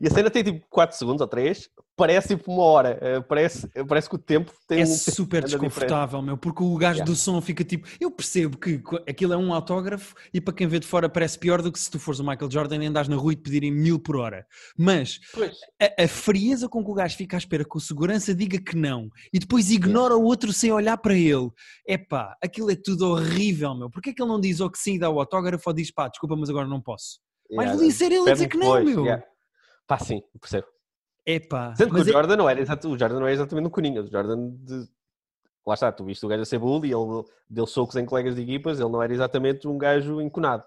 E 0.00 0.06
a 0.06 0.10
cena 0.10 0.30
tem 0.30 0.44
tipo 0.44 0.64
4 0.70 0.96
segundos 0.96 1.20
ou 1.20 1.26
3, 1.26 1.68
parece 1.96 2.28
tipo 2.36 2.52
uma 2.52 2.62
hora. 2.62 2.98
eh, 3.02 3.20
Parece, 3.20 3.68
parece 3.88 4.08
que 4.08 4.14
o 4.14 4.18
tempo 4.18 4.52
tem 4.68 4.80
é 4.80 4.84
um 4.84 4.86
super 4.86 5.42
diferente. 5.42 5.50
desconfortável, 5.70 6.22
meu, 6.22 6.36
porque 6.38 6.62
o 6.62 6.76
gajo 6.76 6.98
Yeah. 6.98 7.04
do 7.04 7.16
som 7.16 7.40
fica 7.40 7.64
tipo. 7.64 7.88
Eu 8.00 8.08
percebo 8.10 8.56
que 8.56 8.80
aquilo 9.08 9.32
é 9.32 9.36
um 9.36 9.52
autógrafo 9.52 10.14
e 10.32 10.40
para 10.40 10.54
quem 10.54 10.68
vê 10.68 10.78
de 10.78 10.86
fora 10.86 11.08
parece 11.08 11.36
pior 11.36 11.60
do 11.62 11.72
que 11.72 11.78
se 11.80 11.90
tu 11.90 11.98
fores 11.98 12.20
o 12.20 12.24
Michael 12.24 12.48
Jordan 12.50 12.76
e 12.84 12.86
andas 12.86 13.08
na 13.08 13.16
rua 13.16 13.32
e 13.32 13.36
te 13.36 13.42
pedirem 13.42 13.72
mil 13.72 13.98
por 13.98 14.16
hora. 14.16 14.46
Mas 14.78 15.18
a, 15.80 16.04
a 16.04 16.06
frieza 16.08 16.68
com 16.68 16.84
que 16.84 16.90
o 16.90 16.94
gajo 16.94 17.16
fica 17.16 17.36
à 17.36 17.38
espera 17.38 17.64
que 17.64 17.76
o 17.76 17.80
segurança 17.80 18.32
diga 18.34 18.58
que 18.60 18.76
não 18.76 19.08
e 19.32 19.38
depois 19.40 19.68
ignora 19.70 20.16
o 20.16 20.22
outro 20.22 20.52
sem 20.52 20.70
olhar 20.70 20.96
para 20.98 21.14
ele. 21.14 21.50
É 21.86 21.98
pá, 21.98 22.36
aquilo 22.40 22.70
é 22.70 22.76
tudo 22.76 23.10
horrível, 23.10 23.74
meu. 23.76 23.90
Porquê 23.90 24.10
é 24.10 24.12
que 24.12 24.22
ele 24.22 24.30
não 24.30 24.40
diz 24.40 24.60
ou 24.60 24.70
que 24.70 24.78
sim 24.78 24.96
dá 24.96 25.10
o 25.10 25.18
autógrafo 25.18 25.68
ou 25.68 25.74
diz 25.74 25.90
pá, 25.90 26.06
desculpa, 26.08 26.36
mas 26.36 26.48
agora 26.48 26.68
não 26.68 26.80
posso? 26.80 27.18
Mas 27.50 27.64
Yeah, 27.64 27.76
valia 27.76 27.90
ser 27.92 28.12
ele 28.12 28.30
a 28.30 28.32
dizer 28.34 28.46
que 28.48 28.56
não, 28.58 28.84
meu. 28.84 29.04
Pá, 29.88 29.98
sim, 29.98 30.22
percebo. 30.40 30.66
É 31.26 31.40
pá. 31.40 31.74
Sendo 31.74 31.94
que 31.94 32.00
o 32.00 32.08
é- 32.08 32.12
Jordan 32.12 32.36
não 32.36 32.48
era 32.48 32.60
exato, 32.60 32.88
o 32.88 32.98
Jordan 32.98 33.18
não 33.20 33.26
é 33.26 33.32
exatamente 33.32 33.66
um 33.66 33.70
coninho, 33.70 34.02
o 34.04 34.06
Jordan 34.10 34.50
de... 34.60 34.86
Lá 35.66 35.74
está, 35.74 35.90
tu 35.90 36.04
viste 36.04 36.24
o 36.24 36.28
gajo 36.28 36.42
a 36.42 36.46
ser 36.46 36.58
bully, 36.58 36.92
ele 36.92 37.24
deu 37.50 37.66
socos 37.66 37.96
em 37.96 38.06
colegas 38.06 38.34
de 38.36 38.42
equipas, 38.42 38.78
ele 38.78 38.88
não 38.90 39.02
era 39.02 39.12
exatamente 39.12 39.66
um 39.66 39.76
gajo 39.76 40.20
enconado. 40.20 40.62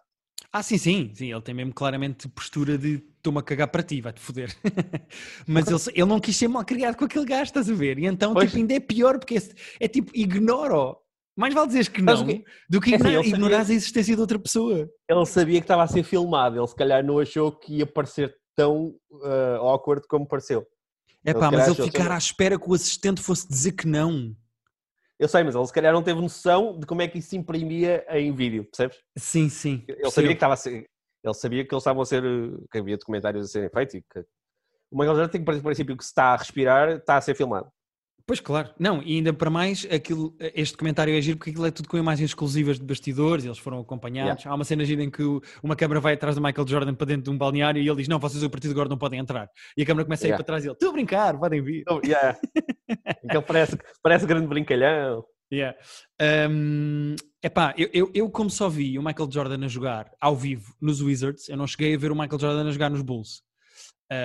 Ah, 0.52 0.62
sim, 0.62 0.78
sim, 0.78 1.12
sim, 1.16 1.32
ele 1.32 1.42
tem 1.42 1.56
mesmo 1.56 1.74
claramente 1.74 2.28
postura 2.28 2.78
de 2.78 2.96
estou-me 3.18 3.40
a 3.40 3.42
cagar 3.42 3.68
para 3.70 3.82
ti, 3.84 4.02
vai-te 4.02 4.20
foder. 4.20 4.54
Mas 5.48 5.68
ele, 5.68 5.98
ele 5.98 6.06
não 6.10 6.20
quis 6.20 6.36
ser 6.36 6.48
mal 6.48 6.66
criado 6.66 6.98
com 6.98 7.06
aquele 7.06 7.26
gajo, 7.26 7.44
estás 7.44 7.70
a 7.70 7.74
ver? 7.74 7.98
E 8.00 8.06
então 8.06 8.34
Pois. 8.34 8.48
tipo, 8.48 8.58
ainda 8.58 8.74
é 8.74 8.80
pior, 8.80 9.18
porque 9.18 9.38
é, 9.38 9.42
é 9.80 9.88
tipo, 9.88 10.12
ignora-o. 10.14 10.98
Mais 11.36 11.54
vale 11.54 11.68
dizeres 11.68 11.88
que 11.88 12.02
não 12.02 12.26
do 12.70 12.82
que 12.82 12.92
É 12.94 12.96
assim, 12.98 13.30
ignorar, 13.30 13.60
sabia- 13.60 13.74
a 13.74 13.78
existência 13.78 14.16
de 14.16 14.22
outra 14.22 14.38
pessoa. 14.38 14.90
Ele 15.10 15.26
sabia 15.26 15.60
que 15.60 15.64
estava 15.64 15.84
a 15.84 15.88
ser 15.88 16.04
filmado, 16.04 16.60
ele 16.60 16.68
se 16.68 16.76
calhar 16.76 17.04
não 17.04 17.18
achou 17.20 17.52
que 17.52 17.78
ia 17.78 17.86
parecer 17.86 18.36
tão 18.56 18.96
uh, 19.12 19.62
awkward 19.62 20.08
como 20.08 20.28
pareceu. 20.28 20.68
É 21.24 21.34
pá, 21.34 21.52
mas 21.52 21.68
ele 21.68 21.90
ficar 21.90 22.12
à 22.12 22.18
espera 22.18 22.60
que 22.60 22.70
o 22.70 22.74
assistente 22.74 23.22
fosse 23.22 23.48
dizer 23.48 23.74
que 23.74 23.88
não. 23.88 24.36
Eu 25.20 25.28
sei, 25.28 25.44
mas 25.44 25.54
ele 25.54 25.68
se 25.68 25.74
calhar 25.74 25.94
não 25.94 26.02
teve 26.02 26.20
noção 26.20 26.80
de 26.80 26.86
como 26.88 27.02
é 27.04 27.08
que 27.08 27.20
isso 27.20 27.30
se 27.30 27.38
imprimia 27.38 28.04
em 28.10 28.34
vídeo, 28.34 28.66
percebes? 28.66 28.98
Sim, 29.16 29.50
sim. 29.50 29.84
Ele 29.88 29.98
percebo. 29.98 30.12
sabia 30.12 30.30
que 30.30 30.34
estava 30.34 30.54
a 30.56 30.58
ser, 30.58 30.90
ele 31.24 31.34
sabia 31.36 31.64
que 31.64 31.74
eles 31.74 31.82
estavam 31.82 32.02
a 32.02 32.06
ser, 32.06 32.24
uh, 32.24 32.68
que 32.72 32.80
havia 32.80 32.98
documentários 32.98 33.46
a 33.46 33.48
serem 33.48 33.70
feitos 33.70 33.96
e 33.96 34.02
que 34.02 34.20
o 34.90 34.98
Michael 34.98 35.16
Jordan 35.16 35.32
tem 35.32 35.42
que 35.42 35.46
partir 35.46 35.62
do 35.62 35.64
princípio 35.64 35.96
que 35.96 36.04
se 36.04 36.10
está 36.10 36.34
a 36.34 36.38
respirar, 36.38 36.90
está 36.98 37.18
a 37.18 37.22
ser 37.22 37.36
filmado. 37.36 37.72
Pois 38.32 38.40
claro, 38.40 38.70
não, 38.80 39.04
e 39.04 39.18
ainda 39.18 39.34
para 39.34 39.50
mais, 39.50 39.86
aquilo, 39.92 40.34
este 40.40 40.78
comentário 40.78 41.14
é 41.14 41.20
giro 41.20 41.38
porque 41.38 41.50
aquilo 41.50 41.66
é 41.66 41.72
tudo 41.72 41.90
com 41.90 41.98
imagens 41.98 42.30
exclusivas 42.30 42.80
de 42.80 42.86
bastidores, 42.86 43.44
eles 43.44 43.58
foram 43.58 43.80
acompanhados. 43.82 44.48
Há 44.48 44.56
uma 44.56 44.64
cena 44.64 44.86
gira 44.86 45.04
em 45.04 45.10
que 45.10 45.22
o- 45.22 45.42
uma 45.62 45.76
câmara 45.76 46.00
vai 46.00 46.14
atrás 46.14 46.36
do 46.38 46.42
Michael 46.42 46.66
Jordan 46.66 46.94
para 46.96 47.08
dentro 47.08 47.24
de 47.24 47.30
um 47.30 47.38
balneário 47.38 47.82
e 47.84 47.86
ele 47.86 47.98
diz: 47.98 48.08
Não, 48.08 48.20
vocês 48.20 48.42
a 48.42 48.50
partir 48.50 48.68
de 48.68 48.72
agora 48.74 48.88
não 48.88 48.98
podem 48.98 49.20
entrar. 49.20 49.50
E 49.76 49.84
a 49.84 49.86
câmara 49.86 50.06
começa 50.06 50.24
a 50.24 50.28
ir 50.28 50.30
Yeah. 50.30 50.38
para 50.38 50.46
trás 50.46 50.64
e 50.64 50.68
ele: 50.68 50.74
Estou 50.76 50.90
a 50.92 50.94
brincar, 50.94 51.38
podem 51.38 51.62
vir. 51.62 51.82
Então, 51.82 52.00
yeah. 52.06 52.40
Então 53.26 53.42
parece, 53.42 53.78
parece 54.02 54.26
grande 54.26 54.48
brincalhão. 54.48 55.26
Yeah. 55.52 55.78
Um, 56.50 57.16
epá, 57.44 57.74
eu, 57.78 57.90
eu, 57.92 58.12
eu 58.14 58.30
como 58.30 58.50
só 58.50 58.70
vi 58.70 58.98
o 58.98 59.04
Michael 59.04 59.30
Jordan 59.30 59.66
a 59.66 59.68
jogar 59.68 60.10
ao 60.22 60.38
vivo 60.38 60.74
nos 60.82 61.02
Wizards, 61.02 61.50
eu 61.50 61.58
não 61.58 61.68
cheguei 61.68 61.94
a 61.94 61.98
ver 61.98 62.14
o 62.14 62.16
Michael 62.16 62.40
Jordan 62.40 62.70
a 62.70 62.72
jogar 62.72 62.90
nos 62.90 63.02
Bulls. 63.02 63.42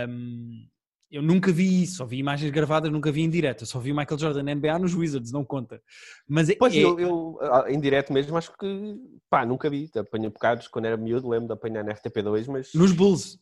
Um, 0.08 0.64
eu 1.10 1.22
nunca 1.22 1.52
vi 1.52 1.82
isso, 1.82 1.96
só 1.96 2.04
vi 2.06 2.18
imagens 2.18 2.50
gravadas, 2.50 2.90
nunca 2.90 3.12
vi 3.12 3.22
em 3.22 3.30
direto. 3.30 3.62
Eu 3.62 3.66
só 3.66 3.78
vi 3.78 3.92
o 3.92 3.96
Michael 3.96 4.18
Jordan 4.18 4.42
na 4.42 4.54
NBA 4.54 4.78
nos 4.78 4.94
Wizards, 4.94 5.30
não 5.32 5.44
conta. 5.44 5.80
Mas 6.28 6.48
é, 6.50 6.56
Pois 6.56 6.74
é- 6.74 6.78
eu, 6.82 6.98
eu, 6.98 7.38
ah, 7.42 7.64
em 7.70 7.78
direto 7.80 8.12
mesmo, 8.12 8.36
acho 8.36 8.52
que 8.58 8.96
pá, 9.30 9.46
nunca 9.46 9.70
vi. 9.70 9.90
Apanhei 9.96 10.28
bocados 10.30 10.68
quando 10.68 10.86
era 10.86 10.96
miúdo, 10.96 11.28
lembro 11.28 11.46
de 11.48 11.52
apanhar 11.52 11.84
na 11.84 11.92
RTP2, 11.94 12.46
mas 12.48 12.74
nos 12.74 12.92
Bulls. 12.92 13.38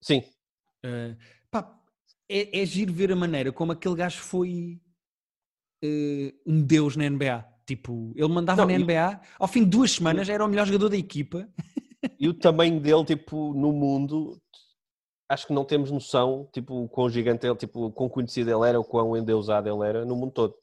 sim, 0.00 0.22
Uh, 0.84 1.16
pá, 1.50 1.76
é, 2.28 2.60
é 2.60 2.64
giro 2.64 2.92
ver 2.92 3.10
a 3.10 3.16
maneira 3.16 3.50
como 3.50 3.72
aquele 3.72 3.96
gajo 3.96 4.20
foi 4.20 4.80
uh, 5.84 6.32
um 6.46 6.62
deus 6.62 6.96
na 6.96 7.08
NBA. 7.10 7.44
Tipo, 7.66 8.12
ele 8.14 8.28
mandava 8.28 8.62
Não, 8.64 8.68
na 8.68 8.78
NBA, 8.78 9.20
ao 9.38 9.48
fim 9.48 9.64
de 9.64 9.70
duas 9.70 9.90
semanas 9.92 10.28
era 10.28 10.44
o 10.44 10.48
melhor 10.48 10.66
jogador 10.66 10.88
da 10.88 10.96
equipa. 10.96 11.48
e 12.18 12.28
o 12.28 12.32
tamanho 12.34 12.80
dele, 12.80 13.04
tipo, 13.04 13.52
no 13.54 13.72
mundo, 13.72 14.40
acho 15.28 15.46
que 15.46 15.52
não 15.52 15.64
temos 15.64 15.90
noção, 15.90 16.48
tipo, 16.52 16.88
quão 16.88 17.08
gigante 17.10 17.46
ele, 17.46 17.56
tipo, 17.56 17.90
quão 17.92 18.08
conhecido 18.08 18.50
ele 18.50 18.68
era, 18.68 18.80
o 18.80 18.84
quão 18.84 19.16
endeusado 19.16 19.68
ele 19.68 19.86
era 19.88 20.04
no 20.04 20.16
mundo 20.16 20.32
todo. 20.32 20.54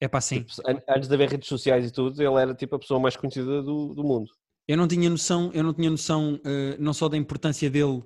É 0.00 0.08
pá, 0.08 0.20
sim. 0.20 0.42
Tipo, 0.42 0.68
an- 0.68 0.82
antes 0.88 1.08
de 1.08 1.14
haver 1.14 1.28
redes 1.28 1.48
sociais 1.48 1.86
e 1.86 1.92
tudo, 1.92 2.20
ele 2.22 2.40
era 2.40 2.54
tipo 2.54 2.74
a 2.76 2.78
pessoa 2.78 2.98
mais 2.98 3.16
conhecida 3.16 3.62
do, 3.62 3.94
do 3.94 4.02
mundo. 4.02 4.30
Eu 4.66 4.76
não 4.76 4.88
tinha 4.88 5.08
noção, 5.10 5.50
eu 5.52 5.62
não 5.62 5.74
tinha 5.74 5.90
noção 5.90 6.40
eh, 6.44 6.76
não 6.78 6.94
só 6.94 7.08
da 7.08 7.16
importância 7.16 7.68
dele, 7.68 8.02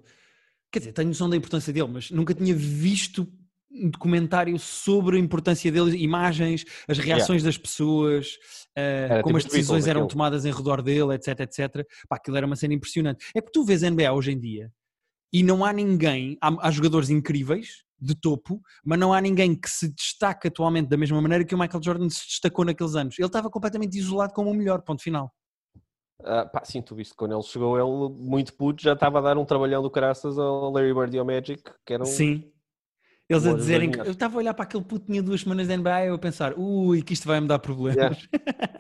quer 0.73 0.81
dizer, 0.81 0.93
tenho 0.93 1.09
noção 1.09 1.31
da 1.31 1.37
importância 1.37 1.73
dele, 1.73 1.89
mas 1.89 2.11
nunca 2.11 2.35
tinha 2.35 2.55
visto 2.55 3.27
um 3.71 3.91
documentário 3.91 4.59
sobre 4.59 5.17
a 5.17 5.21
importância 5.21 5.71
dele, 5.71 5.97
imagens, 6.03 6.65
as 6.89 6.99
reações 6.99 7.43
das 7.43 7.57
pessoas, 7.57 8.37
Era 8.75 9.23
como 9.23 9.37
tipo 9.39 9.47
as 9.49 9.53
decisões 9.53 9.87
eram 9.87 10.07
tomadas 10.09 10.45
em 10.45 10.53
redor 10.53 10.83
dele, 10.83 11.15
etc, 11.15 11.41
etc. 11.41 11.87
Pá, 12.09 12.17
aquilo 12.17 12.37
era 12.37 12.47
uma 12.47 12.57
cena 12.57 12.75
impressionante. 12.75 13.25
É 13.35 13.41
que 13.41 13.53
tu 13.53 13.65
vês 13.65 13.83
NBA 13.83 14.13
hoje 14.13 14.33
em 14.33 14.41
dia 14.41 14.73
e 15.33 15.43
não 15.43 15.65
há 15.65 15.73
ninguém, 15.73 16.37
há, 16.41 16.69
há 16.69 16.71
jogadores 16.71 17.11
incríveis 17.11 17.85
de 18.01 18.15
topo, 18.15 18.61
mas 18.85 18.99
não 18.99 19.13
há 19.13 19.21
ninguém 19.21 19.55
que 19.55 19.69
se 19.69 19.93
destaque 19.93 20.49
atualmente 20.49 20.89
da 20.89 20.97
mesma 20.97 21.21
maneira 21.21 21.45
que 21.45 21.55
o 21.55 21.59
Michael 21.59 21.83
Jordan 21.83 22.09
se 22.09 22.27
destacou 22.27 22.65
naqueles 22.65 22.95
anos. 22.95 23.19
Ele 23.19 23.27
estava 23.27 23.51
completamente 23.51 23.99
isolado 23.99 24.33
como 24.33 24.51
o 24.51 24.55
melhor, 24.55 24.83
ponto 24.83 25.03
final. 25.03 25.33
Ah, 26.23 26.47
pá, 26.47 26.65
sim, 26.65 26.83
tu 26.83 26.95
viste, 26.95 27.15
quando 27.15 27.35
ele 27.35 27.43
chegou, 27.43 27.77
ele 27.77 28.15
muito 28.15 28.55
puto, 28.55 28.83
já 28.83 28.93
estava 28.93 29.19
a 29.19 29.23
dar 29.23 29.39
um 29.39 29.45
trabalhão 29.45 29.83
do 29.83 29.91
caraças 29.91 30.39
ao 30.39 30.71
Larry 30.71 30.95
Bird 30.95 31.17
e 31.17 31.19
ao 31.19 31.25
Magic, 31.25 31.63
que 31.85 31.93
eram... 31.93 32.05
Sim. 32.05 32.51
Eles 33.29 33.47
a 33.47 33.53
dizerem 33.53 33.91
que. 33.91 34.01
Eu 34.01 34.13
estava 34.13 34.37
a 34.37 34.39
olhar 34.39 34.55
para 34.55 34.65
aquele 34.65 34.83
puto 34.83 35.05
que 35.05 35.13
tinha 35.13 35.23
duas 35.23 35.43
semanas 35.43 35.69
de 35.69 35.77
NBA 35.77 36.05
e 36.05 36.09
eu 36.09 36.15
a 36.15 36.19
pensar, 36.19 36.55
ui, 36.59 37.03
que 37.03 37.13
isto 37.13 37.29
vai 37.29 37.39
me 37.41 37.47
dar 37.47 37.59
problemas. 37.59 38.27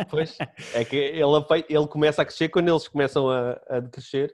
Pois, 0.08 0.38
é 0.72 0.84
que 0.86 0.96
ele, 0.96 1.22
ele 1.68 1.86
começa 1.86 2.22
a 2.22 2.24
crescer 2.24 2.48
quando 2.48 2.68
eles 2.68 2.88
começam 2.88 3.28
a, 3.28 3.60
a 3.68 3.80
decrescer. 3.80 4.32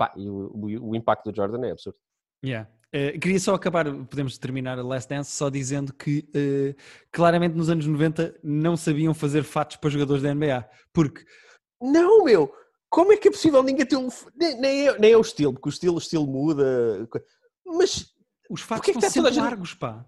Pá, 0.00 0.10
e 0.16 0.30
o, 0.30 0.50
o- 0.54 0.90
o 0.92 0.96
impacto 0.96 1.30
do 1.30 1.36
Jordan 1.36 1.66
é 1.66 1.72
absurdo. 1.72 1.98
Yeah. 2.42 2.66
Eh, 2.90 3.18
queria 3.18 3.38
só 3.38 3.54
acabar, 3.54 3.84
podemos 4.06 4.38
terminar 4.38 4.78
a 4.78 4.82
Last 4.82 5.10
Dance 5.10 5.30
só 5.30 5.50
dizendo 5.50 5.92
que 5.92 6.26
eh, 6.34 6.74
claramente 7.12 7.54
nos 7.54 7.68
anos 7.68 7.84
90 7.86 8.34
não 8.42 8.78
sabiam 8.78 9.12
fazer 9.12 9.42
fatos 9.44 9.76
para 9.76 9.90
jogadores 9.90 10.22
da 10.22 10.34
NBA. 10.34 10.66
Porque 10.94 11.22
Não, 11.82 12.24
meu! 12.24 12.50
como 12.88 13.12
é 13.12 13.16
que 13.18 13.28
é 13.28 13.30
possível 13.30 13.62
ninguém 13.62 13.84
ter 13.84 13.96
um. 13.96 14.08
Nem, 14.34 14.58
nem, 14.58 14.88
é, 14.88 14.98
nem 14.98 15.12
é 15.12 15.16
o 15.18 15.20
estilo, 15.20 15.52
porque 15.52 15.68
o 15.68 15.70
estilo, 15.70 15.96
o 15.96 15.98
estilo 15.98 16.26
muda. 16.26 17.06
Mas. 17.66 18.06
Os 18.48 18.62
fatos 18.62 18.86
Porquê 18.86 18.92
que 18.98 18.98
estão 19.06 19.08
está 19.08 19.20
toda 19.20 19.28
a 19.28 19.32
sempre 19.32 19.34
gente- 19.34 19.50
largos, 19.50 19.74
pá. 19.74 20.04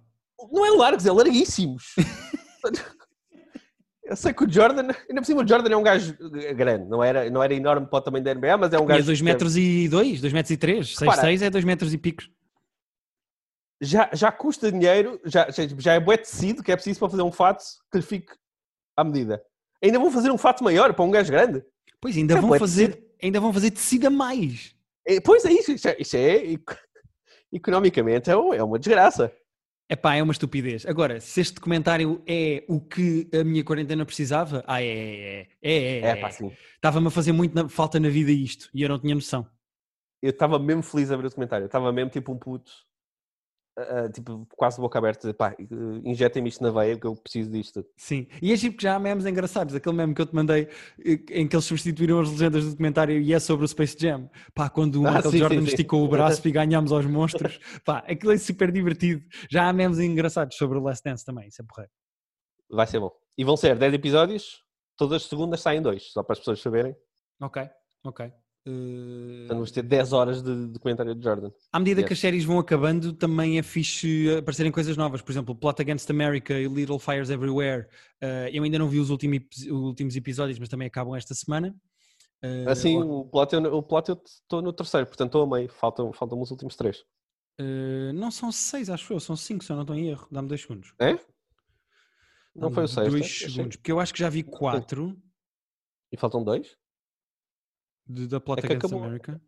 Não 0.51 0.65
é 0.67 0.71
largos, 0.71 1.05
é 1.07 1.13
larguíssimos. 1.13 1.95
Eu 4.13 4.17
sei 4.17 4.33
que 4.35 4.45
o 4.45 4.51
Jordan, 4.53 4.89
ainda 5.09 5.21
por 5.23 5.25
cima 5.25 5.43
o 5.43 5.49
Jordan 5.49 5.71
é 5.73 5.77
um 5.77 5.83
gajo 5.83 6.15
grande, 6.55 6.85
não 6.89 7.03
era, 7.03 7.31
não 7.31 7.43
era 7.43 7.55
enorme 7.55 7.87
para 7.87 7.99
o 7.99 8.03
tamanho 8.03 8.23
da 8.23 8.35
NBA, 8.35 8.57
mas 8.59 8.73
é 8.73 8.79
um 8.79 8.85
gajo 8.85 9.07
2 9.07 9.19
que 9.19 9.25
metros 9.25 9.57
e 9.57 9.89
2, 9.89 10.21
2 10.21 10.33
metros 10.35 10.51
e 10.51 10.57
3. 10.59 10.87
6, 10.89 11.01
Repara. 11.01 11.21
6 11.23 11.43
é 11.43 11.49
2 11.51 11.65
metros 11.65 11.95
e 11.95 11.99
picos. 11.99 12.31
já, 13.81 14.11
já 14.13 14.31
custa 14.31 14.71
dinheiro, 14.71 15.19
já, 15.25 15.49
já, 15.51 15.95
é 15.95 16.01
bué 16.01 16.17
tecido 16.19 16.63
que 16.63 16.71
é 16.71 16.77
preciso 16.77 16.99
para 16.99 17.09
fazer 17.09 17.23
um 17.23 17.33
fato 17.33 17.65
que 17.91 17.99
lhe 17.99 18.05
fique 18.05 18.33
à 18.97 19.03
medida. 19.03 19.43
Ainda 19.83 19.99
vão 19.99 20.11
fazer 20.11 20.31
um 20.31 20.39
fato 20.39 20.63
maior 20.63 20.93
para 20.93 21.05
um 21.05 21.11
gajo 21.11 21.33
grande? 21.33 21.65
Pois, 22.01 22.15
ainda 22.17 22.35
É 22.35 22.41
vão 22.41 22.51
bué 22.51 22.59
fazer, 22.59 23.03
ainda 23.23 23.41
vão 23.41 23.53
fazer 23.53 23.71
tecido 23.71 24.07
a 24.09 24.11
mais. 24.11 24.75
É, 25.07 25.21
pois 25.21 25.45
é 25.45 25.53
isso, 25.53 25.73
isso 25.73 25.89
é, 25.89 25.97
isso 25.99 26.17
é 26.17 26.53
eco- 26.53 26.77
economicamente 27.51 28.31
é, 28.31 28.35
é 28.35 28.63
uma 28.63 28.79
desgraça. 28.79 29.33
Epá, 29.89 30.15
é 30.15 30.23
uma 30.23 30.33
estupidez. 30.33 30.87
Agora, 30.87 31.21
se 31.21 31.41
este 31.41 31.55
documentário 31.55 32.23
é 32.27 32.65
o 32.69 32.81
que 32.81 33.29
a 33.39 33.45
minha 33.45 33.63
quarentena 33.63 34.07
precisava, 34.07 34.65
ah, 34.67 34.83
é, 34.83 34.87
é, 34.87 35.49
é, 35.63 35.73
é, 35.73 36.01
É, 36.01 36.07
é. 36.09 36.17
pá, 36.17 36.29
assim. 36.29 36.51
Estava-me 36.77 37.09
a 37.09 37.11
fazer 37.11 37.33
muito 37.33 37.55
na- 37.55 37.69
falta 37.69 38.01
na 38.01 38.09
vida 38.09 38.31
isto 38.33 38.71
e 38.73 38.83
eu 38.83 38.89
não 38.89 38.99
tinha 38.99 39.15
noção. 39.15 39.47
Eu 40.23 40.31
estava 40.31 40.59
mesmo 40.59 40.83
feliz 40.83 41.11
a 41.11 41.17
ver 41.17 41.27
o 41.27 41.29
documentário, 41.29 41.65
eu 41.65 41.67
estava 41.67 41.93
mesmo 41.93 42.11
tipo 42.11 42.33
um 42.33 42.39
puto, 42.39 42.71
ah, 43.79 44.09
tipo 44.13 44.47
quase 44.57 44.79
boca 44.81 44.99
aberta, 44.99 45.21
dizer, 45.21 45.35
pá, 45.35 45.55
eh, 45.59 45.65
injetem-me 46.05 46.49
isto 46.49 46.63
na 46.63 46.71
veia 46.71 46.95
porque 46.95 47.07
eu 47.07 47.17
preciso 47.17 47.51
disto. 47.51 47.85
Sim. 47.97 48.27
E 48.43 48.53
é 48.53 48.57
giro 48.57 48.77
que 48.77 48.83
já 48.83 48.95
há 48.95 48.99
memes 48.99 49.25
engraçados. 49.25 49.75
Aquele 49.75 49.97
meme 49.97 50.15
que 50.15 50.21
eu 50.21 50.27
te 50.27 50.35
mandei 50.35 50.69
eh, 51.05 51.19
em 51.31 51.49
que 51.49 51.57
eles 51.57 51.65
substituíram 51.65 52.21
as 52.21 52.31
legendas 52.31 52.65
do 52.65 52.71
documentário 52.71 53.19
e 53.21 53.33
é 53.33 53.41
sobre 53.41 53.65
o 53.65 53.69
Space 53.69 53.97
Jam. 53.99 54.31
Pá, 54.55 54.69
quando 54.69 54.97
o 55.03 55.07
Ah, 55.07 55.13
Michael 55.13 55.31
sim, 55.31 55.39
Jordan 55.39 55.55
sim, 55.61 55.67
sim. 55.67 55.69
esticou 55.69 56.05
o 56.05 56.09
braço 56.09 56.43
e 56.47 56.53
ganhámos 56.53 56.93
aos 56.93 57.07
monstros. 57.07 57.59
Pá, 57.85 57.99
aquilo 58.07 58.33
é 58.33 58.39
super 58.39 58.71
divertido. 58.71 59.23
Já 59.51 59.69
há 59.69 59.73
memes 59.73 59.99
engraçados 59.99 60.57
sobre 60.57 60.79
o 60.79 60.83
Last 60.83 61.03
Dance 61.03 61.25
também. 61.25 61.49
Isso 61.49 61.63
é 61.63 61.65
porreiro. 61.65 61.91
Vai 62.71 62.87
ser 62.87 63.01
bom. 63.01 63.11
E 63.39 63.45
vão 63.45 63.57
ser 63.57 63.79
10 63.79 63.95
episódios, 63.95 64.63
todas 64.99 65.23
as 65.23 65.29
segundas 65.29 65.61
saem 65.63 65.81
dois, 65.81 66.13
só 66.13 66.23
para 66.23 66.35
as 66.35 66.39
pessoas 66.41 66.61
saberem. 66.61 66.95
Ok, 67.41 67.69
ok. 68.05 68.33
Eh, 68.65 69.47
vamos 69.49 69.71
ter 69.73 69.83
10 69.83 70.13
horas 70.13 70.41
de 70.43 70.67
documentário 70.69 71.15
de 71.15 71.23
Jordan. 71.25 71.51
À 71.73 71.79
medida 71.81 72.01
Yes. 72.01 72.07
que 72.09 72.13
as 72.13 72.19
séries 72.21 72.45
vão 72.45 72.59
acabando, 72.59 73.13
também 73.13 73.59
é 73.59 73.63
fixe 73.63 74.31
aparecerem 74.37 74.71
coisas 74.71 74.97
novas. 74.97 75.21
Por 75.21 75.33
exemplo, 75.33 75.55
Plot 75.55 75.83
Against 75.83 76.09
America 76.11 76.55
e 76.55 76.69
Little 76.69 76.99
Fires 76.99 77.29
Everywhere. 77.31 77.89
Eh, 78.21 78.51
eu 78.53 78.63
ainda 78.63 78.79
não 78.79 78.89
vi 78.89 78.99
os 79.01 79.11
últimos, 79.11 79.37
epi- 79.37 79.71
os 79.71 79.83
últimos 79.83 80.15
episódios, 80.15 80.59
mas 80.59 80.69
também 80.69 80.87
acabam 80.87 81.17
esta 81.17 81.35
semana. 81.35 81.75
Eh, 82.41 82.65
Assim, 82.69 82.97
agora- 82.97 83.11
o 83.13 83.25
plot, 83.25 83.53
eu, 83.55 83.75
o 83.77 83.83
plot 83.83 84.09
eu 84.11 84.23
estou 84.25 84.63
no 84.63 84.73
terceiro, 84.73 85.07
portanto 85.07 85.29
estou 85.29 85.43
a 85.43 85.47
meio, 85.59 85.69
faltam, 85.69 86.13
faltam 86.13 86.41
os 86.41 86.51
últimos 86.51 86.77
três. 86.77 87.05
eh, 87.59 88.13
não 88.15 88.31
são 88.31 88.51
seis, 88.51 88.89
acho 88.89 89.13
eu, 89.13 89.21
são 89.21 89.37
cinco, 89.37 89.63
se 89.63 89.71
eu 89.71 89.77
não 89.77 89.83
estou 89.83 89.95
em 89.97 90.09
erro. 90.09 90.27
Dá-me 90.31 90.49
dois 90.49 90.61
segundos. 90.63 90.93
É? 91.01 91.19
Não 92.55 92.71
foi 92.71 92.85
o 92.85 92.89
sexto? 92.89 93.11
Dois 93.11 93.25
achei. 93.25 93.51
segundos, 93.51 93.77
porque 93.77 93.91
eu 93.93 93.99
acho 94.01 94.13
que 94.13 94.19
já 94.21 94.29
vi 94.29 94.43
quatro 94.43 95.17
E 96.11 96.17
faltam 96.17 96.43
dois? 96.45 96.77
De, 98.07 98.27
da 98.27 98.41
Plot 98.41 98.61
É 98.63 98.67
Against 98.67 98.85
acabou. 98.85 99.05
America. 99.05 99.41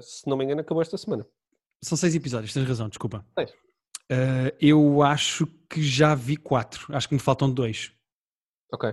Se 0.00 0.28
não 0.28 0.36
me 0.36 0.44
engano, 0.44 0.60
acabou 0.60 0.82
esta 0.82 0.96
semana. 0.98 1.26
São 1.82 1.96
seis 1.96 2.14
episódios, 2.14 2.52
tens 2.52 2.66
razão, 2.66 2.88
desculpa. 2.88 3.24
Seis. 3.38 3.52
Eh, 4.10 4.56
eu 4.60 5.02
acho 5.02 5.46
que 5.68 5.82
já 5.82 6.14
vi 6.14 6.36
quatro, 6.36 6.94
acho 6.94 7.08
que 7.08 7.14
me 7.14 7.20
faltam 7.20 7.50
dois. 7.50 7.92
Ok. 8.72 8.92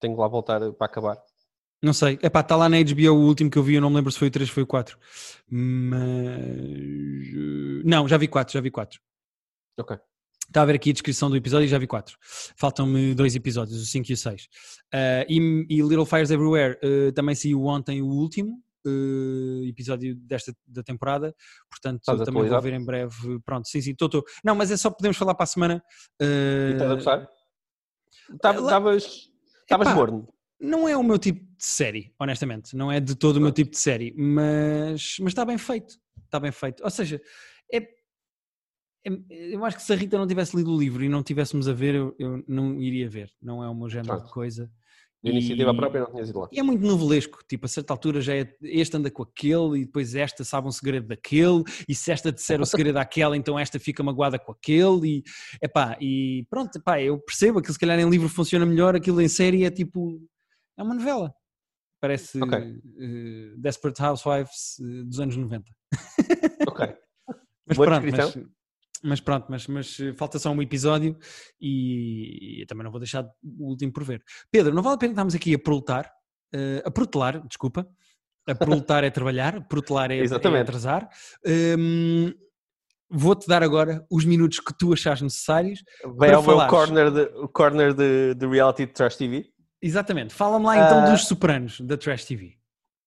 Tenho 0.00 0.14
que 0.14 0.20
lá 0.20 0.28
voltar 0.28 0.60
para 0.72 0.86
acabar. 0.86 1.22
Não 1.82 1.92
sei. 1.92 2.18
Epá, 2.22 2.40
está 2.40 2.56
lá 2.56 2.68
na 2.68 2.76
HBO 2.82 3.14
o 3.14 3.26
último 3.26 3.50
que 3.50 3.58
eu 3.58 3.62
vi, 3.62 3.74
eu 3.74 3.80
não 3.80 3.90
me 3.90 3.96
lembro 3.96 4.10
se 4.12 4.18
foi 4.18 4.28
o 4.28 4.30
3 4.30 4.48
ou 4.48 4.54
foi 4.54 4.62
o 4.62 4.66
4. 4.66 4.98
Mas. 5.48 5.98
eh, 7.28 7.82
Não, 7.84 8.06
já 8.08 8.16
vi 8.16 8.28
4, 8.28 8.52
já 8.52 8.60
vi 8.60 8.70
4. 8.70 9.00
Ok. 9.78 9.96
Está 10.48 10.62
a 10.62 10.64
ver 10.64 10.76
aqui 10.76 10.90
a 10.90 10.92
descrição 10.94 11.28
do 11.28 11.36
episódio 11.36 11.66
e 11.66 11.68
já 11.68 11.78
vi 11.78 11.86
4. 11.86 12.16
Faltam-me 12.56 13.14
dois 13.14 13.36
episódios, 13.36 13.82
o 13.82 13.86
5 13.86 14.10
e 14.10 14.14
o 14.14 14.16
6. 14.16 14.48
e, 15.28 15.66
e 15.68 15.82
Little 15.82 16.06
Fires 16.06 16.30
Everywhere 16.30 16.78
eh, 16.82 17.12
também 17.12 17.34
saiu 17.34 17.64
ontem 17.66 18.00
o 18.00 18.06
último 18.06 18.62
eh, 18.86 19.68
episódio 19.68 20.14
desta 20.16 20.54
da 20.66 20.82
temporada, 20.82 21.34
portanto 21.70 21.98
Estás 22.00 22.20
também 22.24 22.48
vou 22.48 22.62
ver 22.62 22.72
em 22.72 22.84
breve. 22.84 23.38
Pronto, 23.44 23.68
sim, 23.68 23.82
sim, 23.82 23.90
estou. 23.92 24.24
Não, 24.42 24.54
mas 24.54 24.70
é 24.70 24.76
só 24.78 24.90
podemos 24.90 25.18
falar 25.18 25.34
para 25.34 25.44
a 25.44 25.46
semana. 25.46 25.82
E 26.20 26.24
eh, 26.24 26.70
estás 26.72 26.90
a 26.90 26.94
gostar? 26.94 27.28
Lá- 28.62 28.70
Estavas 29.62 29.88
morno. 29.94 30.28
não 30.58 30.88
é 30.88 30.96
o 30.96 31.02
meu 31.02 31.18
tipo 31.18 31.40
de 31.44 31.64
série, 31.64 32.14
honestamente. 32.18 32.74
Não 32.74 32.90
é 32.90 33.00
de 33.00 33.14
todo 33.14 33.36
o 33.36 33.40
meu 33.40 33.52
tipo 33.52 33.72
de 33.72 33.78
série, 33.78 34.14
mas, 34.16 35.16
mas 35.20 35.28
está 35.32 35.44
bem 35.44 35.58
feito. 35.58 35.94
Está 36.24 36.40
bem 36.40 36.52
feito. 36.52 36.82
Ou 36.82 36.90
seja, 36.90 37.20
eu 39.30 39.64
acho 39.64 39.76
que 39.76 39.82
se 39.82 39.92
a 39.92 39.96
Rita 39.96 40.18
não 40.18 40.26
tivesse 40.26 40.56
lido 40.56 40.72
o 40.74 40.78
livro 40.78 41.02
e 41.04 41.08
não 41.08 41.22
tivéssemos 41.22 41.68
a 41.68 41.72
ver, 41.72 41.94
eu, 41.94 42.14
eu 42.18 42.44
não 42.46 42.80
iria 42.80 43.08
ver. 43.08 43.30
Não 43.40 43.62
é 43.62 43.68
o 43.68 43.74
meu 43.74 43.88
género 43.88 44.14
de 44.16 44.18
Pronto. 44.22 44.32
coisa. 44.34 44.70
De 45.20 45.30
iniciativa 45.32 45.72
E- 45.72 45.76
própria 45.76 46.00
não 46.02 46.10
tinhas 46.12 46.28
ido 46.28 46.38
lá. 46.38 46.48
E 46.52 46.60
é 46.60 46.62
muito 46.62 46.86
novelesco, 46.86 47.40
tipo, 47.48 47.66
a 47.66 47.68
certa 47.68 47.92
altura 47.92 48.20
já 48.20 48.36
é 48.36 48.54
este 48.62 48.96
anda 48.96 49.10
com 49.10 49.24
aquele 49.24 49.80
e 49.80 49.84
depois 49.84 50.14
esta 50.14 50.44
sabe 50.44 50.68
um 50.68 50.70
segredo 50.70 51.08
daquele 51.08 51.64
e 51.88 51.94
se 51.94 52.12
esta 52.12 52.30
disser 52.30 52.60
o 52.60 52.64
segredo 52.66 52.94
daquela, 52.94 53.36
então 53.36 53.58
esta 53.58 53.80
fica 53.80 54.00
magoada 54.02 54.38
com 54.38 54.52
aquele 54.52 55.08
e, 55.18 55.22
epá, 55.60 55.96
e 56.00 56.46
pronto, 56.48 56.76
epá, 56.76 57.02
eu 57.02 57.18
percebo 57.18 57.60
que 57.60 57.72
se 57.72 57.78
calhar 57.78 57.98
em 57.98 58.08
livro 58.08 58.28
funciona 58.28 58.64
melhor, 58.64 58.94
aquilo 58.94 59.20
em 59.20 59.28
série 59.28 59.64
é 59.64 59.70
tipo, 59.72 60.20
é 60.76 60.82
uma 60.84 60.94
novela. 60.94 61.34
Parece 62.00 62.40
Ok. 62.40 62.56
eh, 62.56 63.54
Desperate 63.56 64.00
Housewives 64.00 64.78
eh, 64.80 65.02
dos 65.04 65.18
anos 65.18 65.36
90. 65.36 65.64
Ok. 66.68 66.94
Mas 67.66 67.76
Boa 67.76 67.88
pronto, 67.88 68.06
mas. 68.10 68.38
Mas 69.02 69.20
pronto, 69.20 69.46
mas, 69.48 69.66
mas 69.66 69.98
eh, 70.00 70.12
falta 70.14 70.38
só 70.38 70.50
um 70.50 70.62
episódio 70.62 71.16
e 71.60 72.62
eu 72.62 72.66
também 72.66 72.84
não 72.84 72.90
vou 72.90 73.00
deixar 73.00 73.24
o 73.42 73.68
último 73.70 73.92
por 73.92 74.04
ver. 74.04 74.22
Pedro, 74.50 74.74
não 74.74 74.82
vale 74.82 74.96
a 74.96 74.98
pena 74.98 75.12
estarmos 75.12 75.34
aqui 75.34 75.54
a 75.54 75.58
proletar, 75.58 76.10
eh, 76.54 76.82
a 76.84 76.90
protelar, 76.90 77.46
desculpa. 77.46 77.88
A 78.46 78.54
proletar 78.54 79.04
é 79.04 79.10
trabalhar, 79.10 79.66
protelar 79.68 80.10
é, 80.10 80.18
é 80.18 80.60
atrasar. 80.60 81.08
Hum, 81.78 82.32
Vou-te 83.10 83.48
dar 83.48 83.62
agora 83.62 84.04
os 84.10 84.24
minutos 84.26 84.60
que 84.60 84.76
tu 84.76 84.92
achas 84.92 85.22
necessários. 85.22 85.82
Para 86.18 86.36
ao 86.36 86.42
meu 86.42 86.58
falares. 86.58 86.70
corner 86.70 87.10
de, 87.10 87.20
o 87.38 87.48
corner 87.48 87.94
de, 87.94 88.34
de 88.34 88.46
reality 88.46 88.84
de 88.84 88.92
Trash 88.92 89.16
TV. 89.16 89.46
Exatamente. 89.80 90.34
Fala-me 90.34 90.66
lá 90.66 90.76
então 90.76 90.98
Ah. 90.98 91.10
dos 91.10 91.26
Sopranos, 91.26 91.80
da 91.80 91.96
Trash 91.96 92.26
TV. 92.26 92.58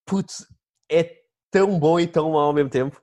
Putz, 0.03 0.47
é 0.91 1.17
tão 1.51 1.77
bom 1.77 1.99
e 1.99 2.07
tão 2.07 2.31
mau 2.31 2.41
ao 2.41 2.53
mesmo 2.53 2.69
tempo 2.71 2.99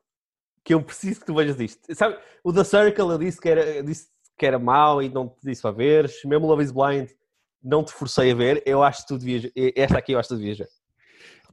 que 0.68 0.74
eu 0.74 0.82
preciso 0.82 1.20
que 1.20 1.24
tu 1.26 1.34
vejas 1.34 1.58
isto. 1.58 1.94
Sabe, 1.94 2.18
o 2.44 2.52
The 2.52 2.62
Circle 2.62 3.04
eu 3.10 3.16
disse 3.16 3.40
que 3.40 3.48
era, 3.48 3.82
disse 3.82 4.08
que 4.36 4.44
era 4.44 4.58
mau 4.58 5.02
e 5.02 5.08
não 5.08 5.26
te 5.26 5.38
disse 5.42 5.62
para 5.62 5.70
veres. 5.70 6.22
Mesmo 6.26 6.46
Love 6.46 6.62
is 6.62 6.70
Blind 6.70 7.08
não 7.62 7.82
te 7.82 7.90
forcei 7.90 8.32
a 8.32 8.34
ver. 8.34 8.62
Eu 8.66 8.82
acho 8.82 9.00
que 9.00 9.08
tu 9.08 9.16
devias. 9.18 9.50
Esta 9.74 9.96
aqui 9.96 10.12
eu 10.12 10.18
acho 10.18 10.28
que 10.28 10.34
tu 10.34 10.38
devias 10.38 10.58
ver. 10.58 10.68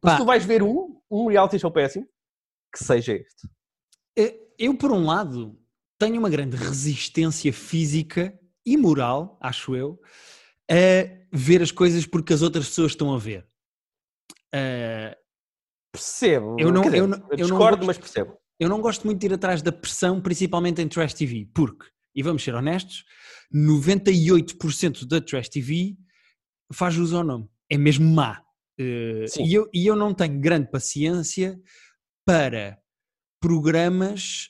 Mas 0.03 0.17
tu 0.17 0.25
vais 0.25 0.43
ver 0.43 0.61
um, 0.61 0.99
um 1.09 1.27
reality 1.27 1.57
show 1.57 1.71
péssimo 1.71 2.05
que 2.73 2.83
seja 2.83 3.13
este. 3.13 3.47
Eh, 4.17 4.37
Eu, 4.59 4.75
por 4.77 4.91
um 4.91 5.05
lado, 5.05 5.57
tenho 5.97 6.19
uma 6.19 6.29
grande 6.29 6.57
resistência 6.57 7.53
física 7.53 8.37
e 8.65 8.75
moral, 8.75 9.37
acho 9.41 9.77
eu, 9.77 9.97
a 10.69 11.25
ver 11.31 11.61
as 11.61 11.71
coisas 11.71 12.05
porque 12.05 12.33
as 12.33 12.41
outras 12.41 12.67
pessoas 12.67 12.91
estão 12.91 13.13
a 13.13 13.17
ver. 13.17 13.47
Eh, 14.53 15.17
Percebo. 15.93 16.57
Eu 16.59 16.73
não- 16.73 16.81
dizer, 16.81 16.97
eu 16.97 17.07
não- 17.07 17.17
eu 17.17 17.27
não 17.29 17.35
discordo, 17.37 17.77
gosto- 17.77 17.87
mas 17.87 17.97
percebo. 17.97 18.37
Eu 18.59 18.69
não 18.69 18.81
gosto 18.81 19.05
muito 19.05 19.19
de 19.19 19.27
ir 19.27 19.33
atrás 19.33 19.61
da 19.61 19.71
pressão, 19.71 20.21
principalmente 20.21 20.81
em 20.81 20.87
Trash 20.87 21.13
TV, 21.13 21.49
porque, 21.53 21.85
e 22.15 22.23
vamos 22.23 22.43
ser 22.43 22.55
honestos, 22.55 23.03
98% 23.53 25.05
da 25.05 25.21
Trash 25.21 25.49
TV 25.49 25.97
faz 26.71 26.93
jus 26.93 27.13
ao 27.13 27.23
nome. 27.23 27.49
É 27.69 27.77
mesmo 27.77 28.07
má. 28.07 28.41
Eh, 28.77 29.25
Sim. 29.27 29.45
e, 29.45 29.53
eu, 29.53 29.69
e 29.73 29.85
eu 29.87 29.95
não 29.95 30.13
tenho 30.13 30.39
grande 30.39 30.69
paciência 30.69 31.59
para 32.25 32.79
programas 33.41 34.49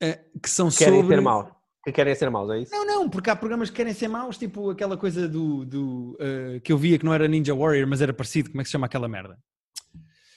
eh, 0.00 0.24
que 0.42 0.48
são 0.48 0.70
Querem 0.70 1.00
sobre... 1.00 1.16
ser 1.16 1.22
maus. 1.22 1.58
Que 1.84 1.92
querem 1.92 2.14
ser 2.14 2.30
maus, 2.30 2.50
é 2.50 2.60
isso? 2.60 2.72
Não, 2.72 2.84
não, 2.84 3.08
porque 3.08 3.30
há 3.30 3.36
programas 3.36 3.70
que 3.70 3.76
querem 3.76 3.94
ser 3.94 4.08
maus, 4.08 4.36
tipo 4.36 4.70
aquela 4.70 4.96
coisa 4.96 5.28
do, 5.28 5.64
do, 5.64 6.16
eh, 6.20 6.60
que 6.60 6.72
eu 6.72 6.78
via 6.78 6.98
que 6.98 7.04
não 7.04 7.14
era 7.14 7.28
Ninja 7.28 7.54
Warrior, 7.54 7.88
mas 7.88 8.02
era 8.02 8.12
parecido, 8.12 8.50
como 8.50 8.60
é 8.60 8.64
que 8.64 8.68
se 8.68 8.72
chama 8.72 8.86
aquela 8.86 9.08
merda? 9.08 9.38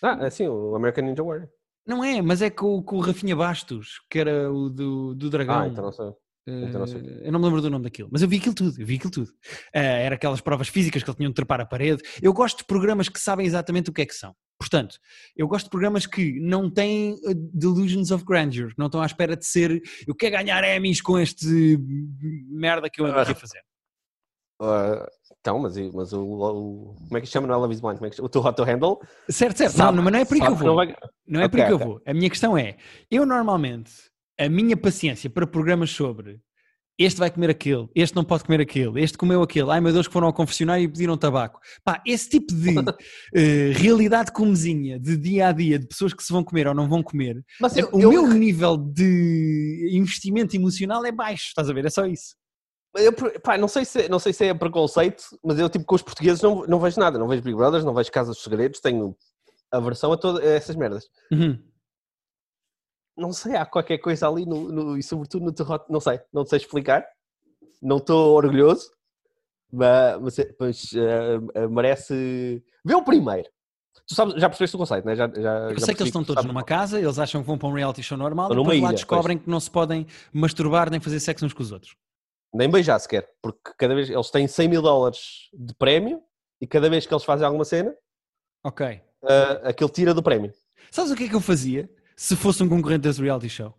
Ah, 0.02 0.26
assim, 0.26 0.48
o 0.48 0.76
American 0.76 1.06
Ninja 1.06 1.24
Warrior. 1.24 1.48
Não 1.86 2.04
é, 2.04 2.22
mas 2.22 2.42
é 2.42 2.50
com, 2.50 2.82
com 2.84 2.98
o 2.98 3.02
Rafinha 3.02 3.36
Bastos, 3.36 4.02
que 4.10 4.20
era 4.20 4.52
o 4.52 4.70
do, 4.70 5.16
do 5.16 5.30
Dragão. 5.30 5.62
Ah, 5.62 5.68
então 5.68 5.84
não 5.84 5.92
sei. 5.92 6.12
então 6.48 6.80
não 6.80 6.88
sei. 6.88 7.02
Eh, 7.02 7.28
eu 7.28 7.32
não 7.32 7.40
me 7.40 7.46
lembro 7.46 7.62
do 7.62 7.70
nome 7.70 7.84
daquilo, 7.84 8.10
mas 8.12 8.22
eu 8.22 8.28
vi 8.28 8.38
aquilo 8.38 8.54
tudo, 8.54 8.80
eu 8.80 8.86
vi 8.86 8.96
aquilo 8.96 9.12
tudo. 9.12 9.32
Eh, 9.74 10.06
era 10.06 10.16
aquelas 10.16 10.42
provas 10.42 10.68
físicas 10.68 11.04
que 11.04 11.10
ele 11.10 11.18
tinha 11.18 11.30
de 11.30 11.36
trepar 11.36 11.60
a 11.62 11.66
parede. 11.66 12.04
Eu 12.22 12.34
gosto 12.34 12.60
de 12.60 12.66
programas 12.66 13.10
que 13.10 13.20
sabem 13.20 13.46
exatamente 13.46 13.90
o 13.90 13.94
que 13.94 14.02
é 14.02 14.06
que 14.06 14.14
são. 14.14 14.36
Portanto, 14.60 15.00
eu 15.36 15.48
gosto 15.48 15.66
de 15.66 15.72
programas 15.72 16.06
que 16.06 16.40
não 16.40 16.70
têm 16.70 17.14
eh, 17.26 17.34
delusions 17.36 18.12
of 18.12 18.24
grandeur, 18.24 18.70
que 18.70 18.80
não 18.80 18.86
estão 18.86 19.02
à 19.02 19.06
espera 19.06 19.36
de 19.36 19.46
ser 19.46 19.82
eu 20.08 20.14
quero 20.14 20.38
ganhar 20.38 20.64
Emmys 20.64 21.02
com 21.02 21.20
este 21.20 21.78
merda 22.48 22.90
que 22.90 23.02
eu 23.02 23.06
ando 23.06 23.20
aqui 23.20 23.32
a 23.32 23.36
fazer. 23.36 23.62
Uh, 24.62 25.06
então, 25.40 25.58
mas, 25.58 25.76
mas 25.94 26.14
o, 26.14 26.22
o, 26.24 26.96
Como 27.08 27.18
é 27.18 27.22
que 27.22 27.26
se 27.26 27.34
chama? 27.34 27.48
Não 27.48 27.56
é 27.56 27.58
Love 27.58 27.74
is 27.74 27.80
Blind? 27.82 27.96
Como 27.98 28.06
é 28.06 28.10
que, 28.12 28.22
o 28.22 28.30
Too 28.30 28.46
Hot 28.46 28.56
to 28.56 28.64
Handle? 28.64 29.00
Certo, 29.28 29.58
certo. 29.58 29.74
Sabe- 29.76 29.96
não, 29.98 30.04
mas 30.04 30.14
não 30.14 30.20
é 30.20 30.26
por 30.26 30.36
aí 30.36 30.42
que 30.42 30.48
eu 30.48 30.56
vou. 30.56 30.68
não 30.68 30.76
vai- 30.76 30.96
Não 31.28 31.42
é 31.42 31.48
por 31.48 31.60
Ok, 31.60 31.62
aí 31.62 31.68
que 31.68 31.74
eu 31.74 31.78
ok. 31.78 31.88
vou. 31.88 32.02
A 32.06 32.14
minha 32.14 32.30
questão 32.30 32.56
é: 32.58 32.78
eu 33.10 33.26
normalmente, 33.26 33.92
a 34.40 34.48
minha 34.48 34.78
paciência 34.78 35.30
para 35.32 35.48
programas 35.48 35.90
sobre 35.90 36.40
este 37.00 37.18
vai 37.20 37.32
comer 37.32 37.50
aquele, 37.50 37.88
este 37.96 38.16
não 38.16 38.24
pode 38.24 38.44
comer 38.44 38.62
aquele, 38.62 39.02
este 39.02 39.18
comeu 39.18 39.42
aquele, 39.42 39.72
ai 39.72 39.82
meu 39.82 39.92
Deus, 39.92 40.06
que 40.08 40.14
foram 40.14 40.28
ao 40.28 40.34
confessionário 40.34 40.84
e 40.84 40.88
pediram 40.88 41.18
tabaco. 41.18 41.60
Pá, 41.84 42.00
esse 42.06 42.30
tipo 42.30 42.54
de 42.54 42.76
eh, 43.34 43.72
realidade 43.74 44.32
comezinha, 44.32 45.00
de 45.00 45.18
dia 45.18 45.48
a 45.48 45.52
dia, 45.52 45.80
de 45.80 45.88
pessoas 45.88 46.14
que 46.14 46.22
se 46.22 46.32
vão 46.32 46.44
comer 46.44 46.68
ou 46.68 46.76
não 46.76 46.88
vão 46.88 47.02
comer, 47.02 47.44
Mas 47.60 47.76
eu, 47.76 47.90
o 47.92 48.00
eu- 48.00 48.10
meu 48.12 48.28
nível 48.28 48.78
de 48.78 49.90
investimento 49.94 50.56
emocional 50.56 51.04
é 51.04 51.12
baixo, 51.12 51.46
estás 51.48 51.68
a 51.68 51.74
ver? 51.74 51.86
É 51.86 51.90
só 51.90 52.06
isso. 52.06 52.36
Eu, 52.96 53.14
pá, 53.42 53.58
não, 53.58 53.68
sei 53.68 53.86
se, 53.86 54.10
não 54.10 54.20
sei 54.20 54.34
se 54.34 54.46
é 54.46 54.54
preconceito, 54.54 55.24
mas 55.44 55.58
eu, 55.60 55.70
tipo, 55.70 55.86
com 55.86 55.96
os 55.96 56.02
portugueses 56.02 56.42
não, 56.42 56.66
não 56.68 56.80
vejo 56.80 57.00
nada. 57.00 57.18
Não 57.18 57.28
vejo 57.28 57.42
Big 57.42 57.56
Brothers, 57.56 57.84
não 57.86 57.94
vejo 57.94 58.12
Casas 58.12 58.36
dos 58.36 58.44
Segredos, 58.44 58.80
tenho 58.80 59.16
aversão 59.72 60.12
a 60.12 60.18
todas 60.18 60.44
essas 60.44 60.76
merdas. 60.76 61.06
Uhum. 61.32 61.58
Não 63.18 63.32
sei, 63.34 63.56
há 63.56 63.66
qualquer 63.66 63.98
coisa 64.00 64.28
ali 64.28 64.46
no, 64.46 64.72
no- 64.72 64.98
e 64.98 65.04
sobretudo 65.04 65.46
no 65.46 65.52
Terrote, 65.52 65.86
não 65.92 66.00
sei, 66.00 66.20
não 66.34 66.46
sei 66.46 66.58
explicar. 66.58 67.06
Não 67.82 67.98
estou 67.98 68.36
orgulhoso, 68.36 68.92
mas, 69.72 70.20
mas, 70.22 70.36
mas, 70.60 70.94
eh, 70.94 71.40
eh, 71.56 71.68
merece. 71.68 72.64
Vê 72.86 72.94
o 72.96 73.04
primeiro. 73.04 73.50
Tu 74.08 74.14
sabes, 74.16 74.36
já 74.40 74.48
percebeste 74.50 74.76
o 74.76 74.80
conceito, 74.80 75.06
né? 75.06 75.16
Já, 75.16 75.28
já, 75.28 75.58
Eu 75.70 75.80
já 75.80 75.86
sei 75.86 75.96
que 75.96 76.02
eles 76.04 76.10
estão 76.10 76.24
todos 76.24 76.46
numa 76.46 76.64
casa, 76.64 77.00
eles 77.00 77.18
acham 77.18 77.42
que 77.42 77.48
vão 77.48 77.58
para 77.58 77.68
um 77.70 77.74
reality 77.74 78.04
show 78.04 78.18
normal 78.18 78.48
e 78.52 78.56
depois 78.56 78.82
lá 78.82 78.88
ilha, 78.90 78.96
descobrem 78.96 79.38
que 79.38 79.50
não 79.50 79.60
se 79.60 79.70
podem 79.72 80.06
masturbar 80.34 80.90
nem 80.92 81.00
fazer 81.00 81.20
sexo 81.20 81.46
uns 81.46 81.54
com 81.54 81.64
os 81.64 81.72
outros. 81.72 81.96
Nem 82.54 82.70
beijar 82.70 83.00
sequer, 83.00 83.30
porque 83.42 83.72
cada 83.78 83.96
vez 83.96 84.10
eles 84.10 84.30
têm 84.30 84.48
100 84.48 84.68
mil 84.68 84.82
dólares 84.82 85.50
de 85.54 85.74
prémio 85.74 86.22
e 86.60 86.68
cada 86.68 86.90
vez 86.90 87.06
que 87.06 87.14
eles 87.14 87.24
fazem 87.24 87.46
alguma 87.46 87.64
cena, 87.66 87.96
Ok. 88.64 88.86
uh, 89.24 89.68
aquele 89.68 89.90
tira 89.90 90.14
do 90.14 90.22
prémio. 90.22 90.54
Sabes 90.92 91.12
o 91.12 91.16
que 91.16 91.24
é 91.24 91.30
que 91.30 91.36
eu 91.36 91.42
fazia 91.42 91.90
se 92.16 92.36
fosse 92.36 92.62
um 92.62 92.70
concorrente 92.70 93.02
desse 93.04 93.22
reality 93.22 93.48
show? 93.50 93.74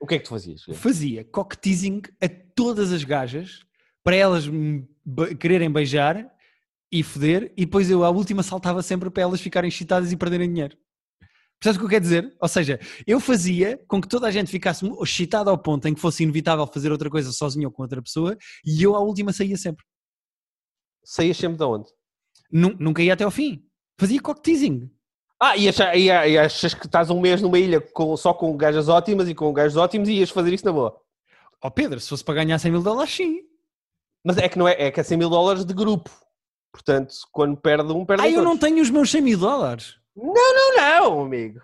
O 0.00 0.06
que 0.06 0.14
é 0.14 0.18
que 0.18 0.24
tu 0.24 0.30
fazias? 0.30 0.62
Fazia 0.74 1.24
cock 1.24 1.56
teasing 1.58 2.02
a 2.20 2.28
todas 2.54 2.92
as 2.92 3.02
gajas 3.02 3.64
para 4.04 4.14
elas 4.14 4.46
be- 4.46 5.34
quererem 5.34 5.70
beijar 5.70 6.30
e 6.92 7.02
foder 7.02 7.52
e 7.56 7.64
depois 7.64 7.90
eu 7.90 8.04
à 8.04 8.10
última 8.10 8.42
saltava 8.42 8.82
sempre 8.82 9.10
para 9.10 9.22
elas 9.24 9.40
ficarem 9.40 9.68
excitadas 9.68 10.12
e 10.12 10.16
perderem 10.16 10.48
dinheiro. 10.52 10.76
Percebes 11.60 11.76
o 11.76 11.80
que 11.80 11.84
eu 11.86 11.90
quero 11.90 12.02
dizer? 12.02 12.36
Ou 12.40 12.48
seja, 12.48 12.78
eu 13.06 13.18
fazia 13.18 13.78
com 13.88 14.00
que 14.00 14.06
toda 14.08 14.26
a 14.26 14.30
gente 14.30 14.50
ficasse 14.50 14.86
excitada 15.02 15.50
ao 15.50 15.58
ponto 15.58 15.88
em 15.88 15.94
que 15.94 16.00
fosse 16.00 16.22
inevitável 16.22 16.66
fazer 16.66 16.92
outra 16.92 17.10
coisa 17.10 17.32
sozinho 17.32 17.66
ou 17.68 17.72
com 17.72 17.82
outra 17.82 18.00
pessoa 18.00 18.36
e 18.64 18.80
eu 18.82 18.94
à 18.94 19.00
última 19.00 19.32
saía 19.32 19.56
sempre. 19.56 19.84
Saías 21.04 21.36
sempre 21.36 21.58
de 21.58 21.64
onde? 21.64 21.90
Nu- 22.50 22.76
nunca 22.78 23.02
ia 23.02 23.14
até 23.14 23.24
ao 23.24 23.30
fim. 23.30 23.64
Fazia 23.98 24.20
cock 24.20 24.40
teasing. 24.42 24.90
Ah, 25.40 25.56
e, 25.56 25.68
acha- 25.68 25.94
e, 25.96 26.06
e 26.06 26.38
achas 26.38 26.74
que 26.74 26.86
estás 26.86 27.10
um 27.10 27.20
mês 27.20 27.40
numa 27.40 27.58
ilha 27.58 27.80
com- 27.80 28.16
só 28.16 28.32
com 28.34 28.56
gajas 28.56 28.88
ótimas 28.88 29.28
e 29.28 29.34
com 29.34 29.52
gajos 29.52 29.76
ótimos 29.76 30.08
e 30.08 30.14
ias 30.14 30.30
fazer 30.30 30.52
isso 30.52 30.64
na 30.64 30.72
boa? 30.72 31.00
Ó 31.62 31.70
Pedro, 31.70 31.98
se 32.00 32.08
fosse 32.08 32.24
para 32.24 32.34
ganhar 32.34 32.58
100 32.58 32.70
mil 32.72 32.82
dólares, 32.82 33.12
sim. 33.14 33.40
Mas 34.24 34.36
é 34.38 34.48
que 34.48 34.58
não 34.58 34.66
é, 34.68 34.74
é 34.80 34.90
que 34.90 35.00
é 35.00 35.02
100 35.02 35.18
mil 35.18 35.30
dólares 35.30 35.64
de 35.64 35.72
grupo. 35.74 36.10
Portanto, 36.72 37.14
quando 37.32 37.56
perde 37.56 37.92
um, 37.92 38.04
perde 38.04 38.22
Ah, 38.24 38.28
eu 38.30 38.42
não 38.42 38.56
todos. 38.56 38.60
tenho 38.68 38.82
os 38.82 38.90
meus 38.90 39.10
100 39.10 39.22
mil 39.22 39.38
dólares. 39.38 39.94
Não, 40.20 40.76
não, 40.76 41.20
amigo. 41.22 41.60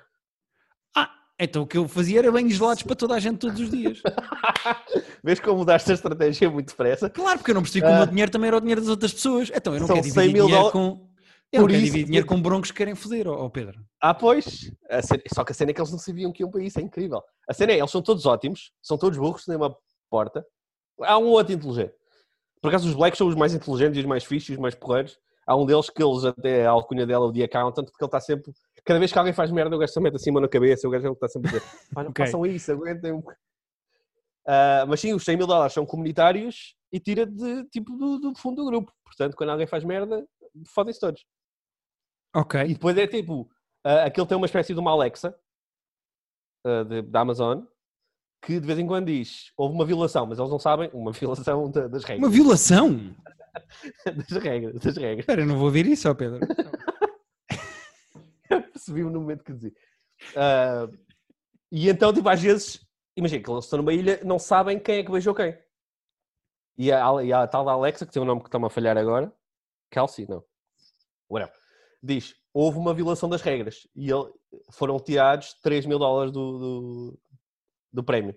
Ah, 0.96 1.10
então 1.40 1.62
o 1.62 1.66
que 1.66 1.76
eu 1.78 1.88
fazia 1.88 2.20
era 2.20 2.30
banhos 2.30 2.54
gelados 2.54 2.82
para 2.82 2.94
toda 2.94 3.14
a 3.14 3.18
gente 3.20 3.38
todos 3.38 3.60
os 3.60 3.70
dias. 3.70 4.00
Vês 5.24 5.40
como 5.40 5.58
mudaste 5.58 5.90
a 5.90 5.94
estratégia 5.94 6.50
muito 6.50 6.68
depressa? 6.68 7.10
Claro, 7.10 7.38
porque 7.38 7.50
eu 7.50 7.54
não 7.54 7.62
percebi 7.62 7.84
que 7.84 7.90
o 7.90 7.94
Ah. 7.94 7.98
meu 7.98 8.06
dinheiro 8.06 8.30
também 8.30 8.48
era 8.48 8.56
o 8.56 8.60
dinheiro 8.60 8.80
das 8.80 8.90
outras 8.90 9.12
pessoas. 9.12 9.50
Então 9.54 9.74
eu 9.74 9.80
não 9.80 9.86
São 9.86 9.96
quero 9.96 10.06
100 10.08 10.12
dividir 10.12 10.32
dinheiro 10.42 10.48
dólares. 10.70 10.72
com. 10.72 11.14
Eu 11.52 11.60
não 11.60 11.66
Por 11.66 11.70
quero 11.70 11.72
isso- 11.82 11.84
dividir 11.92 12.04
dinheiro 12.06 12.26
com 12.26 12.42
broncos 12.42 12.70
que 12.70 12.76
querem 12.76 12.94
foder, 12.94 13.28
ó 13.28 13.44
ó 13.44 13.48
Pedro. 13.48 13.80
Ah, 14.00 14.12
pois. 14.14 14.70
Cena- 15.02 15.22
Só 15.32 15.44
que 15.44 15.52
a 15.52 15.54
cena 15.54 15.70
é 15.70 15.74
que 15.74 15.80
eles 15.80 15.90
não 15.92 15.98
sabiam 15.98 16.32
que 16.32 16.42
iam 16.42 16.50
para 16.50 16.62
isso, 16.62 16.78
é 16.78 16.82
incrível. 16.82 17.22
A 17.48 17.54
cena 17.54 17.72
é, 17.72 17.78
eles 17.78 17.90
são 17.90 18.02
todos 18.02 18.26
ótimos, 18.26 18.72
são 18.82 18.98
todos 18.98 19.18
burros, 19.18 19.44
têm 19.44 19.56
uma 19.56 19.74
porta. 20.10 20.44
Há 21.00 21.18
um 21.18 21.26
outro 21.26 21.52
inteligente. 21.54 21.92
Por 22.60 22.68
acaso 22.68 22.88
os 22.88 22.94
blacks 22.94 23.18
são 23.18 23.26
os 23.28 23.34
mais 23.34 23.54
inteligentes 23.54 23.96
e 23.96 24.00
os 24.00 24.06
mais 24.06 24.24
fixos 24.24 24.50
e 24.50 24.52
os 24.54 24.58
mais 24.58 24.74
porreiros. 24.74 25.16
Há 25.46 25.54
um 25.56 25.66
deles 25.66 25.90
que 25.90 26.02
eles 26.02 26.24
até 26.24 26.66
a 26.66 26.70
alcunha 26.70 27.06
dela, 27.06 27.26
o 27.26 27.32
The 27.32 27.44
Accountant, 27.44 27.86
porque 27.90 28.02
ele 28.02 28.08
está 28.08 28.20
sempre. 28.20 28.52
Cada 28.84 28.98
vez 28.98 29.12
que 29.12 29.18
alguém 29.18 29.32
faz 29.32 29.50
merda, 29.50 29.74
o 29.76 29.78
gajo 29.78 29.92
se 29.92 30.00
mete 30.00 30.16
acima 30.16 30.40
na 30.40 30.48
cabeça, 30.48 30.86
o 30.88 30.90
gajo 30.90 31.12
está 31.12 31.28
sempre 31.28 31.48
a 31.48 31.52
dizer: 31.58 31.70
não 31.94 32.02
Ok. 32.10 32.24
façam 32.24 32.46
isso, 32.46 32.72
aguentem 32.72 33.12
um 33.12 33.20
bocado." 33.20 33.38
Ah, 34.46 34.84
mas 34.86 35.00
sim, 35.00 35.12
os 35.14 35.24
100 35.24 35.36
mil 35.36 35.46
dólares 35.46 35.72
são 35.72 35.86
comunitários 35.86 36.74
e 36.92 37.00
tira 37.00 37.24
de, 37.26 37.64
tipo, 37.70 37.96
do, 37.96 38.18
do 38.18 38.34
fundo 38.38 38.62
do 38.62 38.70
grupo. 38.70 38.92
Portanto, 39.04 39.36
quando 39.36 39.50
alguém 39.50 39.66
faz 39.66 39.84
merda, 39.84 40.26
fodem-se 40.68 41.00
todos. 41.00 41.20
E 42.34 42.38
Ok. 42.38 42.64
depois 42.68 42.96
é 42.98 43.06
tipo, 43.06 43.48
ah, 43.84 44.04
aquele 44.04 44.26
tem 44.26 44.36
uma 44.36 44.46
espécie 44.46 44.74
de 44.74 44.80
uma 44.80 44.90
Alexa 44.90 45.34
ah, 46.64 46.82
de- 46.84 47.02
da 47.02 47.20
Amazon 47.20 47.62
que 48.42 48.60
de 48.60 48.66
vez 48.66 48.78
em 48.78 48.86
quando 48.86 49.06
diz 49.06 49.50
houve 49.56 49.74
uma 49.74 49.86
violação, 49.86 50.26
mas 50.26 50.38
eles 50.38 50.50
não 50.50 50.58
sabem, 50.58 50.90
uma 50.92 51.12
violação 51.48 51.70
da- 51.70 51.88
das 51.88 52.02
Uma 52.04 52.08
regras. 52.14 52.32
violação? 52.32 53.14
das 54.04 54.42
regras, 54.42 54.80
das 54.80 54.96
regras. 54.96 55.20
Espera, 55.20 55.42
eu 55.42 55.46
não 55.46 55.58
vou 55.58 55.70
ver 55.70 55.86
isso, 55.86 56.12
Pedro. 56.14 56.40
Percebi-me 58.48 59.10
no 59.10 59.20
momento 59.20 59.44
que 59.44 59.52
dizia. 59.52 59.72
Ah, 60.36 60.88
e 61.70 61.88
então, 61.88 62.12
tipo, 62.12 62.28
às 62.28 62.40
vezes, 62.40 62.86
imagina 63.16 63.42
que 63.42 63.50
eles 63.50 63.64
estão 63.64 63.78
numa 63.78 63.92
ilha, 63.92 64.20
não 64.24 64.38
sabem 64.38 64.78
quem 64.78 64.98
é 64.98 65.04
que 65.04 65.10
beijou 65.10 65.34
quem. 65.34 65.56
E 66.76 66.92
a, 66.92 67.22
e 67.22 67.32
a 67.32 67.46
tal 67.46 67.64
da 67.64 67.72
Alexa, 67.72 68.06
que 68.06 68.12
tem 68.12 68.22
um 68.22 68.26
nome 68.26 68.40
que 68.40 68.48
está-me 68.48 68.66
a 68.66 68.70
falhar 68.70 68.96
agora, 68.96 69.32
Kelsey, 69.90 70.26
não. 70.28 70.44
Whatever. 71.28 71.54
Diz, 72.02 72.34
houve 72.52 72.78
uma 72.78 72.92
violação 72.92 73.28
das 73.28 73.42
regras 73.42 73.86
e 73.94 74.10
ele, 74.10 74.30
foram 74.72 74.98
tirados 74.98 75.54
3 75.62 75.86
mil 75.86 75.98
dólares 75.98 76.32
do, 76.32 76.58
do, 76.58 77.20
do 77.92 78.04
prémio. 78.04 78.36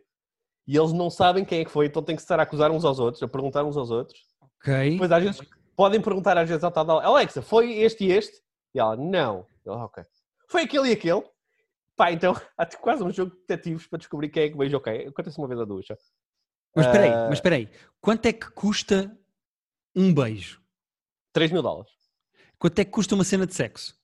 E 0.68 0.78
eles 0.78 0.94
não 0.94 1.10
sabem 1.10 1.46
quem 1.46 1.62
é 1.62 1.66
que 1.66 1.72
foi, 1.72 1.88
então 1.88 2.04
têm 2.04 2.16
que 2.16 2.22
estar 2.22 2.40
a 2.40 2.44
acusar 2.44 2.72
uns 2.72 2.84
aos 2.84 3.00
outros, 3.00 3.24
a 3.24 3.28
perguntar 3.28 3.64
uns 3.64 3.78
aos 3.78 3.90
outros. 3.90 4.27
Ok. 4.62 4.92
Depois 4.92 5.12
às 5.12 5.24
vezes 5.24 5.42
podem 5.76 6.02
perguntar 6.02 6.38
às 6.38 6.48
vezes 6.50 6.64
ao 6.64 6.72
tal 6.72 6.86
da 6.86 6.94
Alexa, 7.06 7.42
foi 7.42 7.74
este 7.80 8.06
e 8.06 8.12
este? 8.12 8.42
E 8.74 8.80
ela, 8.80 8.96
não. 8.96 9.46
Eu, 9.66 9.74
"Ah, 9.74 9.86
ok. 9.86 10.04
Foi 10.50 10.64
aquele 10.64 10.90
e 10.90 10.92
aquele? 10.94 11.24
Pá, 11.96 12.12
então 12.12 12.34
há 12.58 12.66
quase 12.66 13.04
um 13.04 13.12
jogo 13.12 13.32
de 13.32 13.38
detetives 13.48 13.88
para 13.88 13.98
descobrir 14.00 14.30
quem 14.30 14.44
é 14.44 14.50
que 14.50 14.58
beijou 14.58 14.80
quem. 14.82 15.08
Acontece 15.08 15.38
uma 15.38 15.48
vez 15.48 15.60
a 15.60 15.66
duas. 15.66 15.86
Mas 16.76 16.86
espera 16.86 17.04
aí, 17.06 17.12
Ah. 17.12 17.26
mas 17.30 17.38
espera 17.40 17.56
aí. 17.56 17.70
Quanto 18.00 18.26
é 18.28 18.34
que 18.34 18.50
custa 18.52 19.18
um 19.96 20.14
beijo? 20.14 20.62
3 21.34 21.52
mil 21.52 21.62
dólares. 21.62 21.92
Quanto 22.60 22.80
é 22.80 22.86
que 22.86 22.92
custa 22.92 23.16
uma 23.16 23.24
cena 23.24 23.46
de 23.48 23.54
sexo? 23.56 23.96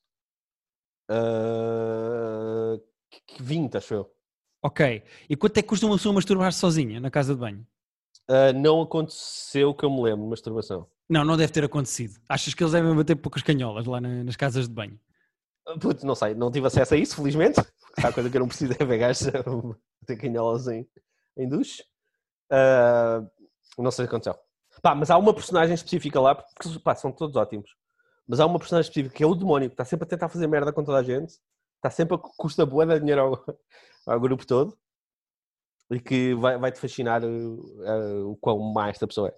Ah, 1.09 2.77
que- 3.09 3.21
que 3.35 3.43
20, 3.43 3.77
acho 3.77 3.93
eu. 3.93 4.13
Ok. 4.63 5.03
E 5.29 5.35
quanto 5.35 5.57
é 5.57 5.61
que 5.61 5.67
custa 5.67 5.85
uma 5.85 5.97
pessoa 5.97 6.13
masturbar-se 6.13 6.59
sozinha 6.59 6.99
na 6.99 7.11
casa 7.11 7.33
de 7.33 7.39
banho? 7.39 7.65
Ah, 8.27 8.53
não 8.53 8.81
aconteceu 8.81 9.73
que 9.73 9.83
eu 9.85 9.89
me 9.91 10.01
lembro, 10.03 10.25
masturbação. 10.27 10.87
Não, 11.09 11.25
não 11.25 11.35
deve 11.37 11.51
ter 11.51 11.63
acontecido. 11.63 12.19
Achas 12.27 12.53
que 12.53 12.63
eles 12.63 12.71
devem 12.73 12.95
bater 12.95 13.15
poucas 13.15 13.41
canholas 13.43 13.85
lá 13.85 13.99
na- 13.99 14.23
nas 14.23 14.35
casas 14.35 14.67
de 14.67 14.73
banho? 14.73 14.99
Ah, 15.67 15.77
Putz, 15.79 16.03
não 16.03 16.15
sei, 16.15 16.33
não 16.33 16.51
tive 16.51 16.67
acesso 16.67 16.93
a 16.93 16.97
isso, 16.97 17.15
felizmente. 17.15 17.59
Há 17.97 18.11
coisa 18.11 18.29
que 18.29 18.35
eu 18.37 18.39
não 18.41 18.47
preciso 18.47 18.73
é 18.79 18.85
ver 18.85 18.97
gajos 18.97 19.27
a 19.27 19.43
ter 20.05 20.17
canholas 20.17 20.67
em, 20.67 20.87
em 21.37 21.47
duche. 21.47 21.83
Ah, 22.49 23.23
não 23.77 23.91
sei 23.91 24.05
o 24.05 24.07
que 24.07 24.15
aconteceu. 24.15 24.35
Pá, 24.81 24.95
mas 24.95 25.09
há 25.11 25.17
uma 25.17 25.33
personagem 25.33 25.73
específica 25.75 26.19
lá, 26.19 26.33
porque 26.35 26.79
pá, 26.79 26.95
são 26.95 27.11
todos 27.11 27.35
ótimos. 27.35 27.69
Mas 28.27 28.39
há 28.39 28.45
uma 28.45 28.57
personagem 28.59 28.89
específica 28.89 29.15
que 29.15 29.23
é 29.23 29.27
o 29.27 29.35
demónio, 29.35 29.69
que 29.69 29.73
está 29.75 29.85
sempre 29.85 30.05
a 30.05 30.09
tentar 30.09 30.27
fazer 30.29 30.47
merda 30.47 30.73
com 30.73 30.83
toda 30.83 30.97
a 30.97 31.03
gente, 31.03 31.33
está 31.75 31.89
sempre 31.89 32.15
a 32.15 32.17
cu- 32.17 32.33
custa 32.37 32.65
boa 32.65 32.85
de 32.85 32.99
dinheiro 32.99 33.21
ao, 33.21 33.45
ao 34.13 34.19
grupo 34.19 34.45
todo 34.47 34.77
e 35.95 35.99
que 35.99 36.33
vai- 36.35 36.57
vai-te 36.57 36.79
fascinar 36.79 37.23
uh, 37.23 37.27
uh, 37.27 38.31
o 38.31 38.35
quão 38.37 38.59
má 38.73 38.89
esta 38.89 39.05
pessoa 39.07 39.29
é. 39.29 39.33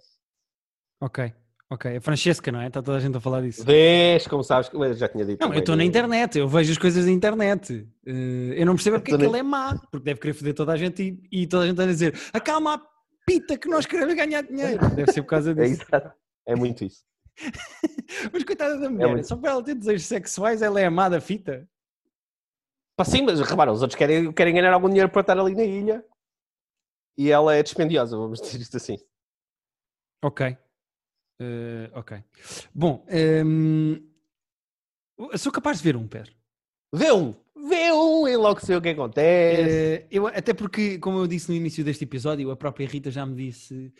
Ok. 1.00 1.32
Ok. 1.70 1.96
A 1.96 2.00
Francesca, 2.00 2.52
não 2.52 2.60
é? 2.60 2.68
Está 2.68 2.80
toda 2.80 2.96
a 2.98 3.00
gente 3.00 3.16
a 3.16 3.20
falar 3.20 3.40
disso. 3.42 3.64
Vês, 3.64 4.26
como 4.28 4.42
sabes, 4.44 4.68
que 4.68 4.76
eu 4.76 4.94
já 4.94 5.08
tinha 5.08 5.24
dito. 5.24 5.40
Não, 5.40 5.48
eu 5.48 5.50
também, 5.50 5.58
estou 5.60 5.76
na 5.76 5.82
eu- 5.82 5.88
internet, 5.88 6.38
eu 6.38 6.48
vejo 6.48 6.70
as 6.72 6.78
coisas 6.78 7.04
na 7.04 7.10
internet. 7.10 7.88
Eh, 8.06 8.54
eu 8.60 8.64
não 8.66 8.74
percebo 8.74 8.98
porque 8.98 9.12
é 9.14 9.18
que 9.18 9.24
ele 9.24 9.38
é 9.38 9.42
má, 9.42 9.74
porque 9.90 10.04
deve 10.04 10.20
querer 10.20 10.32
foder 10.34 10.54
toda 10.54 10.72
a 10.72 10.76
gente 10.76 11.02
e, 11.32 11.42
e 11.42 11.46
toda 11.46 11.64
a 11.64 11.66
gente 11.66 11.80
a 11.80 11.86
dizer 11.86 12.14
acalma 12.32 12.74
a 12.74 12.82
pita 13.26 13.58
que 13.58 13.68
nós 13.68 13.84
queremos 13.84 14.14
ganhar 14.14 14.42
dinheiro. 14.42 14.78
Deve 14.94 15.10
ser 15.12 15.22
por 15.22 15.28
causa 15.30 15.50
É, 15.52 15.54
disso. 15.54 15.82
exato. 15.82 16.12
é 16.46 16.54
muito 16.54 16.84
isso. 16.84 17.02
Mas 18.32 18.44
coitada 18.44 18.78
da 18.78 18.88
mulher, 18.88 19.08
muito- 19.08 19.26
só 19.26 19.36
para 19.36 19.50
ela 19.50 19.62
ter 19.64 19.74
desejos 19.74 20.06
sexuais, 20.06 20.62
ela 20.62 20.80
é 20.80 20.86
amada 20.86 21.20
fita. 21.20 21.68
Pá, 22.96 23.04
sim, 23.04 23.22
mas 23.22 23.38
repara, 23.40 23.70
os 23.70 23.82
outros 23.82 23.98
querem, 23.98 24.32
querem 24.32 24.54
ganhar 24.54 24.72
algum 24.72 24.88
dinheiro 24.88 25.10
para 25.10 25.20
estar 25.20 25.38
ali 25.38 25.54
na 25.54 25.64
ilha 25.64 26.02
e 27.16 27.30
ela 27.30 27.54
é 27.54 27.62
dispendiosa, 27.62 28.16
vamos 28.16 28.40
dizer 28.40 28.60
isto 28.60 28.76
assim. 28.76 28.98
Ok. 30.22 30.56
Eh, 31.40 31.90
ok. 31.94 32.22
Bom, 32.74 33.04
ehm, 33.08 33.96
eu 35.18 35.38
sou 35.38 35.52
capaz 35.52 35.78
de 35.78 35.84
ver 35.84 35.96
um, 35.96 36.06
Pedro. 36.08 36.32
Vê 36.94 37.12
um, 37.12 37.34
vê 37.68 37.92
um 37.92 38.26
e 38.26 38.36
logo 38.36 38.60
sei 38.60 38.76
o 38.76 38.80
que 38.82 38.90
acontece. 38.90 39.70
Eh, 39.70 40.06
eu, 40.10 40.26
até 40.26 40.54
porque, 40.54 40.98
como 40.98 41.18
eu 41.18 41.26
disse 41.26 41.48
no 41.50 41.54
início 41.56 41.84
deste 41.84 42.04
episódio, 42.04 42.50
a 42.50 42.56
própria 42.56 42.86
Rita 42.86 43.10
já 43.10 43.24
me 43.26 43.34
disse 43.34 43.92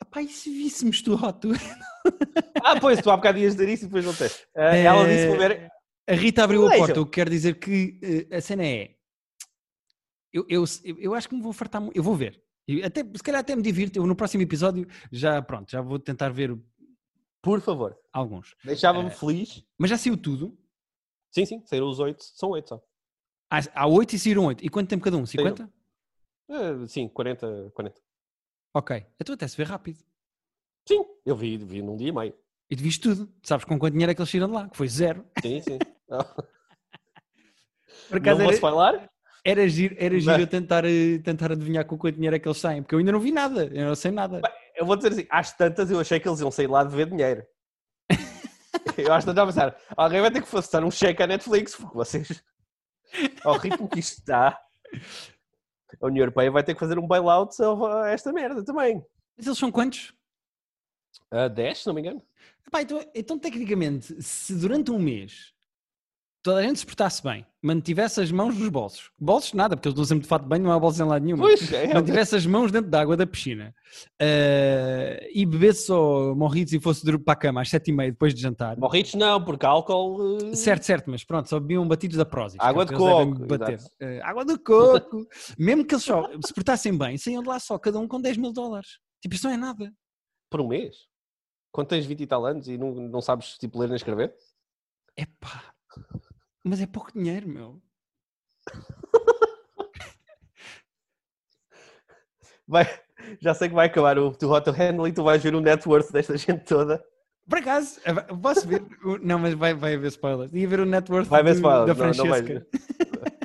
Epá, 0.00 0.22
e 0.22 0.28
se 0.28 0.50
víssemos 0.50 1.02
tu 1.02 1.14
Hot 1.14 1.40
to 1.40 1.48
Ah, 2.62 2.78
pois, 2.80 3.00
tu 3.00 3.10
há 3.10 3.16
bocado 3.16 3.38
ias 3.38 3.54
dizer 3.56 3.68
isso 3.68 3.84
e 3.84 3.86
depois 3.86 4.04
não 4.04 4.14
tens. 4.14 4.46
Ah, 4.56 4.76
ela 4.76 5.06
disse 5.08 5.26
para 5.26 5.48
ver. 5.48 5.70
A 6.08 6.14
Rita 6.14 6.44
abriu 6.44 6.66
a 6.66 6.70
Vejam. 6.70 6.86
porta, 6.86 7.00
o 7.00 7.04
que 7.06 7.12
quer 7.12 7.28
dizer 7.28 7.58
que 7.58 8.28
a 8.30 8.40
cena 8.40 8.64
é. 8.64 8.94
Eu, 10.32 10.44
eu, 10.48 10.64
eu 10.98 11.14
acho 11.14 11.28
que 11.28 11.34
me 11.34 11.42
vou 11.42 11.52
fartar. 11.52 11.80
mu- 11.80 11.90
Eu 11.94 12.02
vou 12.02 12.14
ver. 12.14 12.40
Até, 12.84 13.02
se 13.04 13.22
calhar 13.22 13.40
até 13.40 13.54
me 13.54 13.62
divirto. 13.62 13.98
Eu 13.98 14.06
no 14.06 14.16
próximo 14.16 14.42
episódio 14.42 14.86
já, 15.12 15.40
pronto, 15.40 15.70
já 15.70 15.80
vou 15.80 15.98
tentar 15.98 16.30
ver 16.30 16.56
Por 17.40 17.60
favor, 17.60 17.96
alguns. 18.12 18.56
deixava-me 18.64 19.08
Eh, 19.08 19.12
feliz. 19.12 19.64
Mas 19.78 19.90
já 19.90 19.96
saiu 19.98 20.16
tudo. 20.16 20.58
Sim, 21.30 21.44
sim, 21.46 21.62
saíram 21.66 21.88
os 21.88 21.98
oito, 22.00 22.24
são 22.24 22.50
oito 22.50 22.68
só. 22.70 22.82
Há, 23.50 23.60
há 23.82 23.86
8 23.86 24.14
e 24.14 24.18
saíram 24.18 24.44
8. 24.46 24.64
E 24.64 24.68
quanto 24.68 24.88
tempo 24.88 25.04
cada 25.04 25.16
um? 25.16 25.24
50? 25.24 25.70
Ah, 26.50 26.86
sim, 26.88 27.08
40, 27.08 27.70
40. 27.74 28.00
Ok. 28.74 29.06
Então 29.20 29.34
até 29.34 29.46
se 29.46 29.56
vê 29.56 29.62
rápido. 29.62 29.98
Sim, 30.88 31.04
eu 31.24 31.36
vi, 31.36 31.56
vi 31.56 31.80
num 31.82 31.96
dia 31.96 32.08
e 32.08 32.12
meio. 32.12 32.34
E 32.68 32.74
tu 32.76 32.82
viste 32.82 33.00
tudo. 33.00 33.32
Sabes 33.44 33.64
com 33.64 33.78
quanto 33.78 33.92
dinheiro 33.92 34.10
é 34.10 34.14
que 34.14 34.20
eles 34.20 34.30
tiram 34.30 34.48
de 34.48 34.54
lá? 34.54 34.68
Que 34.68 34.76
foi 34.76 34.88
zero. 34.88 35.24
Sim, 35.40 35.60
sim. 35.62 35.78
Ah, 36.10 36.22
Por 38.08 38.14
não 38.14 38.18
acaso 38.18 38.36
vou 38.38 38.46
era, 38.46 38.54
spoiler? 38.54 39.10
Era 39.46 39.68
giro, 39.68 39.94
era 39.96 40.18
giro 40.18 40.40
eu 40.40 40.46
tentar, 40.46 40.84
eh, 40.84 41.18
tentar 41.22 41.52
adivinhar 41.52 41.84
com 41.84 41.96
quanto 41.96 42.16
dinheiro 42.16 42.34
é 42.34 42.38
que 42.38 42.48
eles 42.48 42.58
saem. 42.58 42.82
Porque 42.82 42.96
eu 42.96 42.98
ainda 42.98 43.12
não 43.12 43.20
vi 43.20 43.30
nada. 43.30 43.66
Eu 43.66 43.86
não 43.86 43.94
sei 43.94 44.10
nada. 44.10 44.42
Eu 44.74 44.84
vou 44.84 44.96
dizer 44.96 45.12
assim, 45.12 45.26
às 45.30 45.56
tantas 45.56 45.88
eu 45.88 46.00
achei 46.00 46.18
que 46.18 46.28
eles 46.28 46.40
iam 46.40 46.50
sair 46.50 46.66
lá 46.66 46.82
de 46.82 46.94
ver 46.94 47.08
dinheiro. 47.08 47.46
eu 48.98 49.12
às 49.12 49.24
tantas 49.24 49.42
a 49.42 49.46
pensar, 49.46 49.76
alguém 49.96 50.20
vai 50.20 50.32
ter 50.32 50.42
que 50.42 50.48
fazer 50.48 50.82
um 50.82 50.90
cheque 50.90 51.22
à 51.22 51.28
Netflix, 51.28 51.76
porque 51.76 51.94
vocês, 51.94 52.42
ao 53.44 53.56
ritmo 53.56 53.88
que 53.88 54.00
isto 54.00 54.18
está, 54.18 54.60
a 56.00 56.06
União 56.06 56.24
Europeia 56.24 56.50
vai 56.50 56.64
ter 56.64 56.74
que 56.74 56.80
fazer 56.80 56.98
um 56.98 57.06
bailout 57.06 57.54
a 57.62 58.08
esta 58.08 58.32
merda 58.32 58.64
também. 58.64 59.00
Mas 59.36 59.46
eles 59.46 59.58
são 59.58 59.70
quantos? 59.70 60.12
A 61.30 61.46
10, 61.46 61.78
se 61.78 61.86
não 61.86 61.94
me 61.94 62.00
engano. 62.00 62.22
Epá, 62.66 62.82
então, 62.82 63.00
então, 63.14 63.38
tecnicamente, 63.38 64.20
se 64.20 64.56
durante 64.56 64.90
um 64.90 64.98
mês 64.98 65.54
toda 66.46 66.60
a 66.60 66.62
gente 66.62 66.78
se 66.78 66.86
portasse 66.86 67.20
bem, 67.24 67.44
mantivesse 67.60 68.20
as 68.20 68.30
mãos 68.30 68.56
nos 68.56 68.68
bolsos, 68.68 69.10
bolsos 69.18 69.52
nada, 69.52 69.76
porque 69.76 69.88
eles 69.88 69.98
não 69.98 70.04
sempre 70.04 70.22
de 70.22 70.28
fato 70.28 70.46
banho, 70.46 70.62
não 70.62 70.70
há 70.70 70.78
bolsos 70.78 71.00
em 71.00 71.02
lado 71.02 71.24
nenhum, 71.24 71.38
Pois, 71.38 71.72
é, 71.72 71.92
mantivesse 71.92 72.36
as 72.36 72.46
mãos 72.46 72.70
dentro 72.70 72.88
da 72.88 73.00
água 73.00 73.16
da 73.16 73.26
piscina 73.26 73.74
eh, 74.16 75.28
e 75.34 75.44
bebesse 75.44 75.86
só 75.86 76.36
morritos 76.36 76.72
e 76.72 76.78
fosse 76.78 77.04
para 77.18 77.32
a 77.32 77.36
cama 77.36 77.62
às 77.62 77.68
sete 77.68 77.90
e 77.90 77.92
meia 77.92 78.12
depois 78.12 78.32
de 78.32 78.40
jantar. 78.40 78.76
Morritos 78.78 79.14
não, 79.14 79.44
porque 79.44 79.66
álcool... 79.66 80.38
eh, 80.38 80.54
Certo, 80.54 80.84
certo, 80.84 81.10
mas 81.10 81.24
pronto, 81.24 81.48
só 81.48 81.58
bebiam 81.58 81.86
batidos 81.88 82.16
da 82.16 82.22
é 82.22 82.56
Água 82.60 82.86
de 82.86 82.94
coco. 82.94 83.46
Eh, 83.98 84.20
água 84.22 84.44
de 84.44 84.56
coco. 84.58 85.26
Mesmo 85.58 85.84
que 85.84 85.94
eles 85.96 86.04
só 86.04 86.30
se 86.44 86.54
portassem 86.54 86.96
bem, 86.96 87.18
saíam 87.18 87.42
de 87.42 87.48
lá 87.48 87.58
só, 87.58 87.76
cada 87.76 87.98
um 87.98 88.06
com 88.06 88.20
10 88.20 88.36
mil 88.36 88.52
dólares. 88.52 89.00
Tipo, 89.20 89.34
isso 89.34 89.48
não 89.48 89.54
é 89.54 89.56
nada. 89.56 89.92
Por 90.48 90.60
um 90.60 90.68
mês? 90.68 91.08
Quando 91.72 91.88
tens 91.88 92.06
20 92.06 92.20
e 92.20 92.26
tal 92.28 92.46
anos 92.46 92.68
e 92.68 92.78
não, 92.78 92.94
não 92.94 93.20
sabes 93.20 93.58
tipo, 93.58 93.80
ler 93.80 93.88
nem 93.88 93.96
escrever? 93.96 94.32
Epá, 95.16 95.74
mas 96.68 96.80
é 96.80 96.86
pouco 96.86 97.12
dinheiro, 97.12 97.48
meu. 97.48 97.80
Vai, 102.68 102.84
já 103.40 103.54
sei 103.54 103.68
que 103.68 103.74
vai 103.76 103.86
acabar 103.86 104.18
o 104.18 104.32
Too 104.32 104.50
Hot 104.52 104.68
Handle 104.70 105.06
e 105.06 105.12
tu 105.12 105.22
vais 105.22 105.40
ver 105.42 105.54
o 105.54 105.60
net 105.60 105.88
worth 105.88 106.10
desta 106.10 106.36
gente 106.38 106.64
toda. 106.64 107.02
Por 107.48 107.58
acaso, 107.58 108.00
posso 108.42 108.66
ver? 108.66 108.82
Não, 109.22 109.38
mas 109.38 109.54
vai, 109.54 109.72
vai 109.72 109.94
haver 109.94 110.08
spoilers. 110.08 110.52
Ia 110.52 110.66
ver 110.66 110.80
o 110.80 110.84
net 110.84 111.10
worth 111.12 111.28
Vai 111.28 111.40
haver 111.42 111.54
spoilers, 111.54 111.86
da 111.86 111.94
não- 111.94 112.12
não 112.12 112.14
Francesca. 112.26 112.66
Pá, 113.20 113.30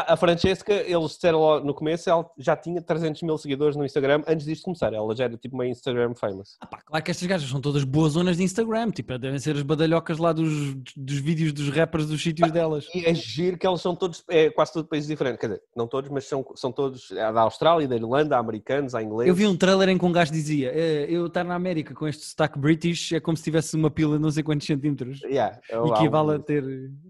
A 0.00 0.16
Francesca, 0.16 0.72
eles 0.72 1.10
disseram 1.12 1.38
logo 1.38 1.66
no 1.66 1.74
começo, 1.74 2.08
ela 2.08 2.28
já 2.38 2.56
tinha 2.56 2.80
300 2.82 3.22
mil 3.22 3.36
seguidores 3.38 3.76
no 3.76 3.84
Instagram 3.84 4.22
antes 4.26 4.46
disto 4.46 4.64
começar. 4.64 4.92
Ela 4.92 5.14
já 5.16 5.24
era 5.24 5.36
tipo 5.36 5.54
uma 5.54 5.66
Instagram 5.66 6.14
famous. 6.14 6.56
Ah 6.60 6.66
pá, 6.66 6.78
claro 6.84 7.04
que 7.04 7.10
estas 7.10 7.26
gajas 7.26 7.48
são 7.48 7.60
todas 7.60 7.84
boas 7.84 8.12
zonas 8.12 8.36
de 8.36 8.42
Instagram. 8.42 8.90
Tipo, 8.90 9.18
devem 9.18 9.38
ser 9.38 9.56
as 9.56 9.62
badalhocas 9.62 10.18
lá 10.18 10.32
dos, 10.32 10.74
dos 10.96 11.18
vídeos 11.18 11.52
dos 11.52 11.68
rappers 11.70 12.06
dos 12.06 12.22
sítios 12.22 12.50
delas. 12.50 12.86
E 12.94 13.04
é 13.06 13.14
giro 13.14 13.56
que 13.58 13.66
eles 13.66 13.80
são 13.80 13.94
todos, 13.96 14.22
é 14.28 14.50
quase 14.50 14.72
todos 14.72 14.88
países 14.88 15.08
diferentes. 15.08 15.40
Quer 15.40 15.48
dizer, 15.48 15.62
não 15.76 15.86
todos, 15.86 16.10
mas 16.10 16.24
são, 16.24 16.44
são 16.54 16.70
todos 16.72 17.10
há 17.12 17.32
da 17.32 17.40
Austrália, 17.42 17.86
da 17.88 17.96
Irlanda, 17.96 18.36
há 18.36 18.38
americanos, 18.38 18.94
há 18.94 19.02
ingleses. 19.02 19.28
Eu 19.28 19.34
vi 19.34 19.46
um 19.46 19.56
trailer 19.56 19.88
em 19.88 19.98
que 19.98 20.04
um 20.04 20.12
gajo 20.12 20.32
dizia: 20.32 20.70
"Eh, 20.74 21.06
Eu 21.08 21.26
estar 21.26 21.44
na 21.44 21.54
América 21.54 21.94
com 21.94 22.06
este 22.06 22.24
sotaque 22.24 22.58
British 22.58 23.12
é 23.12 23.20
como 23.20 23.36
se 23.36 23.42
tivesse 23.42 23.76
uma 23.76 23.90
pila 23.90 24.16
de 24.16 24.22
não 24.22 24.30
sei 24.30 24.42
quantos 24.42 24.66
centímetros. 24.66 25.20
Yeah, 25.22 25.58
é 25.68 25.80
um- 25.80 25.88
Equivale 25.94 26.32
a 26.36 26.38
ter. 26.38 26.64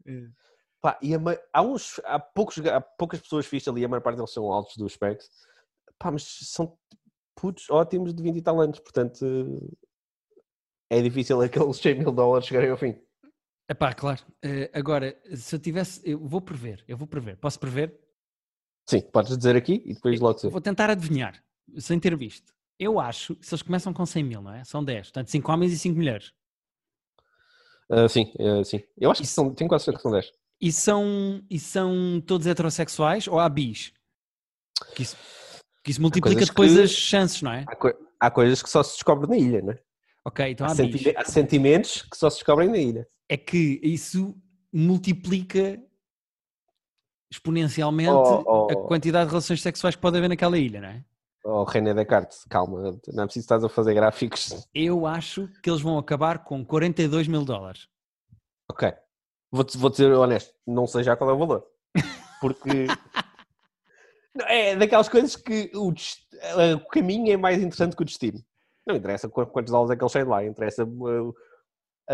eh, 0.07 0.25
Pá, 0.81 0.99
e 1.03 1.13
há, 1.53 1.63
uns, 1.63 2.01
há, 2.05 2.19
poucos, 2.21 2.59
há 2.67 2.81
poucas 2.81 3.21
pessoas 3.21 3.47
fixas 3.47 3.73
ali, 3.73 3.85
a 3.85 3.89
maior 3.89 4.01
parte 4.01 4.17
deles 4.17 4.33
são 4.33 4.53
altos 4.53 4.77
dos 4.77 4.93
specs. 4.93 5.29
Pá, 5.99 6.11
mas 6.11 6.23
são 6.23 6.79
putos 7.35 7.69
ótimos 7.71 8.15
de 8.15 8.23
20 8.23 8.37
e 8.37 8.43
tal 8.43 8.61
anos, 8.61 8.79
portanto 8.79 9.25
é 10.91 11.03
difícil 11.03 11.41
aqueles 11.43 11.77
100 11.77 11.95
mil 11.99 12.13
dólares 12.13 12.47
chegarem 12.47 12.71
ao 12.71 12.77
fim. 12.77 12.97
Epá, 13.69 13.93
claro. 13.93 14.23
Eh, 14.43 14.71
agora, 14.73 15.21
se 15.35 15.55
eu 15.55 15.61
tivesse. 15.61 16.01
Eu 16.03 16.19
vou 16.27 16.41
prever, 16.41 16.83
eu 16.89 16.97
vou 16.97 17.07
prever. 17.07 17.37
Posso 17.37 17.61
prever? 17.61 17.99
Sim, 18.89 19.03
podes 19.03 19.37
dizer 19.37 19.57
aqui 19.57 19.83
e 19.85 19.93
depois 19.93 20.19
logo 20.19 20.37
dizer. 20.37 20.49
Vou 20.49 20.61
tentar 20.61 20.89
adivinhar, 20.89 21.45
sem 21.77 22.01
ter 22.01 22.17
visto. 22.17 22.55
Eu 22.79 22.99
acho 22.99 23.35
que 23.37 23.45
se 23.45 23.55
eles 23.55 23.63
começam 23.63 23.93
com 23.93 24.07
100 24.07 24.25
mil, 24.25 24.41
não 24.41 24.55
é? 24.55 24.65
São 24.65 24.83
10. 24.83 25.09
Portanto, 25.09 25.31
5 25.31 25.53
homens 25.53 25.73
e 25.73 25.79
5 25.79 25.97
mulheres. 25.97 26.33
Ah, 27.91 28.09
sim, 28.09 28.33
ah, 28.41 28.65
sim. 28.65 28.83
Eu 28.97 29.11
acho 29.11 29.21
que 29.21 29.27
são, 29.27 29.53
tenho 29.53 29.69
quase 29.69 29.85
certeza 29.85 29.99
que 29.99 30.03
são 30.03 30.13
10. 30.13 30.33
E 30.61 30.73
são, 30.73 31.43
e 31.49 31.59
são 31.59 32.21
todos 32.27 32.47
heterossexuais 32.47 33.29
ou 33.29 33.39
há 33.39 33.49
bis? 33.49 33.93
Que 34.95 35.03
isso, 35.03 35.17
que 35.85 35.91
isso 35.93 36.01
multiplica 36.03 36.45
depois 36.45 36.73
que- 36.75 36.81
as 36.83 36.91
chances, 36.91 37.43
não 37.43 37.53
é? 37.53 37.65
Há, 37.69 37.77
coi- 37.77 37.95
há 38.19 38.31
coisas 38.31 38.63
que 38.63 38.69
só 38.69 38.83
se 38.83 38.95
descobrem 38.95 39.31
na 39.31 39.37
ilha, 39.37 39.63
não 39.63 39.73
é? 39.73 39.79
Ok, 40.25 40.51
então 40.51 40.67
Há, 40.67 40.73
há 40.73 40.75
bis. 40.75 41.01
senti- 41.03 41.17
há 41.17 41.25
sentimentos 41.25 42.03
que 42.03 42.17
só 42.17 42.29
se 42.29 42.37
descobrem 42.39 42.69
na 42.69 42.77
ilha. 42.79 43.09
É 43.29 43.37
que 43.37 43.81
isso 43.83 44.37
multiplica 44.73 45.81
exponencialmente 47.31 48.11
Oh, 48.11 48.43
oh. 48.47 48.71
a 48.73 48.87
quantidade 48.89 49.27
de 49.27 49.31
relações 49.31 49.61
sexuais 49.63 49.95
que 49.95 50.01
pode 50.03 50.17
haver 50.17 50.29
naquela 50.29 50.59
ilha, 50.59 50.81
não 50.81 50.89
é? 50.89 51.05
Oh, 51.45 51.65
René 51.65 51.95
Descartes, 51.95 52.45
calma, 52.49 52.99
não 53.09 53.23
é 53.23 53.27
preciso 53.27 53.45
estar 53.45 53.65
a 53.65 53.69
fazer 53.69 53.95
gráficos. 53.95 54.67
Eu 54.75 55.07
acho 55.07 55.49
que 55.63 55.71
eles 55.71 55.81
vão 55.81 55.97
acabar 55.99 56.43
com 56.45 56.65
42 56.65 57.29
mil 57.29 57.45
dólares. 57.45 57.87
Ok. 58.71 58.93
Vou-te 59.51 59.79
vou 59.79 59.93
ser 59.93 60.13
honesto, 60.13 60.53
não 60.67 60.87
sei 60.87 61.03
já 61.03 61.17
qual 61.17 61.31
é 61.31 61.33
o 61.33 61.39
valor. 61.39 61.65
Porque 62.41 62.69
é 64.47 64.77
daquelas 64.77 65.09
coisas 65.09 65.37
que 65.37 65.71
o, 65.75 65.93
eh, 66.61 66.75
o 66.75 66.87
caminho 66.89 67.33
é 67.33 67.37
mais 67.37 67.59
interessante 67.59 67.97
que 67.97 68.03
o 68.03 68.07
destino. 68.07 68.39
Não 68.87 68.97
interessa 68.97 69.29
qu- 69.29 69.47
quantos 69.47 69.73
aulas 69.73 69.91
é 69.91 69.97
que 69.97 70.03
eles 70.03 70.13
saem 70.13 70.25
de 70.25 70.31
lá, 70.31 70.45
interessa 70.45 70.83
eh, 70.83 71.33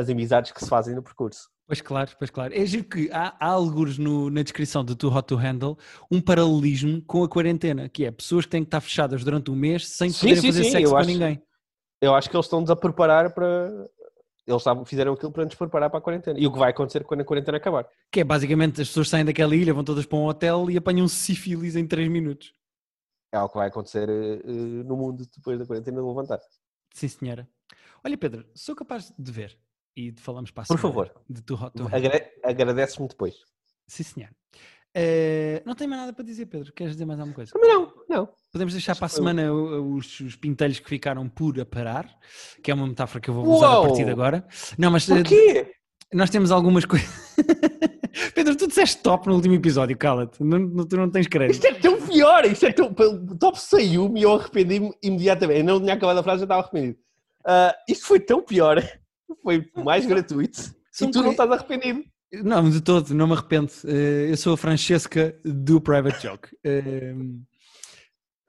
as 0.00 0.08
amizades 0.08 0.52
que 0.52 0.60
se 0.62 0.68
fazem 0.68 0.94
no 0.94 1.02
percurso. 1.02 1.48
Pois 1.66 1.80
claro, 1.80 2.10
pois 2.18 2.30
claro. 2.30 2.52
É 2.54 2.64
giro 2.66 2.84
que 2.84 3.10
há, 3.10 3.34
há 3.40 3.46
alguns 3.48 3.96
no- 3.98 4.28
na 4.30 4.42
descrição 4.42 4.84
do 4.84 4.94
Too 4.94 5.10
Hot 5.14 5.26
to 5.26 5.36
Handle 5.36 5.78
um 6.10 6.20
paralelismo 6.20 7.00
com 7.02 7.24
a 7.24 7.28
quarentena, 7.28 7.88
que 7.88 8.04
é 8.04 8.10
pessoas 8.10 8.44
que 8.44 8.50
têm 8.50 8.62
que 8.62 8.68
estar 8.68 8.80
fechadas 8.80 9.24
durante 9.24 9.50
um 9.50 9.56
mês 9.56 9.88
sem 9.88 10.10
Sim, 10.10 10.20
poderem 10.20 10.40
sim, 10.42 10.46
fazer 10.48 10.64
sim, 10.64 10.70
sexo 10.70 10.92
com 10.92 10.98
acho- 10.98 11.08
ninguém. 11.08 11.42
Eu 12.02 12.14
acho 12.14 12.28
que 12.28 12.36
eles 12.36 12.44
estão-nos 12.46 12.70
a 12.70 12.76
preparar 12.76 13.32
para. 13.32 13.88
Eles 14.46 14.62
fizeram 14.86 15.14
aquilo 15.14 15.32
para 15.32 15.44
nos 15.44 15.54
preparar 15.54 15.88
para 15.88 15.98
a 15.98 16.02
quarentena. 16.02 16.38
E 16.38 16.46
o 16.46 16.52
que 16.52 16.58
vai 16.58 16.70
acontecer 16.70 17.02
quando 17.04 17.22
a 17.22 17.24
quarentena 17.24 17.56
acabar? 17.56 17.88
Que 18.10 18.20
é 18.20 18.24
basicamente 18.24 18.82
as 18.82 18.88
pessoas 18.88 19.08
saem 19.08 19.24
daquela 19.24 19.56
ilha, 19.56 19.72
vão 19.72 19.82
todas 19.82 20.04
para 20.04 20.18
um 20.18 20.26
hotel 20.26 20.70
e 20.70 20.76
apanham 20.76 21.08
sífilis 21.08 21.76
em 21.76 21.86
3 21.86 22.08
minutos. 22.08 22.52
É 23.32 23.40
o 23.40 23.48
que 23.48 23.56
vai 23.56 23.68
acontecer 23.68 24.08
eh, 24.08 24.42
no 24.46 24.96
mundo 24.96 25.26
depois 25.34 25.58
da 25.58 25.66
quarentena 25.66 26.06
levantar. 26.06 26.40
Sim, 26.92 27.08
senhora. 27.08 27.48
Olha, 28.04 28.18
Pedro, 28.18 28.46
sou 28.54 28.76
capaz 28.76 29.12
de 29.18 29.32
ver 29.32 29.58
e 29.96 30.10
de 30.10 30.20
falamos 30.20 30.50
para 30.50 30.64
a 30.64 30.66
Por 30.66 30.78
favor. 30.78 31.10
De 31.28 31.40
to 31.42 31.54
Handle. 31.54 31.88
Agra 31.90 32.30
Agradeces-me 32.44 33.08
depois. 33.08 33.34
Sim, 33.86 34.02
senhor. 34.02 34.30
Eh, 34.94 35.62
não 35.64 35.74
tenho 35.74 35.90
mais 35.90 36.02
nada 36.02 36.12
para 36.12 36.24
dizer, 36.24 36.46
Pedro. 36.46 36.72
Queres 36.72 36.92
dizer 36.92 37.04
mais 37.06 37.18
alguma 37.18 37.34
coisa? 37.34 37.50
Também 37.50 37.70
não, 37.70 37.92
não. 38.14 38.28
Podemos 38.52 38.72
deixar 38.72 38.94
para 38.94 39.06
a 39.06 39.08
semana 39.08 39.52
os, 39.52 40.20
os 40.20 40.36
pintelhos 40.36 40.78
que 40.78 40.88
ficaram 40.88 41.28
por 41.28 41.58
a 41.60 41.64
parar, 41.64 42.08
que 42.62 42.70
é 42.70 42.74
uma 42.74 42.86
metáfora 42.86 43.20
que 43.20 43.28
eu 43.28 43.34
vou 43.34 43.46
usar 43.48 43.78
a 43.78 43.82
partir 43.82 44.04
de 44.04 44.10
agora. 44.10 44.46
Não, 44.78 44.90
mas 44.90 45.10
eh, 45.10 45.16
Porquê? 45.16 45.72
nós 46.12 46.30
temos 46.30 46.52
algumas 46.52 46.84
coisas. 46.84 47.08
Pedro, 48.32 48.54
tu 48.56 48.68
disseste 48.68 49.02
top 49.02 49.26
no 49.26 49.34
último 49.34 49.54
episódio, 49.54 49.96
cala-te. 49.98 50.42
Não, 50.42 50.86
tu 50.86 50.96
não 50.96 51.10
tens 51.10 51.26
crédito. 51.26 51.54
Isto 51.54 51.66
é 51.66 51.74
tão 51.74 52.00
pior, 52.00 52.44
isto 52.44 52.66
é 52.66 52.72
tão. 52.72 52.86
O 52.86 53.36
top 53.36 53.60
saiu-me 53.60 54.20
e 54.20 54.22
eu 54.22 54.34
arrependi-me 54.34 54.92
imediatamente. 55.02 55.58
Eu 55.60 55.64
não 55.64 55.80
tinha 55.80 55.94
acabado 55.94 56.18
a 56.18 56.22
frase, 56.22 56.40
já 56.40 56.44
estava 56.44 56.62
arrependido. 56.62 56.98
Ah, 57.44 57.74
isto 57.88 58.06
foi 58.06 58.20
tão 58.20 58.40
pior, 58.40 58.80
foi 59.42 59.68
mais 59.76 60.06
gratuito. 60.06 60.72
São 60.92 61.08
e 61.08 61.10
tu 61.10 61.22
não 61.22 61.32
estás 61.32 61.50
arrependido. 61.50 62.04
Não, 62.32 62.68
de 62.68 62.80
todo, 62.80 63.14
não 63.14 63.26
me 63.26 63.32
arrependo. 63.34 63.70
Eh, 63.84 64.30
eu 64.30 64.36
sou 64.36 64.54
a 64.54 64.56
Francesca 64.56 65.36
do 65.44 65.80
Private 65.80 66.22
Joke. 66.22 66.48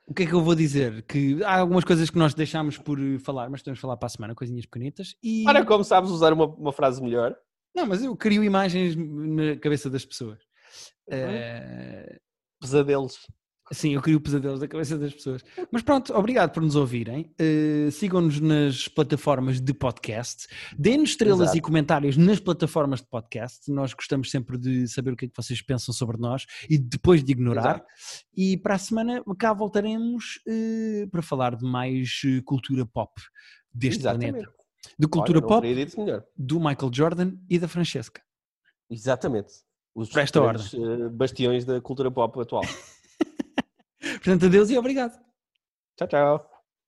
O 0.08 0.14
que 0.14 0.24
é 0.24 0.26
que 0.26 0.34
eu 0.34 0.42
vou 0.42 0.54
dizer? 0.54 1.02
Que 1.04 1.44
há 1.44 1.60
algumas 1.60 1.84
coisas 1.84 2.10
que 2.10 2.18
nós 2.18 2.34
deixámos 2.34 2.78
por 2.78 3.00
eh, 3.00 3.18
falar, 3.18 3.50
mas 3.50 3.64
temos 3.64 3.78
de 3.78 3.82
falar 3.82 3.98
para 3.98 4.06
a 4.06 4.10
semana, 4.10 4.36
coisinhas 4.36 4.66
pequenitas. 4.66 5.16
E... 5.24 5.44
Para 5.44 5.66
como 5.66 5.84
sabes 5.84 6.12
usar 6.12 6.32
uma, 6.32 6.46
uma 6.46 6.72
frase 6.72 7.02
melhor. 7.02 7.36
Não, 7.76 7.88
mas 7.88 8.04
eu 8.04 8.16
crio 8.16 8.44
imagens 8.44 8.96
na 8.96 9.58
cabeça 9.58 9.90
das 9.90 10.06
pessoas. 10.06 10.40
Eh, 11.10 12.20
Pesadelos. 12.62 13.28
Sim, 13.72 13.96
eu 13.96 14.02
crio 14.02 14.22
pesadelos 14.22 14.60
da 14.60 14.68
cabeça 14.68 14.96
das 14.98 15.14
pessoas. 15.14 15.44
Mas 15.72 15.82
pronto, 15.82 16.14
obrigado 16.14 16.52
por 16.52 16.62
nos 16.62 16.76
ouvirem. 16.76 17.34
Uh, 17.40 17.90
Sigam-nos 17.92 18.40
nas 18.40 18.88
plataformas 18.88 19.60
de 19.60 19.74
podcast. 19.74 20.48
Deem-nos 20.78 21.12
estrelas 21.12 21.42
Exato. 21.42 21.58
e 21.58 21.62
comentários 21.62 22.16
nas 22.16 22.40
plataformas 22.40 23.02
de 23.02 23.08
podcast. 23.08 23.72
Nós 23.72 23.92
gostamos 23.94 24.30
sempre 24.30 24.58
de 24.58 24.88
saber 24.88 25.14
o 25.14 25.16
que 25.16 25.26
é 25.26 25.28
que 25.28 25.36
vocês 25.36 25.64
pensam 25.64 25.94
sobre 25.94 26.18
nós 26.18 26.46
e 26.70 26.78
depois 26.78 27.24
de 27.24 27.32
ignorar. 27.32 27.78
Exato. 27.78 27.86
E 28.38 28.56
para 28.58 28.76
a 28.76 28.80
semana 28.80 29.24
cá 29.40 29.52
voltaremos 29.52 30.40
uh, 30.48 31.10
para 31.10 31.24
falar 31.24 31.56
de 31.56 31.66
mais 31.66 32.22
uh, 32.24 32.44
cultura 32.44 32.86
pop 32.86 33.12
deste 33.74 34.02
Exatamente. 34.02 34.32
planeta. 34.34 34.54
De 35.00 35.08
cultura 35.08 35.40
Olha, 35.40 35.48
pop, 35.48 36.28
do 36.38 36.60
Michael 36.60 36.92
Jordan 36.94 37.34
e 37.50 37.58
da 37.58 37.68
Francesca. 37.68 38.22
Exatamente. 38.90 39.52
Os 39.96 40.10
Por 40.10 40.20
esta 40.20 40.40
grandes, 40.42 40.74
eh, 40.74 41.10
bastiões 41.10 41.64
da 41.64 41.80
cultura 41.80 42.12
pop 42.12 42.40
atual. 42.40 42.62
Portanto, 44.14 44.46
adeus 44.46 44.70
e 44.70 44.78
obrigado. 44.78 45.20
tchau, 45.98 46.08
tchau. 46.08 46.55